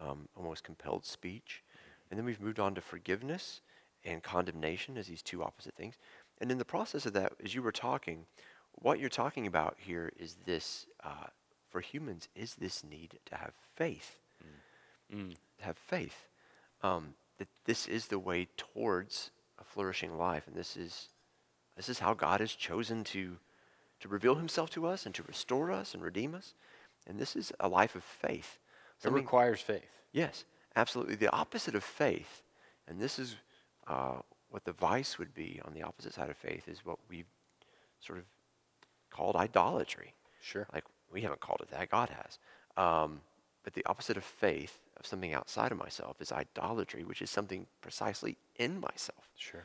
um, 0.00 0.28
almost 0.36 0.62
compelled 0.62 1.04
speech. 1.04 1.64
And 2.08 2.16
then 2.16 2.24
we've 2.24 2.40
moved 2.40 2.60
on 2.60 2.76
to 2.76 2.80
forgiveness 2.80 3.62
and 4.04 4.22
condemnation 4.22 4.96
as 4.96 5.08
these 5.08 5.20
two 5.22 5.42
opposite 5.42 5.74
things. 5.74 5.96
And 6.40 6.52
in 6.52 6.58
the 6.58 6.64
process 6.64 7.04
of 7.04 7.14
that, 7.14 7.32
as 7.42 7.56
you 7.56 7.62
were 7.62 7.72
talking, 7.72 8.26
what 8.74 9.00
you're 9.00 9.08
talking 9.08 9.44
about 9.44 9.74
here 9.78 10.12
is 10.16 10.36
this 10.46 10.86
uh, 11.02 11.30
for 11.68 11.80
humans 11.80 12.28
is 12.36 12.54
this 12.54 12.84
need 12.84 13.18
to 13.24 13.34
have 13.34 13.54
faith. 13.74 14.20
Mm. 15.12 15.34
To 15.58 15.64
have 15.64 15.76
faith. 15.76 16.28
Um, 16.84 17.14
that 17.38 17.48
this 17.64 17.86
is 17.86 18.06
the 18.06 18.18
way 18.18 18.48
towards 18.56 19.30
a 19.60 19.64
flourishing 19.64 20.16
life. 20.16 20.46
And 20.46 20.56
this 20.56 20.76
is 20.76 21.08
this 21.76 21.88
is 21.88 21.98
how 21.98 22.14
God 22.14 22.40
has 22.40 22.52
chosen 22.52 23.04
to 23.04 23.36
to 24.00 24.08
reveal 24.08 24.34
himself 24.34 24.70
to 24.70 24.86
us 24.86 25.06
and 25.06 25.14
to 25.14 25.22
restore 25.22 25.70
us 25.70 25.94
and 25.94 26.02
redeem 26.02 26.34
us. 26.34 26.54
And 27.06 27.18
this 27.18 27.36
is 27.36 27.52
a 27.60 27.68
life 27.68 27.94
of 27.94 28.04
faith. 28.04 28.58
It 29.04 29.12
requires 29.12 29.60
faith. 29.60 29.88
Yes, 30.12 30.44
absolutely. 30.74 31.14
The 31.14 31.30
opposite 31.30 31.74
of 31.74 31.84
faith, 31.84 32.42
and 32.88 33.00
this 33.00 33.18
is 33.18 33.36
uh, 33.86 34.16
what 34.50 34.64
the 34.64 34.72
vice 34.72 35.18
would 35.18 35.34
be 35.34 35.60
on 35.64 35.74
the 35.74 35.82
opposite 35.82 36.14
side 36.14 36.30
of 36.30 36.36
faith, 36.36 36.68
is 36.68 36.84
what 36.84 36.98
we've 37.08 37.26
sort 38.00 38.18
of 38.18 38.24
called 39.10 39.36
idolatry. 39.36 40.14
Sure. 40.40 40.66
Like, 40.72 40.84
we 41.12 41.22
haven't 41.22 41.40
called 41.40 41.60
it 41.62 41.70
that, 41.70 41.90
God 41.90 42.10
has. 42.10 42.38
Um, 42.76 43.20
but 43.62 43.74
the 43.74 43.84
opposite 43.86 44.16
of 44.16 44.24
faith, 44.24 44.80
of 44.98 45.06
something 45.06 45.34
outside 45.34 45.72
of 45.72 45.78
myself, 45.78 46.20
is 46.20 46.32
idolatry, 46.32 47.04
which 47.04 47.22
is 47.22 47.30
something 47.30 47.66
precisely 47.80 48.36
in 48.56 48.80
myself. 48.80 49.28
Sure. 49.36 49.64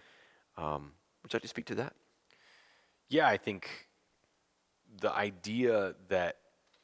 Um, 0.57 0.93
would 1.23 1.31
you 1.31 1.37
like 1.37 1.43
to 1.43 1.47
speak 1.47 1.65
to 1.65 1.75
that? 1.75 1.93
Yeah, 3.09 3.27
I 3.27 3.37
think 3.37 3.69
the 4.99 5.13
idea 5.13 5.95
that 6.09 6.37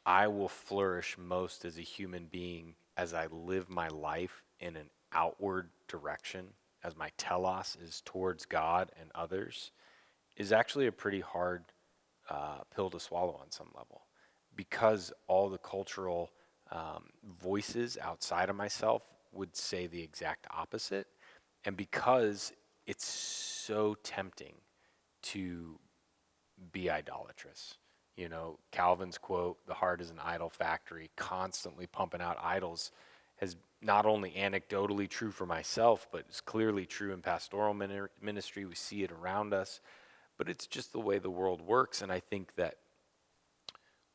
I 0.06 0.28
will 0.28 0.50
flourish 0.50 1.18
most 1.18 1.66
as 1.66 1.78
a 1.78 1.82
human 1.82 2.28
being 2.32 2.76
as 2.96 3.14
I 3.14 3.28
live 3.28 3.70
my 3.70 3.90
life 3.90 4.44
in 4.60 4.76
an 4.76 4.90
outward 5.14 5.70
direction, 5.88 6.48
as 6.84 6.96
my 6.96 7.12
telos 7.18 7.78
is 7.82 8.02
towards 8.06 8.46
God 8.46 8.92
and 9.00 9.12
others, 9.14 9.72
is 10.36 10.52
actually 10.52 10.88
a 10.88 10.92
pretty 10.92 11.20
hard 11.20 11.66
uh, 12.30 12.60
pill 12.76 12.90
to 12.90 13.00
swallow 13.00 13.40
on 13.42 13.52
some 13.52 13.68
level 13.76 14.02
because 14.56 15.14
all 15.28 15.50
the 15.50 15.58
cultural 15.58 16.32
um, 16.72 17.06
voices 17.40 17.98
outside 18.02 18.50
of 18.50 18.56
myself 18.56 19.04
would 19.32 19.56
say 19.56 19.88
the 19.88 20.02
exact 20.02 20.48
opposite. 20.52 21.08
And 21.66 21.76
because 21.76 22.54
it's 22.86 23.06
so 23.06 23.96
tempting 24.04 24.56
to 25.24 25.78
be 26.72 26.90
idolatrous. 26.90 27.78
You 28.16 28.30
know, 28.30 28.58
Calvin's 28.72 29.18
quote, 29.18 29.58
the 29.68 29.74
heart 29.74 30.02
is 30.02 30.10
an 30.10 30.20
idol 30.24 30.50
factory, 30.50 31.12
constantly 31.16 31.86
pumping 31.86 32.22
out 32.22 32.38
idols, 32.42 32.92
has 33.38 33.56
not 33.82 34.06
only 34.08 34.32
anecdotally 34.32 35.08
true 35.08 35.30
for 35.30 35.46
myself, 35.46 36.08
but 36.12 36.22
it's 36.28 36.42
clearly 36.42 36.86
true 36.86 37.14
in 37.14 37.22
pastoral 37.22 37.76
ministry. 37.76 38.66
We 38.66 38.74
see 38.74 39.04
it 39.04 39.12
around 39.12 39.54
us, 39.54 39.82
but 40.38 40.50
it's 40.50 40.66
just 40.66 40.94
the 40.94 41.00
way 41.00 41.20
the 41.20 41.30
world 41.30 41.62
works. 41.62 42.02
And 42.02 42.12
I 42.12 42.20
think 42.20 42.56
that 42.56 42.78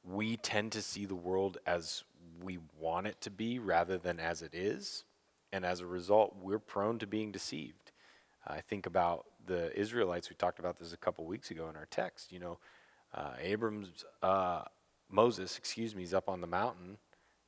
we 0.03 0.37
tend 0.37 0.73
to 0.73 0.83
see 0.83 1.05
the 1.05 1.15
world 1.15 1.59
as 1.65 2.03
we 2.43 2.59
want 2.79 3.07
it 3.07 3.21
to 3.23 3.31
be 3.31 3.59
rather 3.59 3.99
than 3.99 4.21
as 4.21 4.43
it 4.43 4.55
is. 4.55 5.05
And 5.53 5.65
as 5.65 5.81
a 5.81 5.87
result, 5.87 6.37
we're 6.41 6.59
prone 6.59 6.99
to 7.01 7.07
being 7.07 7.31
deceived. 7.31 7.93
I 8.47 8.61
think 8.61 8.87
about 8.87 9.27
the 9.47 9.79
Israelites. 9.79 10.31
We 10.31 10.37
talked 10.37 10.59
about 10.59 10.79
this 10.79 10.93
a 10.93 10.97
couple 10.97 11.25
weeks 11.27 11.51
ago 11.51 11.69
in 11.69 11.77
our 11.77 11.87
text. 11.91 12.33
You 12.33 12.39
know, 12.41 12.59
uh, 13.15 13.35
Abram's, 13.41 14.05
uh, 14.23 14.63
Moses, 15.11 15.59
excuse 15.59 15.95
me, 15.95 16.03
is 16.03 16.15
up 16.15 16.29
on 16.29 16.41
the 16.41 16.47
mountain 16.47 16.99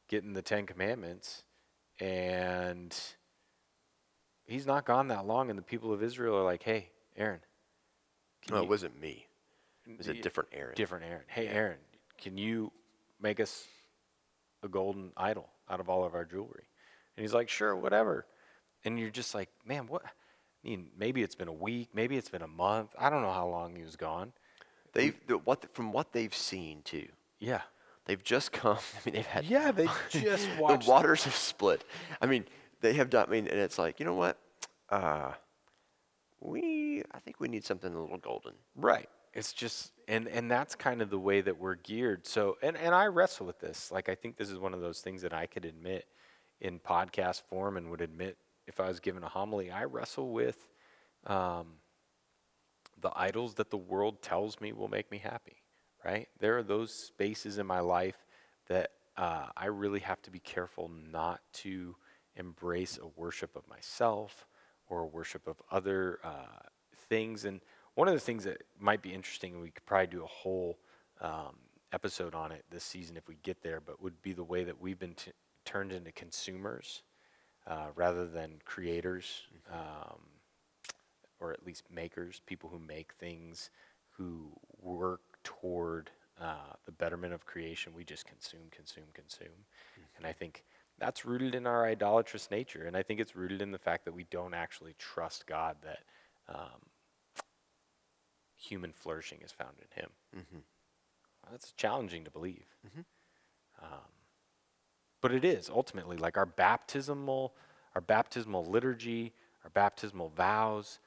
getting 0.08 0.34
the 0.34 0.42
Ten 0.42 0.66
Commandments, 0.66 1.44
and 1.98 2.94
he's 4.46 4.66
not 4.66 4.84
gone 4.84 5.08
that 5.08 5.26
long. 5.26 5.48
And 5.48 5.58
the 5.58 5.62
people 5.62 5.92
of 5.92 6.02
Israel 6.02 6.36
are 6.36 6.44
like, 6.44 6.62
hey, 6.62 6.90
Aaron. 7.16 7.40
No, 8.50 8.58
you- 8.58 8.62
it 8.64 8.68
wasn't 8.68 9.00
me. 9.00 9.26
It 9.86 9.98
was 9.98 10.08
a 10.08 10.14
different 10.14 10.50
Aaron. 10.52 10.74
different 10.74 11.04
Aaron. 11.04 11.24
Hey, 11.26 11.48
Aaron, 11.48 11.78
can 12.18 12.38
you 12.38 12.72
make 13.20 13.38
us 13.40 13.66
a 14.64 14.68
golden 14.68 15.12
idol 15.16 15.48
out 15.70 15.80
of 15.80 15.88
all 15.88 16.04
of 16.04 16.14
our 16.14 16.24
jewelry? 16.24 16.64
And 17.16 17.22
he's 17.22 17.34
like, 17.34 17.48
sure, 17.48 17.76
whatever. 17.76 18.26
And 18.84 18.98
you're 18.98 19.10
just 19.10 19.34
like, 19.34 19.48
man, 19.64 19.86
what? 19.86 20.02
I 20.04 20.68
mean, 20.68 20.88
maybe 20.98 21.22
it's 21.22 21.34
been 21.34 21.48
a 21.48 21.52
week, 21.52 21.90
maybe 21.94 22.16
it's 22.16 22.28
been 22.30 22.42
a 22.42 22.48
month. 22.48 22.90
I 22.98 23.10
don't 23.10 23.22
know 23.22 23.32
how 23.32 23.46
long 23.46 23.76
he 23.76 23.82
was 23.82 23.96
gone. 23.96 24.32
They've 24.92 25.14
the, 25.26 25.38
what 25.38 25.74
from 25.74 25.92
what 25.92 26.12
they've 26.12 26.34
seen 26.34 26.82
too. 26.82 27.06
Yeah. 27.38 27.62
They've 28.06 28.22
just 28.22 28.52
come. 28.52 28.76
I 28.94 28.98
mean, 29.04 29.14
they've 29.14 29.26
had 29.26 29.44
Yeah, 29.44 29.72
they 29.72 29.88
just 30.10 30.48
watched. 30.58 30.84
the 30.84 30.90
waters 30.90 31.24
have 31.24 31.34
split. 31.34 31.84
I 32.20 32.26
mean, 32.26 32.44
they 32.80 32.92
have 32.94 33.10
done. 33.10 33.26
I 33.28 33.30
mean, 33.30 33.46
and 33.48 33.58
it's 33.58 33.78
like 33.78 33.98
you 34.00 34.06
know 34.06 34.14
what? 34.14 34.38
Uh, 34.90 35.32
we 36.40 37.02
I 37.12 37.18
think 37.20 37.40
we 37.40 37.48
need 37.48 37.64
something 37.64 37.92
a 37.94 38.00
little 38.00 38.18
golden. 38.18 38.52
Right. 38.76 39.08
It's 39.34 39.52
just 39.52 39.92
and 40.06 40.28
and 40.28 40.50
that's 40.50 40.74
kind 40.74 41.02
of 41.02 41.10
the 41.10 41.18
way 41.18 41.40
that 41.40 41.58
we're 41.58 41.74
geared. 41.74 42.26
So 42.26 42.56
and 42.62 42.76
and 42.76 42.94
I 42.94 43.06
wrestle 43.06 43.46
with 43.46 43.58
this. 43.58 43.90
Like 43.90 44.08
I 44.08 44.14
think 44.14 44.36
this 44.36 44.50
is 44.50 44.58
one 44.58 44.74
of 44.74 44.80
those 44.80 45.00
things 45.00 45.22
that 45.22 45.34
I 45.34 45.46
could 45.46 45.64
admit 45.64 46.06
in 46.60 46.78
podcast 46.78 47.42
form 47.42 47.76
and 47.76 47.90
would 47.90 48.00
admit 48.00 48.36
if 48.66 48.80
I 48.80 48.88
was 48.88 49.00
given 49.00 49.22
a 49.22 49.28
homily. 49.28 49.70
I 49.70 49.84
wrestle 49.84 50.30
with 50.30 50.68
um, 51.26 51.66
the 53.00 53.10
idols 53.14 53.54
that 53.54 53.70
the 53.70 53.76
world 53.76 54.22
tells 54.22 54.60
me 54.60 54.72
will 54.72 54.88
make 54.88 55.10
me 55.10 55.18
happy. 55.18 55.56
Right. 56.04 56.28
There 56.38 56.56
are 56.58 56.62
those 56.62 56.92
spaces 56.92 57.58
in 57.58 57.66
my 57.66 57.80
life 57.80 58.26
that 58.68 58.90
uh, 59.16 59.46
I 59.56 59.66
really 59.66 60.00
have 60.00 60.20
to 60.22 60.30
be 60.30 60.38
careful 60.38 60.90
not 61.10 61.40
to 61.54 61.96
embrace 62.36 62.98
a 63.02 63.08
worship 63.18 63.56
of 63.56 63.66
myself 63.68 64.46
or 64.88 65.00
a 65.00 65.06
worship 65.06 65.46
of 65.46 65.62
other 65.70 66.18
uh, 66.22 66.68
things. 67.08 67.44
And 67.44 67.60
one 67.94 68.08
of 68.08 68.14
the 68.14 68.20
things 68.20 68.44
that 68.44 68.62
might 68.78 69.02
be 69.02 69.12
interesting, 69.12 69.52
and 69.52 69.62
we 69.62 69.70
could 69.70 69.86
probably 69.86 70.08
do 70.08 70.22
a 70.22 70.26
whole 70.26 70.78
um, 71.20 71.56
episode 71.92 72.34
on 72.34 72.52
it 72.52 72.64
this 72.70 72.84
season 72.84 73.16
if 73.16 73.28
we 73.28 73.36
get 73.42 73.62
there, 73.62 73.80
but 73.80 74.02
would 74.02 74.20
be 74.22 74.32
the 74.32 74.44
way 74.44 74.64
that 74.64 74.80
we've 74.80 74.98
been 74.98 75.14
t- 75.14 75.32
turned 75.64 75.92
into 75.92 76.12
consumers 76.12 77.02
uh, 77.66 77.86
rather 77.94 78.26
than 78.26 78.60
creators, 78.64 79.42
um, 79.72 80.18
or 81.40 81.52
at 81.52 81.64
least 81.64 81.84
makers, 81.90 82.40
people 82.46 82.68
who 82.68 82.78
make 82.78 83.12
things, 83.14 83.70
who 84.10 84.50
work 84.82 85.20
toward 85.42 86.10
uh, 86.40 86.74
the 86.84 86.92
betterment 86.92 87.32
of 87.32 87.46
creation. 87.46 87.92
We 87.94 88.04
just 88.04 88.26
consume, 88.26 88.62
consume, 88.70 89.04
consume. 89.14 89.64
And 90.16 90.26
I 90.26 90.32
think 90.32 90.64
that's 90.98 91.24
rooted 91.24 91.54
in 91.54 91.66
our 91.66 91.86
idolatrous 91.86 92.50
nature. 92.50 92.84
And 92.86 92.96
I 92.96 93.02
think 93.02 93.20
it's 93.20 93.36
rooted 93.36 93.62
in 93.62 93.70
the 93.70 93.78
fact 93.78 94.04
that 94.04 94.14
we 94.14 94.24
don't 94.30 94.54
actually 94.54 94.94
trust 94.98 95.46
God 95.46 95.76
that 95.82 96.00
um, 96.48 96.80
human 98.64 98.92
flourishing 98.92 99.38
is 99.42 99.52
found 99.52 99.76
in 99.78 100.02
Him. 100.02 100.10
Mm-hmm. 100.36 100.58
That's 101.50 101.72
challenging 101.72 102.24
to 102.24 102.30
believe. 102.30 102.64
Um, 103.82 104.12
but 105.20 105.32
it 105.32 105.44
is 105.44 105.68
ultimately 105.68 106.16
like 106.16 106.36
our 106.36 106.46
baptismal, 106.46 107.54
our 107.94 108.00
baptismal 108.00 108.64
liturgy, 108.64 109.32
our 109.62 109.70
baptismal 109.70 110.30
vows, 110.36 111.00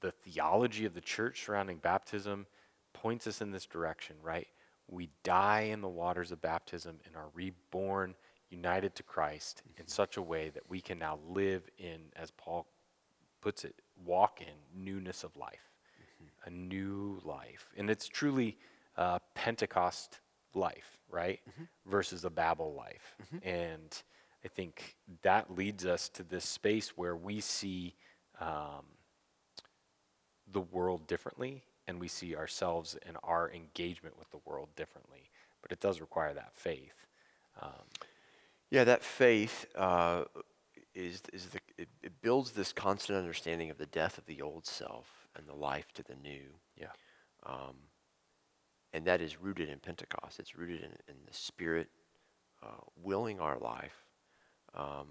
the 0.00 0.10
theology 0.10 0.84
of 0.84 0.94
the 0.94 1.00
church 1.00 1.44
surrounding 1.44 1.78
baptism 1.78 2.46
points 2.92 3.26
us 3.26 3.40
in 3.40 3.50
this 3.50 3.66
direction, 3.66 4.16
right? 4.22 4.48
We 4.88 5.08
die 5.22 5.68
in 5.72 5.80
the 5.80 5.88
waters 5.88 6.32
of 6.32 6.40
baptism 6.40 6.98
and 7.06 7.16
are 7.16 7.28
reborn, 7.34 8.14
united 8.48 8.94
to 8.96 9.02
Christ 9.02 9.62
in 9.76 9.86
such 9.86 10.16
a 10.16 10.22
way 10.22 10.50
that 10.50 10.68
we 10.68 10.80
can 10.80 10.98
now 10.98 11.20
live 11.28 11.62
in, 11.78 12.00
as 12.16 12.32
Paul 12.32 12.66
puts 13.40 13.64
it, 13.64 13.74
walk 14.04 14.40
in 14.40 14.84
newness 14.84 15.22
of 15.22 15.36
life, 15.36 15.69
a 16.44 16.50
new 16.50 17.20
life. 17.24 17.70
And 17.76 17.90
it's 17.90 18.08
truly 18.08 18.58
uh, 18.96 19.18
Pentecost 19.34 20.20
life, 20.54 20.98
right? 21.10 21.40
Versus 21.86 22.24
a 22.24 22.30
Babel 22.30 22.74
life. 22.74 23.16
And 23.42 24.02
I 24.44 24.48
think 24.48 24.96
that 25.22 25.54
leads 25.56 25.86
us 25.86 26.08
to 26.10 26.22
this 26.22 26.44
space 26.44 26.96
where 26.96 27.16
we 27.16 27.40
see 27.40 27.94
um, 28.40 28.86
the 30.52 30.60
world 30.60 31.06
differently 31.06 31.62
and 31.86 32.00
we 32.00 32.08
see 32.08 32.36
ourselves 32.36 32.96
and 33.06 33.16
our 33.22 33.50
engagement 33.50 34.18
with 34.18 34.30
the 34.30 34.40
world 34.44 34.68
differently. 34.76 35.30
But 35.62 35.72
it 35.72 35.80
does 35.80 36.00
require 36.00 36.34
that 36.34 36.54
faith. 36.54 37.06
Um, 37.60 37.86
Yeah, 38.70 38.84
that 38.84 39.02
faith 39.02 39.66
uh, 39.76 40.24
is 40.94 41.22
is 41.32 41.46
the 41.46 41.60
it, 41.76 41.88
it 42.02 42.22
builds 42.22 42.52
this 42.52 42.72
constant 42.72 43.18
understanding 43.18 43.70
of 43.70 43.78
the 43.78 43.86
death 43.86 44.18
of 44.18 44.26
the 44.26 44.40
old 44.42 44.66
self 44.66 45.19
and 45.36 45.46
the 45.46 45.54
life 45.54 45.92
to 45.94 46.02
the 46.02 46.14
new. 46.22 46.42
Yeah. 46.76 46.92
Um, 47.46 47.76
and 48.92 49.04
that 49.06 49.20
is 49.20 49.40
rooted 49.40 49.68
in 49.68 49.78
Pentecost. 49.78 50.38
It's 50.40 50.56
rooted 50.56 50.80
in, 50.80 50.90
in 51.08 51.14
the 51.26 51.32
Spirit 51.34 51.88
uh, 52.62 52.82
willing 53.02 53.40
our 53.40 53.58
life. 53.58 54.04
Um, 54.74 55.06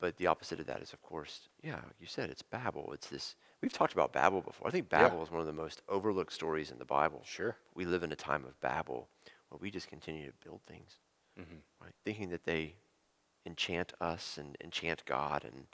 but 0.00 0.16
the 0.16 0.26
opposite 0.28 0.60
of 0.60 0.66
that 0.66 0.80
is, 0.82 0.92
of 0.92 1.02
course, 1.02 1.48
yeah, 1.62 1.80
you 2.00 2.06
said 2.06 2.30
it's 2.30 2.42
Babel. 2.42 2.90
It's 2.92 3.08
this. 3.08 3.34
We've 3.62 3.72
talked 3.72 3.92
about 3.92 4.12
Babel 4.12 4.40
before. 4.40 4.68
I 4.68 4.70
think 4.70 4.86
Yeah. 4.92 5.02
Babel 5.08 5.22
is 5.22 5.30
one 5.30 5.40
of 5.40 5.46
the 5.46 5.52
most 5.52 5.82
overlooked 5.88 6.32
stories 6.32 6.70
in 6.70 6.78
the 6.78 6.84
Bible. 6.84 7.22
Sure. 7.24 7.56
We 7.74 7.84
live 7.84 8.02
in 8.04 8.12
a 8.12 8.16
time 8.16 8.44
of 8.44 8.60
Babel 8.60 9.08
where 9.48 9.58
we 9.60 9.70
just 9.70 9.88
continue 9.88 10.26
to 10.26 10.32
build 10.44 10.60
things, 10.66 10.98
Mm-hmm. 11.40 11.56
right? 11.82 11.94
Thinking 12.04 12.28
that 12.30 12.44
they 12.44 12.74
enchant 13.46 13.92
us 14.00 14.36
and 14.38 14.56
enchant 14.62 15.04
God, 15.06 15.44
and 15.44 15.66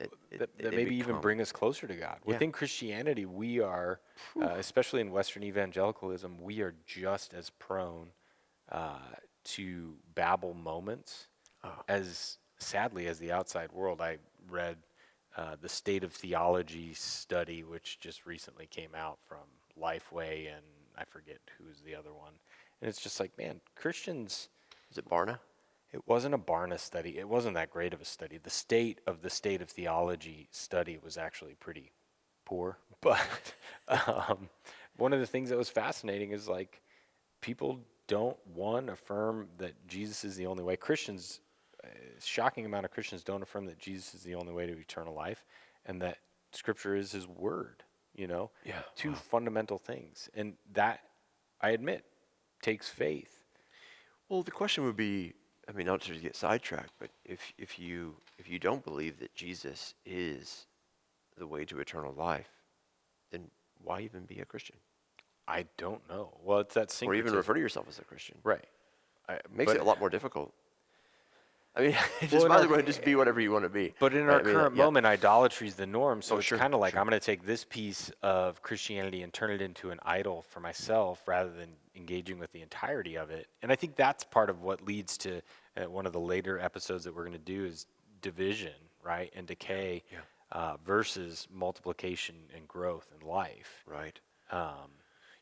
that, 0.00 0.10
it- 0.42 0.58
that, 0.58 0.74
maybe 0.74 0.94
even 0.96 1.20
bring 1.20 1.40
us 1.40 1.52
closer 1.52 1.86
to 1.86 1.94
God. 1.94 2.18
Yeah. 2.24 2.32
Within 2.32 2.52
Christianity, 2.52 3.26
we 3.26 3.60
are, 3.60 4.00
uh, 4.40 4.54
especially 4.56 5.00
in 5.00 5.10
Western 5.10 5.42
evangelicalism, 5.44 6.40
we 6.40 6.60
are 6.60 6.74
just 6.86 7.34
as 7.34 7.50
prone 7.50 8.08
uh, 8.70 8.98
to 9.44 9.94
Babel 10.14 10.54
moments 10.54 11.26
Oh. 11.62 11.82
as 11.88 12.38
sadly 12.58 13.06
as 13.06 13.18
the 13.18 13.32
outside 13.32 13.70
world. 13.72 14.00
I 14.00 14.16
read 14.48 14.76
uh, 15.36 15.56
the 15.60 15.68
State 15.68 16.04
of 16.04 16.12
Theology 16.12 16.94
study, 16.94 17.62
which 17.64 17.98
just 18.00 18.24
recently 18.26 18.66
came 18.66 18.94
out 18.94 19.18
from 19.28 19.40
Lifeway, 19.80 20.46
and 20.48 20.64
I 20.96 21.04
forget 21.04 21.38
who's 21.58 21.80
the 21.82 21.94
other 21.94 22.12
one. 22.14 22.32
And 22.80 22.88
it's 22.88 23.00
just 23.00 23.20
like, 23.20 23.36
man, 23.36 23.60
Christians. 23.76 24.48
Is 24.90 24.98
it 24.98 25.08
Barna? 25.08 25.38
It 25.92 26.06
wasn't 26.06 26.34
a 26.34 26.38
Barna 26.38 26.78
study. 26.78 27.18
It 27.18 27.28
wasn't 27.28 27.54
that 27.54 27.70
great 27.70 27.92
of 27.92 28.00
a 28.00 28.04
study. 28.04 28.38
The 28.38 28.50
state 28.50 29.00
of 29.06 29.22
the 29.22 29.30
state 29.30 29.60
of 29.60 29.68
theology 29.70 30.48
study 30.52 30.98
was 31.02 31.16
actually 31.16 31.54
pretty 31.54 31.92
poor. 32.44 32.78
But 33.00 33.54
um, 33.88 34.50
one 34.98 35.14
of 35.14 35.20
the 35.20 35.26
things 35.26 35.48
that 35.48 35.56
was 35.56 35.70
fascinating 35.70 36.32
is 36.32 36.46
like 36.46 36.82
people 37.40 37.80
don't 38.08 38.36
one 38.52 38.90
affirm 38.90 39.48
that 39.56 39.72
Jesus 39.88 40.22
is 40.22 40.36
the 40.36 40.46
only 40.46 40.62
way. 40.62 40.76
Christians, 40.76 41.40
a 41.82 41.88
shocking 42.20 42.66
amount 42.66 42.84
of 42.84 42.90
Christians 42.90 43.22
don't 43.22 43.42
affirm 43.42 43.64
that 43.66 43.78
Jesus 43.78 44.12
is 44.12 44.22
the 44.22 44.34
only 44.34 44.52
way 44.52 44.66
to 44.66 44.78
eternal 44.78 45.14
life, 45.14 45.46
and 45.86 46.02
that 46.02 46.18
Scripture 46.52 46.94
is 46.94 47.12
His 47.12 47.26
Word. 47.26 47.82
You 48.14 48.26
know, 48.26 48.50
Yeah, 48.66 48.82
two 48.96 49.14
fundamental 49.14 49.78
things, 49.78 50.28
and 50.34 50.54
that 50.72 51.00
I 51.60 51.70
admit 51.70 52.04
takes 52.60 52.88
faith. 52.88 53.44
Well, 54.28 54.42
the 54.42 54.50
question 54.50 54.84
would 54.84 54.96
be, 54.96 55.32
I 55.70 55.72
mean, 55.72 55.86
not 55.86 56.00
to 56.02 56.14
get 56.16 56.34
sidetracked, 56.34 56.92
but 56.98 57.10
if 57.24 57.52
if 57.56 57.78
you 57.78 58.16
if 58.38 58.48
you 58.48 58.58
don't 58.58 58.84
believe 58.84 59.20
that 59.20 59.34
Jesus 59.34 59.94
is 60.04 60.66
the 61.38 61.46
way 61.46 61.64
to 61.64 61.78
eternal 61.78 62.12
life, 62.12 62.50
then 63.30 63.50
why 63.82 64.00
even 64.00 64.24
be 64.24 64.40
a 64.40 64.44
Christian? 64.44 64.76
I 65.46 65.66
don't 65.76 66.06
know. 66.08 66.36
Well, 66.44 66.58
it's 66.60 66.74
that 66.74 66.96
Or 67.02 67.14
even 67.14 67.32
refer 67.34 67.54
to 67.54 67.60
yourself 67.60 67.86
as 67.88 67.98
a 67.98 68.04
Christian? 68.04 68.38
Right. 68.42 68.64
I, 69.28 69.34
It 69.34 69.52
makes 69.52 69.72
it 69.72 69.80
a 69.80 69.84
lot 69.84 69.98
more 69.98 70.10
difficult. 70.10 70.52
I 71.74 71.82
mean, 71.82 71.96
just 72.20 72.32
Well, 72.32 72.42
in 72.42 72.48
might 72.48 72.60
as 72.60 72.66
well 72.68 72.82
just 72.82 73.04
be 73.04 73.14
whatever 73.14 73.40
you 73.40 73.52
want 73.52 73.64
to 73.64 73.68
be. 73.68 73.94
But 73.98 74.14
in 74.14 74.28
our 74.28 74.40
I 74.40 74.42
mean, 74.42 74.54
current 74.54 74.76
yeah. 74.76 74.84
moment, 74.84 75.06
idolatry 75.06 75.68
is 75.68 75.74
the 75.74 75.86
norm. 75.86 76.20
So 76.22 76.34
Oh, 76.34 76.38
it's 76.38 76.46
sure, 76.46 76.58
kind 76.58 76.74
of 76.74 76.80
like 76.80 76.92
sure. 76.92 77.00
I'm 77.00 77.06
going 77.06 77.18
to 77.18 77.24
take 77.24 77.44
this 77.44 77.64
piece 77.64 78.10
of 78.22 78.62
Christianity 78.62 79.22
and 79.22 79.32
turn 79.32 79.50
it 79.50 79.62
into 79.62 79.90
an 79.90 79.98
idol 80.02 80.42
for 80.42 80.60
myself 80.60 81.26
rather 81.26 81.50
than 81.50 81.70
engaging 81.96 82.38
with 82.38 82.52
the 82.52 82.62
entirety 82.62 83.16
of 83.16 83.30
it. 83.30 83.46
And 83.62 83.70
I 83.72 83.76
think 83.76 83.96
that's 83.96 84.24
part 84.24 84.50
of 84.50 84.62
what 84.62 84.84
leads 84.84 85.16
to 85.18 85.42
uh, 85.76 85.90
one 85.90 86.06
of 86.06 86.12
the 86.12 86.20
later 86.20 86.58
episodes 86.58 87.04
that 87.04 87.14
we're 87.14 87.24
going 87.24 87.32
to 87.32 87.38
do 87.38 87.64
is 87.64 87.86
division, 88.20 88.74
right, 89.02 89.32
and 89.34 89.46
decay 89.46 90.02
Yeah. 90.12 90.18
uh, 90.52 90.76
versus 90.84 91.46
multiplication 91.50 92.36
and 92.54 92.66
growth 92.68 93.08
and 93.12 93.22
life. 93.22 93.82
Right. 93.86 94.18
Um, 94.50 94.90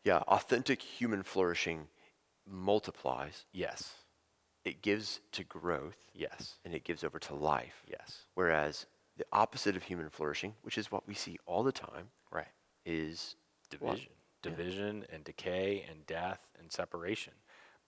Yeah, 0.05 0.19
authentic 0.29 0.81
human 0.83 1.23
flourishing 1.23 1.89
multiplies. 2.47 3.45
yes, 3.53 3.95
It 4.65 4.83
gives 4.83 5.21
to 5.33 5.45
growth, 5.45 5.97
yes, 6.15 6.57
and 6.65 6.75
it 6.75 6.85
gives 6.85 7.03
over 7.05 7.19
to 7.19 7.35
life. 7.35 7.83
yes, 7.87 8.25
Whereas 8.35 8.87
the 9.17 9.27
opposite 9.33 9.77
of 9.77 9.83
human 9.83 10.11
flourishing, 10.11 10.55
which 10.63 10.79
is 10.79 10.93
what 10.93 11.07
we 11.09 11.15
see 11.15 11.39
all 11.47 11.63
the 11.63 11.73
time, 11.73 12.11
right. 12.31 12.47
is 12.85 13.35
what? 13.81 13.97
division 13.97 14.13
division 14.41 15.05
and 15.13 15.25
decay 15.25 15.85
and 15.91 16.07
death 16.07 16.39
and 16.61 16.71
separation 16.71 17.33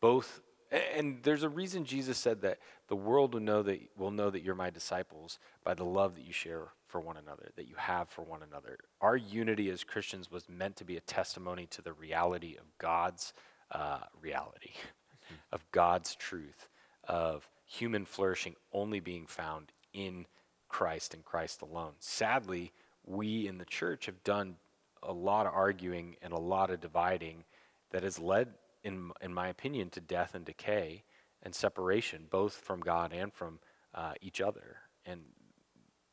both 0.01 0.41
and 0.71 1.19
there's 1.23 1.43
a 1.43 1.49
reason 1.49 1.85
jesus 1.85 2.19
said 2.19 2.43
that 2.43 2.59
the 2.89 2.97
world 2.97 3.35
will 3.35 3.41
know 3.41 3.63
that 3.63 3.81
will 3.97 4.11
know 4.11 4.31
that 4.31 4.43
you're 4.43 4.55
my 4.55 4.71
disciples 4.71 5.39
by 5.65 5.75
the 5.75 5.85
love 5.85 6.15
that 6.15 6.25
you 6.25 6.33
share 6.33 6.69
for 6.87 7.01
one 7.01 7.17
another 7.17 7.51
that 7.57 7.69
you 7.69 7.77
have 7.77 8.09
for 8.09 8.23
one 8.23 8.43
another. 8.43 8.79
Our 9.01 9.17
unity 9.17 9.71
as 9.71 9.85
christians 9.85 10.31
was 10.31 10.49
meant 10.49 10.77
to 10.77 10.85
be 10.85 10.97
a 10.97 11.01
testimony 11.01 11.67
to 11.67 11.83
the 11.83 11.93
reality 11.93 12.57
of 12.57 12.67
god's 12.79 13.33
uh, 13.71 14.01
reality 14.21 14.73
of 15.53 15.65
god's 15.73 16.15
truth 16.17 16.69
of 17.05 17.49
human 17.65 18.05
flourishing 18.05 18.57
only 18.73 19.01
being 19.01 19.27
found 19.27 19.73
in 19.93 20.27
christ 20.69 21.15
and 21.15 21.25
christ 21.25 21.63
alone. 21.63 21.93
Sadly 22.01 22.73
we 23.05 23.47
in 23.47 23.59
the 23.59 23.65
church 23.65 24.07
have 24.07 24.23
done 24.25 24.57
a 25.03 25.13
lot 25.13 25.47
of 25.47 25.55
arguing 25.55 26.17
and 26.23 26.33
a 26.33 26.39
lot 26.39 26.71
of 26.71 26.81
dividing 26.81 27.45
that 27.91 28.03
has 28.03 28.19
led, 28.19 28.49
in, 28.85 29.11
in 29.21 29.33
my 29.33 29.49
opinion, 29.49 29.91
to 29.91 30.01
death 30.01 30.35
and 30.35 30.45
decay 30.45 31.05
and 31.43 31.55
separation, 31.55 32.27
both 32.31 32.55
from 32.55 32.81
God 32.81 33.13
and 33.13 33.33
from 33.33 33.59
uh, 33.95 34.13
each 34.21 34.41
other. 34.41 34.77
And 35.07 35.23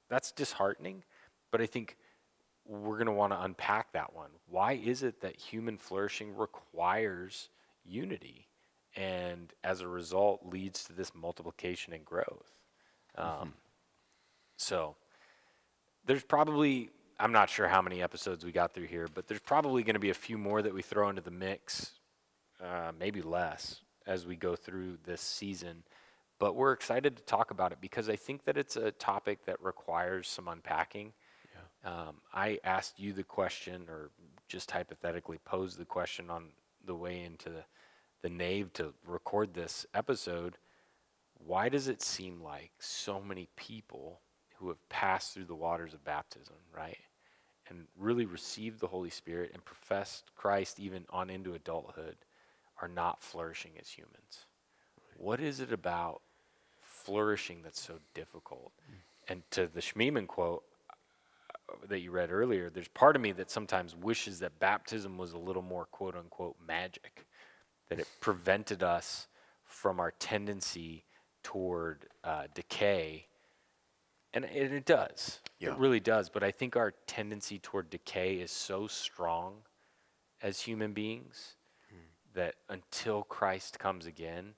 that's 0.09 0.31
disheartening, 0.31 1.03
but 1.51 1.61
I 1.61 1.65
think 1.65 1.97
we're 2.65 2.97
going 2.97 3.07
to 3.07 3.13
want 3.13 3.33
to 3.33 3.41
unpack 3.41 3.93
that 3.93 4.13
one. 4.13 4.29
Why 4.49 4.73
is 4.73 5.03
it 5.03 5.21
that 5.21 5.35
human 5.35 5.77
flourishing 5.77 6.35
requires 6.35 7.49
unity 7.85 8.47
and 8.95 9.53
as 9.63 9.81
a 9.81 9.87
result 9.87 10.41
leads 10.45 10.83
to 10.85 10.93
this 10.93 11.13
multiplication 11.15 11.93
and 11.93 12.03
growth? 12.03 12.51
Um, 13.17 13.53
so 14.57 14.95
there's 16.05 16.23
probably 16.23 16.89
I'm 17.19 17.31
not 17.31 17.49
sure 17.49 17.67
how 17.67 17.81
many 17.81 18.03
episodes 18.03 18.45
we 18.45 18.51
got 18.51 18.73
through 18.73 18.85
here, 18.85 19.07
but 19.11 19.27
there's 19.27 19.39
probably 19.41 19.81
going 19.83 19.95
to 19.95 19.99
be 19.99 20.11
a 20.11 20.15
few 20.15 20.37
more 20.37 20.61
that 20.61 20.73
we 20.73 20.83
throw 20.83 21.09
into 21.09 21.21
the 21.21 21.31
mix, 21.31 21.93
uh, 22.63 22.91
maybe 22.97 23.21
less 23.21 23.81
as 24.05 24.25
we 24.25 24.35
go 24.35 24.55
through 24.55 24.97
this 25.05 25.21
season. 25.21 25.83
But 26.39 26.55
we're 26.55 26.73
excited 26.73 27.17
to 27.17 27.23
talk 27.23 27.51
about 27.51 27.71
it 27.71 27.79
because 27.81 28.09
I 28.09 28.15
think 28.15 28.45
that 28.45 28.57
it's 28.57 28.75
a 28.75 28.91
topic 28.91 29.45
that 29.45 29.61
requires 29.61 30.27
some 30.27 30.47
unpacking. 30.47 31.13
Um, 31.85 32.15
I 32.33 32.59
asked 32.63 32.99
you 32.99 33.13
the 33.13 33.23
question, 33.23 33.85
or 33.87 34.09
just 34.47 34.71
hypothetically 34.71 35.39
posed 35.45 35.77
the 35.77 35.85
question 35.85 36.29
on 36.29 36.49
the 36.85 36.95
way 36.95 37.23
into 37.23 37.49
the, 37.49 37.63
the 38.21 38.29
nave 38.29 38.73
to 38.73 38.93
record 39.05 39.53
this 39.53 39.85
episode. 39.93 40.57
Why 41.45 41.69
does 41.69 41.87
it 41.87 42.01
seem 42.01 42.41
like 42.41 42.71
so 42.79 43.21
many 43.21 43.47
people 43.55 44.19
who 44.55 44.67
have 44.69 44.89
passed 44.89 45.33
through 45.33 45.45
the 45.45 45.55
waters 45.55 45.93
of 45.93 46.03
baptism, 46.03 46.55
right, 46.75 46.97
and 47.69 47.85
really 47.97 48.25
received 48.25 48.79
the 48.79 48.87
Holy 48.87 49.11
Spirit 49.11 49.51
and 49.53 49.63
professed 49.63 50.31
Christ 50.35 50.79
even 50.79 51.05
on 51.09 51.29
into 51.29 51.53
adulthood, 51.53 52.17
are 52.81 52.87
not 52.87 53.21
flourishing 53.21 53.71
as 53.79 53.89
humans? 53.89 54.45
What 55.17 55.39
is 55.39 55.59
it 55.59 55.71
about 55.71 56.21
flourishing 56.81 57.61
that's 57.63 57.81
so 57.81 57.95
difficult? 58.13 58.71
And 59.27 59.43
to 59.51 59.67
the 59.67 59.81
Schmemann 59.81 60.27
quote 60.27 60.63
uh, 61.69 61.87
that 61.89 61.99
you 61.99 62.11
read 62.11 62.31
earlier, 62.31 62.69
there's 62.69 62.87
part 62.87 63.15
of 63.15 63.21
me 63.21 63.31
that 63.33 63.51
sometimes 63.51 63.95
wishes 63.95 64.39
that 64.39 64.59
baptism 64.59 65.17
was 65.17 65.33
a 65.33 65.37
little 65.37 65.61
more 65.61 65.85
quote 65.85 66.15
unquote 66.15 66.55
magic, 66.65 67.25
that 67.89 67.99
it 67.99 68.07
prevented 68.21 68.83
us 68.83 69.27
from 69.65 69.99
our 69.99 70.11
tendency 70.11 71.03
toward 71.43 72.07
uh, 72.23 72.43
decay. 72.53 73.25
And, 74.33 74.45
and 74.45 74.73
it 74.73 74.85
does. 74.85 75.39
Yeah. 75.59 75.71
It 75.71 75.77
really 75.77 75.99
does. 75.99 76.29
But 76.29 76.43
I 76.43 76.51
think 76.51 76.75
our 76.75 76.93
tendency 77.07 77.59
toward 77.59 77.89
decay 77.89 78.35
is 78.35 78.51
so 78.51 78.87
strong 78.87 79.55
as 80.41 80.61
human 80.61 80.93
beings 80.93 81.56
that 82.37 82.53
until 82.69 83.23
Christ 83.23 83.79
comes 83.79 84.05
again, 84.05 84.53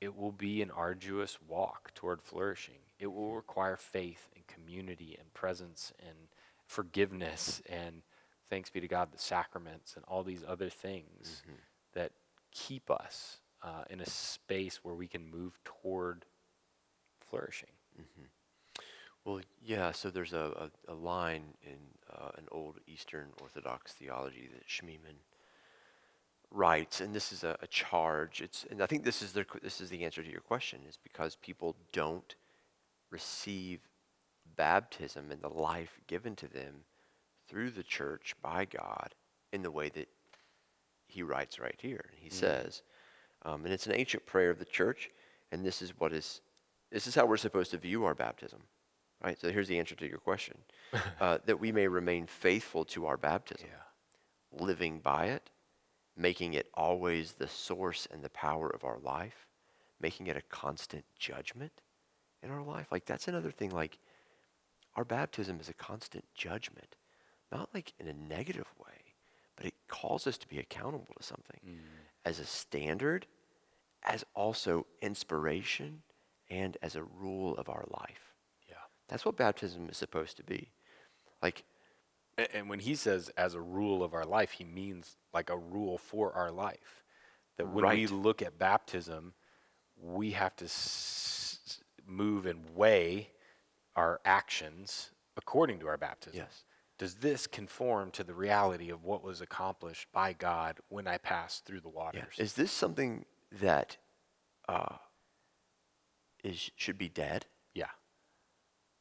it 0.00 0.16
will 0.16 0.30
be 0.30 0.62
an 0.62 0.70
arduous 0.70 1.36
walk 1.48 1.92
toward 1.94 2.22
flourishing. 2.22 2.78
It 3.00 3.08
will 3.08 3.34
require 3.34 3.76
faith 3.76 4.28
and 4.36 4.46
community 4.46 5.16
and 5.18 5.34
presence 5.34 5.92
and 5.98 6.16
forgiveness 6.64 7.60
and 7.68 8.02
thanks 8.48 8.70
be 8.70 8.80
to 8.80 8.86
God, 8.86 9.08
the 9.12 9.18
sacraments 9.18 9.96
and 9.96 10.04
all 10.06 10.22
these 10.22 10.44
other 10.46 10.70
things 10.70 11.42
that 11.94 12.12
keep 12.52 12.88
us 12.88 13.38
uh, 13.64 13.82
in 13.90 14.00
a 14.00 14.08
space 14.08 14.80
where 14.84 14.94
we 14.94 15.08
can 15.08 15.28
move 15.28 15.58
toward 15.64 16.24
flourishing. 17.28 17.70
Well, 19.24 19.40
yeah, 19.62 19.90
so 19.90 20.08
there's 20.08 20.32
a, 20.32 20.70
a, 20.88 20.92
a 20.92 20.94
line 20.94 21.54
in 21.62 21.78
uh, 22.10 22.30
an 22.38 22.46
old 22.50 22.78
Eastern 22.86 23.26
Orthodox 23.42 23.92
theology 23.92 24.48
that 24.54 24.66
Schmemann 24.66 25.18
writes, 26.50 27.00
and 27.00 27.14
this 27.14 27.32
is 27.32 27.44
a, 27.44 27.56
a 27.60 27.66
charge. 27.66 28.40
It's, 28.40 28.64
and 28.70 28.82
I 28.82 28.86
think 28.86 29.04
this 29.04 29.22
is 29.22 29.32
the 29.32 29.44
this 29.62 29.80
is 29.80 29.90
the 29.90 30.04
answer 30.04 30.22
to 30.22 30.30
your 30.30 30.40
question, 30.40 30.80
is 30.88 30.98
because 31.02 31.36
people 31.36 31.76
don't 31.92 32.34
receive 33.10 33.80
baptism 34.56 35.30
and 35.30 35.40
the 35.40 35.48
life 35.48 36.00
given 36.06 36.34
to 36.36 36.48
them 36.48 36.84
through 37.48 37.70
the 37.70 37.82
church 37.82 38.34
by 38.42 38.64
God 38.64 39.14
in 39.52 39.62
the 39.62 39.70
way 39.70 39.88
that 39.90 40.08
He 41.06 41.22
writes 41.22 41.58
right 41.58 41.78
here. 41.80 42.04
He 42.16 42.30
says, 42.30 42.82
um, 43.42 43.64
and 43.64 43.72
it's 43.72 43.86
an 43.86 43.94
ancient 43.94 44.26
prayer 44.26 44.50
of 44.50 44.58
the 44.58 44.64
church, 44.64 45.10
and 45.52 45.64
this 45.64 45.80
is 45.82 45.92
what 45.98 46.12
is 46.12 46.40
this 46.90 47.06
is 47.06 47.14
how 47.14 47.26
we're 47.26 47.36
supposed 47.36 47.70
to 47.72 47.78
view 47.78 48.04
our 48.04 48.14
baptism. 48.14 48.60
Right, 49.22 49.38
so 49.38 49.50
here's 49.50 49.66
the 49.66 49.78
answer 49.78 49.96
to 49.96 50.08
your 50.08 50.18
question: 50.18 50.56
uh, 51.20 51.38
that 51.44 51.60
we 51.60 51.72
may 51.72 51.88
remain 51.88 52.26
faithful 52.26 52.84
to 52.86 53.06
our 53.06 53.16
baptism, 53.16 53.68
living 54.52 55.00
by 55.00 55.26
it, 55.26 55.50
making 56.18 56.54
it 56.54 56.68
always 56.74 57.32
the 57.32 57.46
source 57.46 58.08
and 58.10 58.22
the 58.22 58.30
power 58.30 58.68
of 58.68 58.84
our 58.84 58.98
life, 58.98 59.46
making 60.00 60.26
it 60.26 60.36
a 60.36 60.42
constant 60.42 61.04
judgment 61.18 61.80
in 62.42 62.50
our 62.50 62.62
life. 62.62 62.88
Like 62.90 63.06
that's 63.06 63.28
another 63.28 63.52
thing. 63.52 63.70
Like 63.70 63.98
our 64.96 65.04
baptism 65.04 65.60
is 65.60 65.68
a 65.68 65.74
constant 65.74 66.24
judgment, 66.34 66.96
not 67.52 67.68
like 67.72 67.92
in 68.00 68.08
a 68.08 68.12
negative 68.12 68.66
way, 68.78 69.14
but 69.56 69.66
it 69.66 69.74
calls 69.86 70.26
us 70.26 70.36
to 70.38 70.48
be 70.48 70.58
accountable 70.58 71.14
to 71.16 71.22
something 71.22 71.60
mm. 71.66 71.78
as 72.24 72.40
a 72.40 72.44
standard, 72.44 73.26
as 74.02 74.24
also 74.34 74.86
inspiration, 75.00 76.02
and 76.50 76.76
as 76.82 76.96
a 76.96 77.02
rule 77.02 77.56
of 77.56 77.68
our 77.68 77.84
life. 77.90 78.34
Yeah. 78.68 78.74
That's 79.08 79.24
what 79.24 79.36
baptism 79.36 79.88
is 79.88 79.96
supposed 79.96 80.36
to 80.38 80.42
be. 80.42 80.70
Like, 81.42 81.64
And 82.38 82.68
when 82.68 82.78
he 82.78 82.94
says 82.94 83.30
as 83.36 83.54
a 83.54 83.60
rule 83.60 84.02
of 84.02 84.14
our 84.14 84.24
life, 84.24 84.52
he 84.52 84.64
means 84.64 85.16
like 85.34 85.50
a 85.50 85.58
rule 85.58 85.98
for 85.98 86.32
our 86.32 86.50
life. 86.52 87.04
That 87.56 87.68
when 87.68 87.88
we 87.88 88.06
look 88.06 88.42
at 88.42 88.58
baptism, 88.58 89.34
we 90.00 90.30
have 90.30 90.54
to 90.56 90.66
s- 90.66 91.80
move 92.06 92.46
and 92.46 92.64
weigh 92.74 93.30
our 93.96 94.20
actions 94.24 95.10
according 95.36 95.80
to 95.80 95.88
our 95.88 95.96
baptism. 95.96 96.40
Yes. 96.40 96.64
Does 96.98 97.14
this 97.16 97.46
conform 97.46 98.10
to 98.12 98.24
the 98.24 98.34
reality 98.34 98.90
of 98.90 99.04
what 99.04 99.22
was 99.22 99.40
accomplished 99.40 100.08
by 100.12 100.32
God 100.32 100.78
when 100.88 101.06
I 101.06 101.18
passed 101.18 101.64
through 101.64 101.80
the 101.80 101.88
yeah, 101.88 101.96
waters? 101.96 102.34
is 102.38 102.54
this 102.54 102.72
something 102.72 103.24
that 103.60 103.96
uh, 104.68 104.96
is 106.44 106.70
should 106.76 106.98
be 106.98 107.08
dead, 107.08 107.46
yeah. 107.46 107.57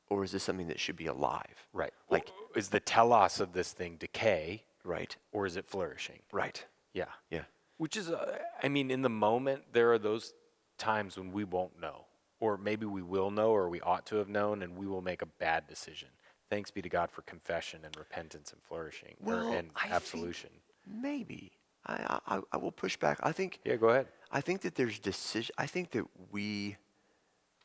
Or 0.09 0.23
is 0.23 0.31
this 0.31 0.43
something 0.43 0.67
that 0.67 0.79
should 0.79 0.95
be 0.95 1.07
alive? 1.07 1.67
Right. 1.73 1.93
Like- 2.09 2.27
Like, 2.27 2.57
is 2.57 2.69
the 2.69 2.79
telos 2.79 3.39
of 3.39 3.53
this 3.53 3.71
thing 3.73 3.97
decay 3.97 4.63
Right. 4.83 5.15
or 5.31 5.45
is 5.45 5.55
it 5.57 5.65
flourishing? 5.67 6.21
Right. 6.31 6.65
Yeah. 6.93 7.11
Yeah. 7.29 7.43
Which 7.77 7.95
is, 7.97 8.09
uh, 8.09 8.39
I 8.63 8.69
mean, 8.69 8.89
in 8.89 9.01
the 9.01 9.09
moment, 9.09 9.73
there 9.73 9.91
are 9.93 9.99
those 9.99 10.33
times 10.77 11.17
when 11.17 11.31
we 11.31 11.43
won't 11.43 11.79
know, 11.79 12.05
or 12.39 12.57
maybe 12.57 12.85
we 12.85 13.01
will 13.03 13.29
know, 13.31 13.51
or 13.51 13.69
we 13.69 13.81
ought 13.81 14.05
to 14.07 14.15
have 14.15 14.29
known, 14.29 14.63
and 14.63 14.77
we 14.77 14.87
will 14.87 15.01
make 15.01 15.21
a 15.21 15.25
bad 15.27 15.67
decision. 15.67 16.09
Thanks 16.49 16.71
be 16.71 16.81
to 16.81 16.89
God 16.89 17.11
for 17.11 17.21
confession 17.23 17.83
and 17.85 17.95
repentance 17.97 18.53
and 18.53 18.61
flourishing 18.63 19.15
Well, 19.19 19.47
or, 19.49 19.55
and 19.55 19.71
I 19.75 19.81
think- 19.83 19.93
absolution. 19.93 20.49
Maybe. 20.85 21.51
I, 21.85 22.19
I 22.25 22.41
I 22.51 22.57
will 22.57 22.71
push 22.71 22.97
back. 22.97 23.19
I 23.21 23.31
think 23.31 23.59
Yeah, 23.63 23.75
go 23.75 23.89
ahead. 23.89 24.07
I 24.31 24.41
think 24.41 24.61
that 24.61 24.75
there's 24.75 24.99
decision. 24.99 25.53
I 25.57 25.67
think 25.67 25.91
that 25.91 26.05
we, 26.31 26.77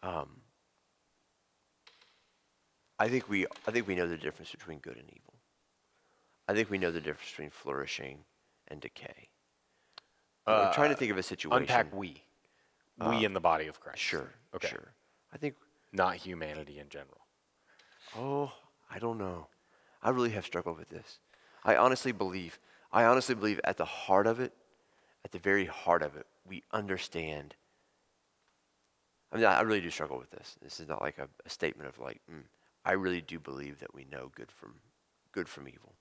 um, 0.03 0.42
I 3.03 3.09
think 3.09 3.29
we, 3.29 3.47
I 3.67 3.73
think 3.73 3.89
we 3.89 3.97
know 3.97 4.07
the 4.07 4.17
difference 4.17 4.53
between 4.53 4.79
good 4.79 4.97
and 4.97 5.09
evil. 5.09 5.35
I 6.47 6.55
think 6.55 6.71
we 6.71 6.79
know 6.79 6.93
the 6.93 7.01
difference 7.01 7.31
between 7.31 7.51
flourishing 7.51 8.19
and 8.69 8.81
decay. 8.81 9.29
I'm 10.47 10.73
trying 10.73 10.91
to 10.91 10.97
think 10.97 11.11
of 11.11 11.19
a 11.19 11.23
situation. 11.25 11.63
Unpack 11.63 11.93
we. 11.93 12.23
We 13.05 13.25
in 13.25 13.33
the 13.33 13.41
body 13.41 13.67
of 13.67 13.81
Christ. 13.81 13.99
Sure. 13.99 14.31
Okay. 14.55 14.69
Sure. 14.69 14.93
I 15.35 15.37
think. 15.37 15.57
Not 15.93 16.15
humanity 16.15 16.79
in 16.79 16.89
general. 16.89 17.27
Oh, 18.17 18.53
I 18.89 19.01
don't 19.01 19.19
know. 19.19 19.49
I 20.01 20.11
really 20.11 20.31
have 20.31 20.47
struggled 20.47 20.79
with 20.79 20.89
this. 20.89 21.19
I 21.65 21.75
honestly 21.75 22.13
believe. 22.13 22.61
I 22.93 23.03
honestly 23.05 23.35
believe 23.35 23.61
at 23.65 23.79
the 23.79 23.85
heart 23.85 24.29
of 24.29 24.39
it, 24.39 24.53
at 25.25 25.33
the 25.33 25.41
very 25.41 25.65
heart 25.65 26.03
of 26.03 26.15
it, 26.15 26.27
we 26.49 26.63
understand. 26.73 27.57
I 29.33 29.39
mean, 29.39 29.47
I 29.47 29.61
really 29.63 29.81
do 29.81 29.91
struggle 29.91 30.19
with 30.19 30.31
this. 30.31 30.57
This 30.63 30.79
is 30.79 30.87
not 30.87 31.03
like 31.03 31.19
a, 31.19 31.29
a 31.45 31.51
statement 31.51 31.89
of 31.89 31.99
like, 31.99 32.21
mm, 32.31 32.43
I 32.85 32.93
really 32.93 33.21
do 33.21 33.39
believe 33.39 33.79
that 33.81 33.95
we 33.95 34.07
know 34.11 34.31
good 34.35 34.51
from 34.51 34.75
good 35.33 35.49
from 35.49 35.69
evil. 35.69 35.95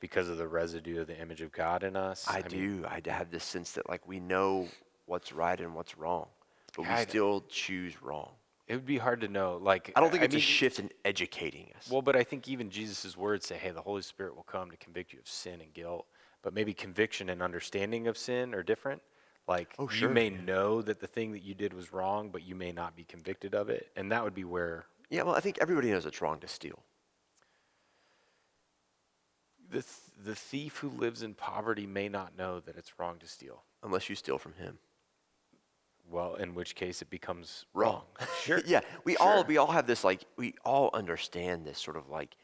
Because 0.00 0.28
of 0.28 0.36
the 0.38 0.46
residue 0.46 1.00
of 1.00 1.08
the 1.08 1.20
image 1.20 1.40
of 1.40 1.50
God 1.50 1.82
in 1.82 1.96
us. 1.96 2.24
I, 2.28 2.42
mean, 2.52 2.82
do. 2.82 2.86
I 2.86 3.00
have 3.10 3.32
this 3.32 3.42
sense 3.42 3.72
that 3.72 3.88
like 3.88 4.06
we 4.06 4.20
know 4.20 4.68
what's 5.06 5.32
right 5.32 5.60
and 5.60 5.74
what's 5.74 5.98
wrong, 5.98 6.28
but 6.76 6.82
we 6.82 6.88
Yeah, 6.88 6.98
I 6.98 7.04
d- 7.04 7.10
still 7.10 7.44
choose 7.48 8.00
wrong. 8.00 8.30
it 8.68 8.74
would 8.76 8.86
be 8.86 8.98
hard 8.98 9.20
to 9.22 9.28
know. 9.28 9.58
Like, 9.60 9.90
I 9.96 10.00
don't 10.00 10.12
think 10.12 10.22
it's 10.22 10.34
mean, 10.34 10.38
a 10.38 10.42
shift 10.42 10.78
in 10.78 10.90
educating 11.04 11.72
us. 11.76 11.90
Well, 11.90 12.02
but 12.02 12.14
I 12.14 12.22
think 12.22 12.46
even 12.46 12.70
Jesus' 12.70 13.16
words 13.16 13.46
say, 13.46 13.56
hey, 13.56 13.70
the 13.70 13.80
Holy 13.82 14.02
Spirit 14.02 14.36
will 14.36 14.44
come 14.44 14.70
to 14.70 14.76
convict 14.76 15.12
you 15.12 15.18
of 15.18 15.26
sin 15.26 15.60
and 15.60 15.74
guilt. 15.74 16.06
But 16.42 16.54
maybe 16.54 16.72
conviction 16.74 17.30
and 17.30 17.42
understanding 17.42 18.06
of 18.06 18.16
sin 18.16 18.54
are 18.54 18.62
different. 18.62 19.02
Like, 19.48 19.74
Oh, 19.80 19.88
you 19.90 20.08
may 20.08 20.30
know 20.30 20.80
that 20.82 21.00
the 21.00 21.08
thing 21.08 21.32
that 21.32 21.42
you 21.42 21.54
did 21.54 21.72
was 21.72 21.92
wrong, 21.92 22.28
but 22.30 22.44
you 22.46 22.54
may 22.54 22.70
not 22.70 22.94
be 22.94 23.02
convicted 23.02 23.52
of 23.54 23.68
it. 23.68 23.88
And 23.96 24.12
that 24.12 24.22
would 24.22 24.34
be 24.34 24.44
where 24.44 24.86
yeah, 25.10 25.22
well, 25.22 25.34
I 25.34 25.40
think 25.40 25.58
everybody 25.60 25.90
knows 25.90 26.06
it's 26.06 26.20
wrong 26.22 26.38
to 26.40 26.48
steal. 26.48 26.78
the, 29.70 29.82
th- 29.82 29.84
the 30.24 30.34
thief 30.34 30.78
who 30.78 30.88
lives 30.88 31.22
in 31.22 31.34
poverty 31.34 31.86
may 31.86 32.08
not 32.08 32.36
know 32.38 32.60
that 32.60 32.76
it's 32.76 32.98
wrong 32.98 33.18
to 33.18 33.26
steal. 33.26 33.62
unless 33.82 34.08
you 34.08 34.16
steal 34.16 34.38
from 34.38 34.54
him. 34.54 34.78
Well, 36.10 36.36
in 36.36 36.54
which 36.54 36.74
case 36.74 37.02
it 37.02 37.10
becomes 37.10 37.66
Wrong. 37.74 38.02
wrong. 38.18 38.28
Sure. 38.42 38.60
yeah, 38.66 38.80
we 39.04 39.16
all 39.18 39.44
we 39.44 39.58
all 39.58 39.66
have 39.72 39.86
this 39.86 40.04
like 40.04 40.24
we 40.38 40.54
all 40.64 40.88
understand 40.94 41.66
this 41.66 41.78
sort 41.78 41.98
of 41.98 42.08
like 42.08 42.34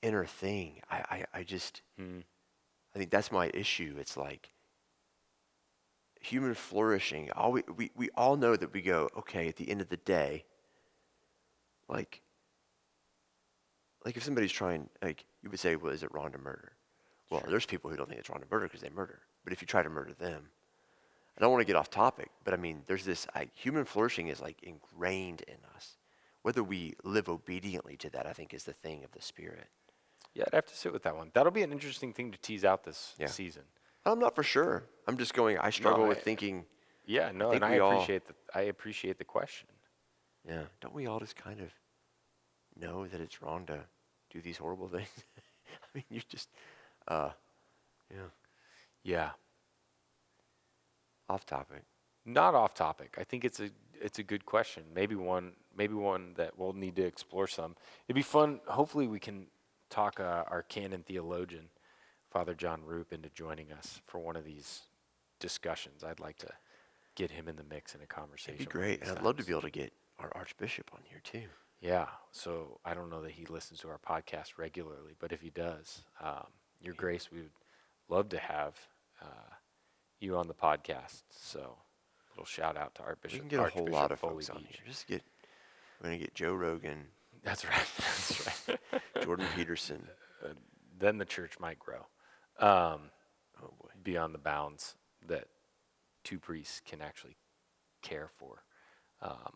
inner 0.00 0.24
thing. 0.24 0.80
I 0.90 0.96
I, 0.96 1.24
I 1.40 1.42
just 1.42 1.82
Hmm. 1.98 2.20
I 2.94 2.98
think 2.98 3.10
that's 3.10 3.30
my 3.30 3.50
issue. 3.52 3.96
It's 4.00 4.16
like 4.16 4.48
human 6.22 6.54
flourishing. 6.54 7.30
All 7.32 7.52
we, 7.52 7.62
we 7.76 7.90
we 7.94 8.08
all 8.16 8.36
know 8.36 8.56
that 8.56 8.72
we 8.72 8.80
go 8.80 9.10
okay 9.18 9.46
at 9.48 9.56
the 9.56 9.70
end 9.70 9.82
of 9.82 9.90
the 9.90 9.98
day. 9.98 10.44
Like 11.88 12.20
like 14.04 14.16
if 14.16 14.22
somebody's 14.22 14.52
trying 14.52 14.88
like 15.02 15.24
you 15.42 15.50
would 15.50 15.60
say, 15.60 15.76
well, 15.76 15.92
is 15.92 16.02
it 16.02 16.12
wrong 16.12 16.32
to 16.32 16.38
murder? 16.38 16.72
Well, 17.30 17.42
there's 17.46 17.66
people 17.66 17.90
who 17.90 17.96
don't 17.96 18.08
think 18.08 18.20
it's 18.20 18.30
wrong 18.30 18.40
to 18.40 18.46
murder 18.50 18.66
because 18.66 18.80
they 18.80 18.88
murder. 18.90 19.20
But 19.44 19.52
if 19.52 19.60
you 19.60 19.66
try 19.66 19.82
to 19.82 19.90
murder 19.90 20.12
them, 20.14 20.48
I 21.36 21.40
don't 21.40 21.50
want 21.50 21.60
to 21.60 21.66
get 21.66 21.76
off 21.76 21.90
topic, 21.90 22.30
but 22.44 22.54
I 22.54 22.56
mean, 22.56 22.82
there's 22.86 23.04
this 23.04 23.26
I, 23.34 23.48
human 23.54 23.84
flourishing 23.84 24.28
is 24.28 24.40
like 24.40 24.62
ingrained 24.62 25.42
in 25.42 25.56
us. 25.76 25.96
Whether 26.42 26.62
we 26.62 26.94
live 27.04 27.28
obediently 27.28 27.96
to 27.98 28.10
that, 28.10 28.26
I 28.26 28.32
think, 28.32 28.54
is 28.54 28.64
the 28.64 28.72
thing 28.72 29.04
of 29.04 29.12
the 29.12 29.20
spirit. 29.20 29.66
Yeah, 30.34 30.44
I'd 30.46 30.54
have 30.54 30.66
to 30.66 30.76
sit 30.76 30.92
with 30.92 31.02
that 31.02 31.16
one. 31.16 31.30
That'll 31.34 31.52
be 31.52 31.62
an 31.62 31.72
interesting 31.72 32.12
thing 32.12 32.30
to 32.32 32.38
tease 32.38 32.64
out 32.64 32.84
this 32.84 33.14
Yeah. 33.18 33.26
season. 33.26 33.62
I'm 34.06 34.18
not 34.20 34.34
for 34.34 34.42
sure. 34.42 34.84
I'm 35.06 35.18
just 35.18 35.34
going. 35.34 35.58
I 35.58 35.70
struggle 35.70 36.06
with 36.06 36.18
I- 36.18 36.22
thinking. 36.22 36.64
Yeah, 37.06 37.30
no, 37.34 37.50
think 37.50 37.62
and 37.62 37.72
I 37.72 37.78
all- 37.78 37.92
appreciate 37.92 38.26
the 38.26 38.34
I 38.54 38.62
appreciate 38.62 39.18
the 39.18 39.24
question. 39.24 39.68
Yeah, 40.48 40.62
don't 40.80 40.94
we 40.94 41.06
all 41.06 41.20
just 41.20 41.36
kind 41.36 41.60
of 41.60 41.68
know 42.80 43.06
that 43.06 43.20
it's 43.20 43.42
wrong 43.42 43.66
to 43.66 43.80
do 44.30 44.40
these 44.40 44.56
horrible 44.56 44.88
things? 44.96 45.08
I 45.82 45.86
mean, 45.94 46.04
you 46.10 46.20
just, 46.28 46.48
uh, 47.06 47.30
yeah, 48.10 48.30
Yeah. 49.02 49.30
off 51.28 51.44
topic. 51.44 51.82
Not 52.24 52.54
off 52.54 52.74
topic. 52.74 53.16
I 53.18 53.24
think 53.24 53.44
it's 53.44 53.60
a 53.60 53.70
it's 54.00 54.18
a 54.18 54.22
good 54.22 54.46
question. 54.46 54.84
Maybe 54.94 55.14
one 55.14 55.52
maybe 55.76 55.94
one 55.94 56.34
that 56.36 56.58
we'll 56.58 56.72
need 56.72 56.96
to 56.96 57.02
explore 57.02 57.46
some. 57.46 57.74
It'd 58.06 58.14
be 58.16 58.22
fun. 58.22 58.60
Hopefully, 58.66 59.06
we 59.06 59.18
can 59.18 59.46
talk 59.90 60.20
uh, 60.20 60.44
our 60.48 60.62
canon 60.62 61.04
theologian, 61.06 61.68
Father 62.30 62.54
John 62.54 62.82
Roop, 62.84 63.12
into 63.12 63.30
joining 63.30 63.72
us 63.72 64.00
for 64.06 64.18
one 64.18 64.36
of 64.36 64.44
these 64.44 64.82
discussions. 65.40 66.04
I'd 66.04 66.20
like 66.20 66.36
to 66.38 66.50
get 67.14 67.30
him 67.30 67.48
in 67.48 67.56
the 67.56 67.64
mix 67.64 67.94
in 67.94 68.02
a 68.02 68.06
conversation. 68.06 68.54
It'd 68.56 68.68
be 68.68 68.72
great, 68.72 69.08
I'd 69.08 69.22
love 69.22 69.36
to 69.38 69.44
be 69.44 69.52
able 69.52 69.62
to 69.62 69.70
get 69.70 69.92
our 70.18 70.30
Archbishop 70.34 70.90
on 70.94 71.00
here 71.04 71.20
too. 71.22 71.48
Yeah. 71.80 72.06
So 72.32 72.80
I 72.84 72.94
don't 72.94 73.10
know 73.10 73.22
that 73.22 73.32
he 73.32 73.46
listens 73.46 73.80
to 73.80 73.88
our 73.88 73.98
podcast 73.98 74.58
regularly, 74.58 75.14
but 75.18 75.32
if 75.32 75.40
he 75.40 75.50
does, 75.50 76.02
um, 76.22 76.46
Your 76.80 76.94
Grace, 76.94 77.30
we 77.30 77.38
would 77.38 77.50
love 78.08 78.28
to 78.30 78.38
have 78.38 78.74
uh, 79.22 79.54
you 80.20 80.36
on 80.36 80.48
the 80.48 80.54
podcast. 80.54 81.22
So 81.30 81.76
little 82.32 82.44
shout 82.46 82.76
out 82.76 82.94
to 82.96 83.02
Archbishop. 83.02 83.50
We 83.50 83.56
Archbishop. 83.56 83.74
can 83.76 83.84
get 83.84 83.86
a 83.88 83.90
whole 83.92 84.00
lot 84.00 84.12
of 84.12 84.18
Foley 84.20 84.44
folks 84.44 84.50
on 84.50 84.62
here. 84.68 84.80
Just 84.86 85.06
get. 85.06 85.22
We're 86.00 86.10
gonna 86.10 86.18
get 86.18 86.34
Joe 86.34 86.54
Rogan, 86.54 87.06
That's 87.42 87.64
right. 87.64 87.86
That's 87.98 88.68
right. 88.68 89.02
Jordan 89.24 89.46
Peterson. 89.56 90.06
then 90.98 91.18
the 91.18 91.24
church 91.24 91.58
might 91.60 91.78
grow 91.78 92.06
um, 92.60 93.10
Oh 93.62 93.72
boy. 93.80 93.88
beyond 94.02 94.32
the 94.34 94.38
bounds 94.38 94.94
that 95.26 95.46
two 96.24 96.38
priests 96.38 96.80
can 96.84 97.00
actually 97.00 97.36
care 98.02 98.28
for. 98.36 98.62
Um, 99.22 99.54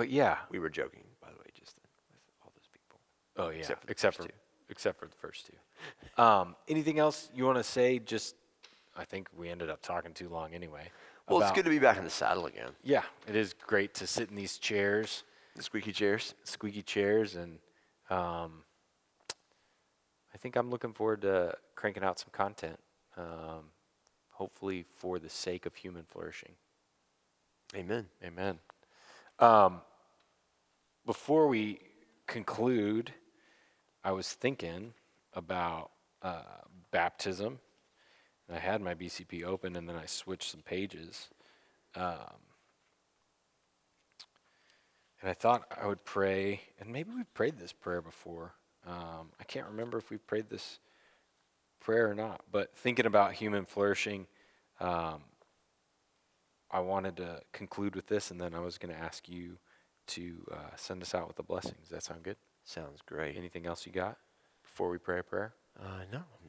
but 0.00 0.08
yeah, 0.08 0.38
We 0.50 0.58
were 0.58 0.70
joking, 0.70 1.04
by 1.20 1.28
the 1.28 1.36
way, 1.36 1.50
just 1.54 1.76
with 1.76 2.22
all 2.42 2.50
those 2.56 2.68
people. 2.72 2.98
oh 3.36 3.50
yeah, 3.50 3.58
Except 3.58 3.80
for 3.82 3.86
the 3.86 3.92
except 3.92 4.16
first 4.16 4.28
for 4.28 4.32
two. 4.32 4.38
except 4.70 4.98
for 4.98 5.06
the 5.06 5.16
first 5.16 5.46
two. 5.46 6.22
Um, 6.22 6.56
anything 6.68 6.98
else 6.98 7.28
you 7.34 7.44
want 7.44 7.58
to 7.58 7.62
say? 7.62 7.98
Just, 7.98 8.34
I 8.96 9.04
think 9.04 9.28
we 9.36 9.50
ended 9.50 9.68
up 9.68 9.82
talking 9.82 10.14
too 10.14 10.30
long 10.30 10.54
anyway. 10.54 10.90
Well, 11.28 11.42
it's 11.42 11.52
good 11.52 11.64
to 11.64 11.70
be 11.70 11.78
back 11.78 11.98
in 11.98 12.04
the 12.04 12.08
saddle 12.10 12.46
again. 12.46 12.70
Yeah, 12.82 13.02
it 13.28 13.36
is 13.36 13.52
great 13.66 13.92
to 13.96 14.06
sit 14.06 14.30
in 14.30 14.36
these 14.36 14.56
chairs, 14.56 15.22
The 15.54 15.62
squeaky 15.62 15.92
chairs. 15.92 16.34
squeaky 16.44 16.82
chairs, 16.82 17.36
and 17.36 17.58
um, 18.08 18.64
I 20.34 20.38
think 20.38 20.56
I'm 20.56 20.70
looking 20.70 20.94
forward 20.94 21.20
to 21.22 21.54
cranking 21.76 22.02
out 22.04 22.18
some 22.18 22.30
content. 22.32 22.78
Um, 23.18 23.70
hopefully, 24.30 24.86
for 24.98 25.18
the 25.18 25.28
sake 25.28 25.66
of 25.66 25.74
human 25.74 26.04
flourishing. 26.04 26.52
Amen. 27.76 28.06
Amen. 28.24 28.58
Um, 29.38 29.82
before 31.10 31.48
we 31.48 31.80
conclude, 32.28 33.12
I 34.04 34.12
was 34.12 34.32
thinking 34.32 34.94
about 35.34 35.90
uh, 36.22 36.62
baptism. 36.92 37.58
And 38.46 38.56
I 38.56 38.60
had 38.60 38.80
my 38.80 38.94
BCP 38.94 39.42
open, 39.42 39.74
and 39.74 39.88
then 39.88 39.96
I 39.96 40.06
switched 40.06 40.48
some 40.48 40.62
pages. 40.62 41.28
Um, 41.96 42.38
and 45.20 45.28
I 45.28 45.34
thought 45.34 45.64
I 45.82 45.88
would 45.88 46.04
pray, 46.04 46.60
and 46.78 46.92
maybe 46.92 47.10
we've 47.12 47.34
prayed 47.34 47.58
this 47.58 47.72
prayer 47.72 48.00
before. 48.00 48.52
Um, 48.86 49.30
I 49.40 49.42
can't 49.48 49.66
remember 49.66 49.98
if 49.98 50.10
we've 50.10 50.24
prayed 50.28 50.48
this 50.48 50.78
prayer 51.80 52.08
or 52.08 52.14
not, 52.14 52.42
but 52.52 52.76
thinking 52.76 53.06
about 53.06 53.32
human 53.32 53.64
flourishing, 53.64 54.28
um, 54.78 55.22
I 56.70 56.78
wanted 56.78 57.16
to 57.16 57.40
conclude 57.50 57.96
with 57.96 58.06
this, 58.06 58.30
and 58.30 58.40
then 58.40 58.54
I 58.54 58.60
was 58.60 58.78
going 58.78 58.94
to 58.94 59.00
ask 59.00 59.28
you 59.28 59.58
to 60.08 60.46
uh, 60.52 60.76
send 60.76 61.02
us 61.02 61.14
out 61.14 61.28
with 61.28 61.38
a 61.38 61.42
blessing. 61.42 61.74
Does 61.80 61.90
that 61.90 62.02
sound 62.02 62.22
good? 62.22 62.36
Sounds 62.64 63.00
great. 63.04 63.36
Anything 63.36 63.66
else 63.66 63.86
you 63.86 63.92
got 63.92 64.16
before 64.62 64.90
we 64.90 64.98
pray 64.98 65.20
a 65.20 65.22
prayer? 65.22 65.54
Uh, 65.78 66.04
no, 66.12 66.18
I'm 66.18 66.48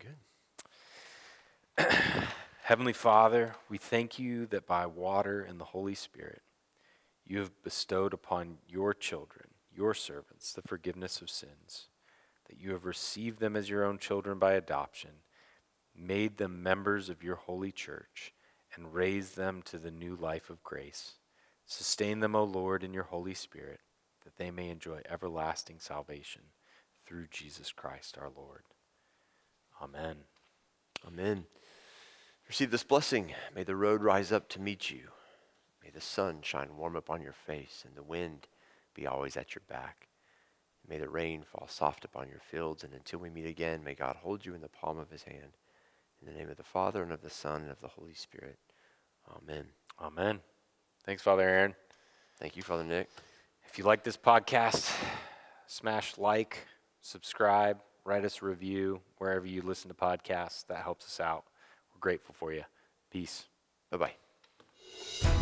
good. 1.87 2.23
Heavenly 2.63 2.93
Father, 2.93 3.55
we 3.69 3.77
thank 3.77 4.19
you 4.19 4.45
that 4.47 4.67
by 4.67 4.85
water 4.85 5.41
and 5.41 5.59
the 5.59 5.65
Holy 5.65 5.95
Spirit, 5.95 6.41
you 7.25 7.39
have 7.39 7.63
bestowed 7.63 8.13
upon 8.13 8.57
your 8.67 8.93
children, 8.93 9.47
your 9.75 9.93
servants, 9.93 10.53
the 10.53 10.61
forgiveness 10.61 11.21
of 11.21 11.29
sins, 11.29 11.87
that 12.47 12.59
you 12.59 12.71
have 12.71 12.85
received 12.85 13.39
them 13.39 13.55
as 13.55 13.69
your 13.69 13.85
own 13.85 13.97
children 13.97 14.37
by 14.37 14.53
adoption, 14.53 15.11
made 15.95 16.37
them 16.37 16.61
members 16.61 17.09
of 17.09 17.23
your 17.23 17.35
holy 17.35 17.71
church, 17.71 18.33
and 18.75 18.93
raised 18.93 19.35
them 19.35 19.61
to 19.63 19.77
the 19.77 19.91
new 19.91 20.15
life 20.15 20.49
of 20.49 20.63
grace. 20.63 21.13
Sustain 21.71 22.19
them, 22.19 22.35
O 22.35 22.43
Lord, 22.43 22.83
in 22.83 22.93
your 22.93 23.03
Holy 23.05 23.33
Spirit, 23.33 23.79
that 24.25 24.35
they 24.35 24.51
may 24.51 24.67
enjoy 24.67 24.99
everlasting 25.09 25.77
salvation 25.79 26.41
through 27.05 27.27
Jesus 27.31 27.71
Christ 27.71 28.17
our 28.19 28.29
Lord. 28.29 28.63
Amen. 29.81 30.17
Amen. 31.07 31.45
Receive 32.45 32.71
this 32.71 32.83
blessing. 32.83 33.31
May 33.55 33.63
the 33.63 33.77
road 33.77 34.03
rise 34.03 34.33
up 34.33 34.49
to 34.49 34.59
meet 34.59 34.91
you. 34.91 35.11
May 35.81 35.91
the 35.91 36.01
sun 36.01 36.39
shine 36.41 36.75
warm 36.75 36.97
upon 36.97 37.21
your 37.21 37.31
face 37.31 37.85
and 37.87 37.95
the 37.95 38.03
wind 38.03 38.49
be 38.93 39.07
always 39.07 39.37
at 39.37 39.55
your 39.55 39.63
back. 39.69 40.09
May 40.85 40.97
the 40.97 41.07
rain 41.07 41.43
fall 41.49 41.69
soft 41.69 42.03
upon 42.03 42.27
your 42.27 42.41
fields. 42.41 42.83
And 42.83 42.93
until 42.93 43.19
we 43.19 43.29
meet 43.29 43.47
again, 43.47 43.81
may 43.81 43.95
God 43.95 44.17
hold 44.17 44.45
you 44.45 44.53
in 44.53 44.61
the 44.61 44.67
palm 44.67 44.99
of 44.99 45.09
his 45.09 45.23
hand. 45.23 45.55
In 46.21 46.27
the 46.27 46.37
name 46.37 46.49
of 46.49 46.57
the 46.57 46.63
Father, 46.63 47.01
and 47.01 47.13
of 47.13 47.21
the 47.21 47.29
Son, 47.29 47.61
and 47.61 47.71
of 47.71 47.79
the 47.79 47.87
Holy 47.87 48.13
Spirit. 48.13 48.59
Amen. 49.25 49.67
Amen. 50.01 50.41
Thanks, 51.05 51.21
Father 51.21 51.47
Aaron. 51.47 51.75
Thank 52.39 52.55
you, 52.55 52.63
Father 52.63 52.83
Nick. 52.83 53.09
If 53.67 53.77
you 53.77 53.83
like 53.83 54.03
this 54.03 54.17
podcast, 54.17 54.91
smash 55.67 56.17
like, 56.17 56.67
subscribe, 57.01 57.79
write 58.03 58.25
us 58.25 58.41
a 58.41 58.45
review 58.45 59.01
wherever 59.17 59.45
you 59.45 59.61
listen 59.61 59.89
to 59.89 59.95
podcasts. 59.95 60.65
That 60.67 60.83
helps 60.83 61.05
us 61.05 61.19
out. 61.19 61.45
We're 61.93 61.99
grateful 61.99 62.35
for 62.37 62.51
you. 62.53 62.63
Peace. 63.11 63.45
Bye 63.89 63.97
bye. 65.23 65.40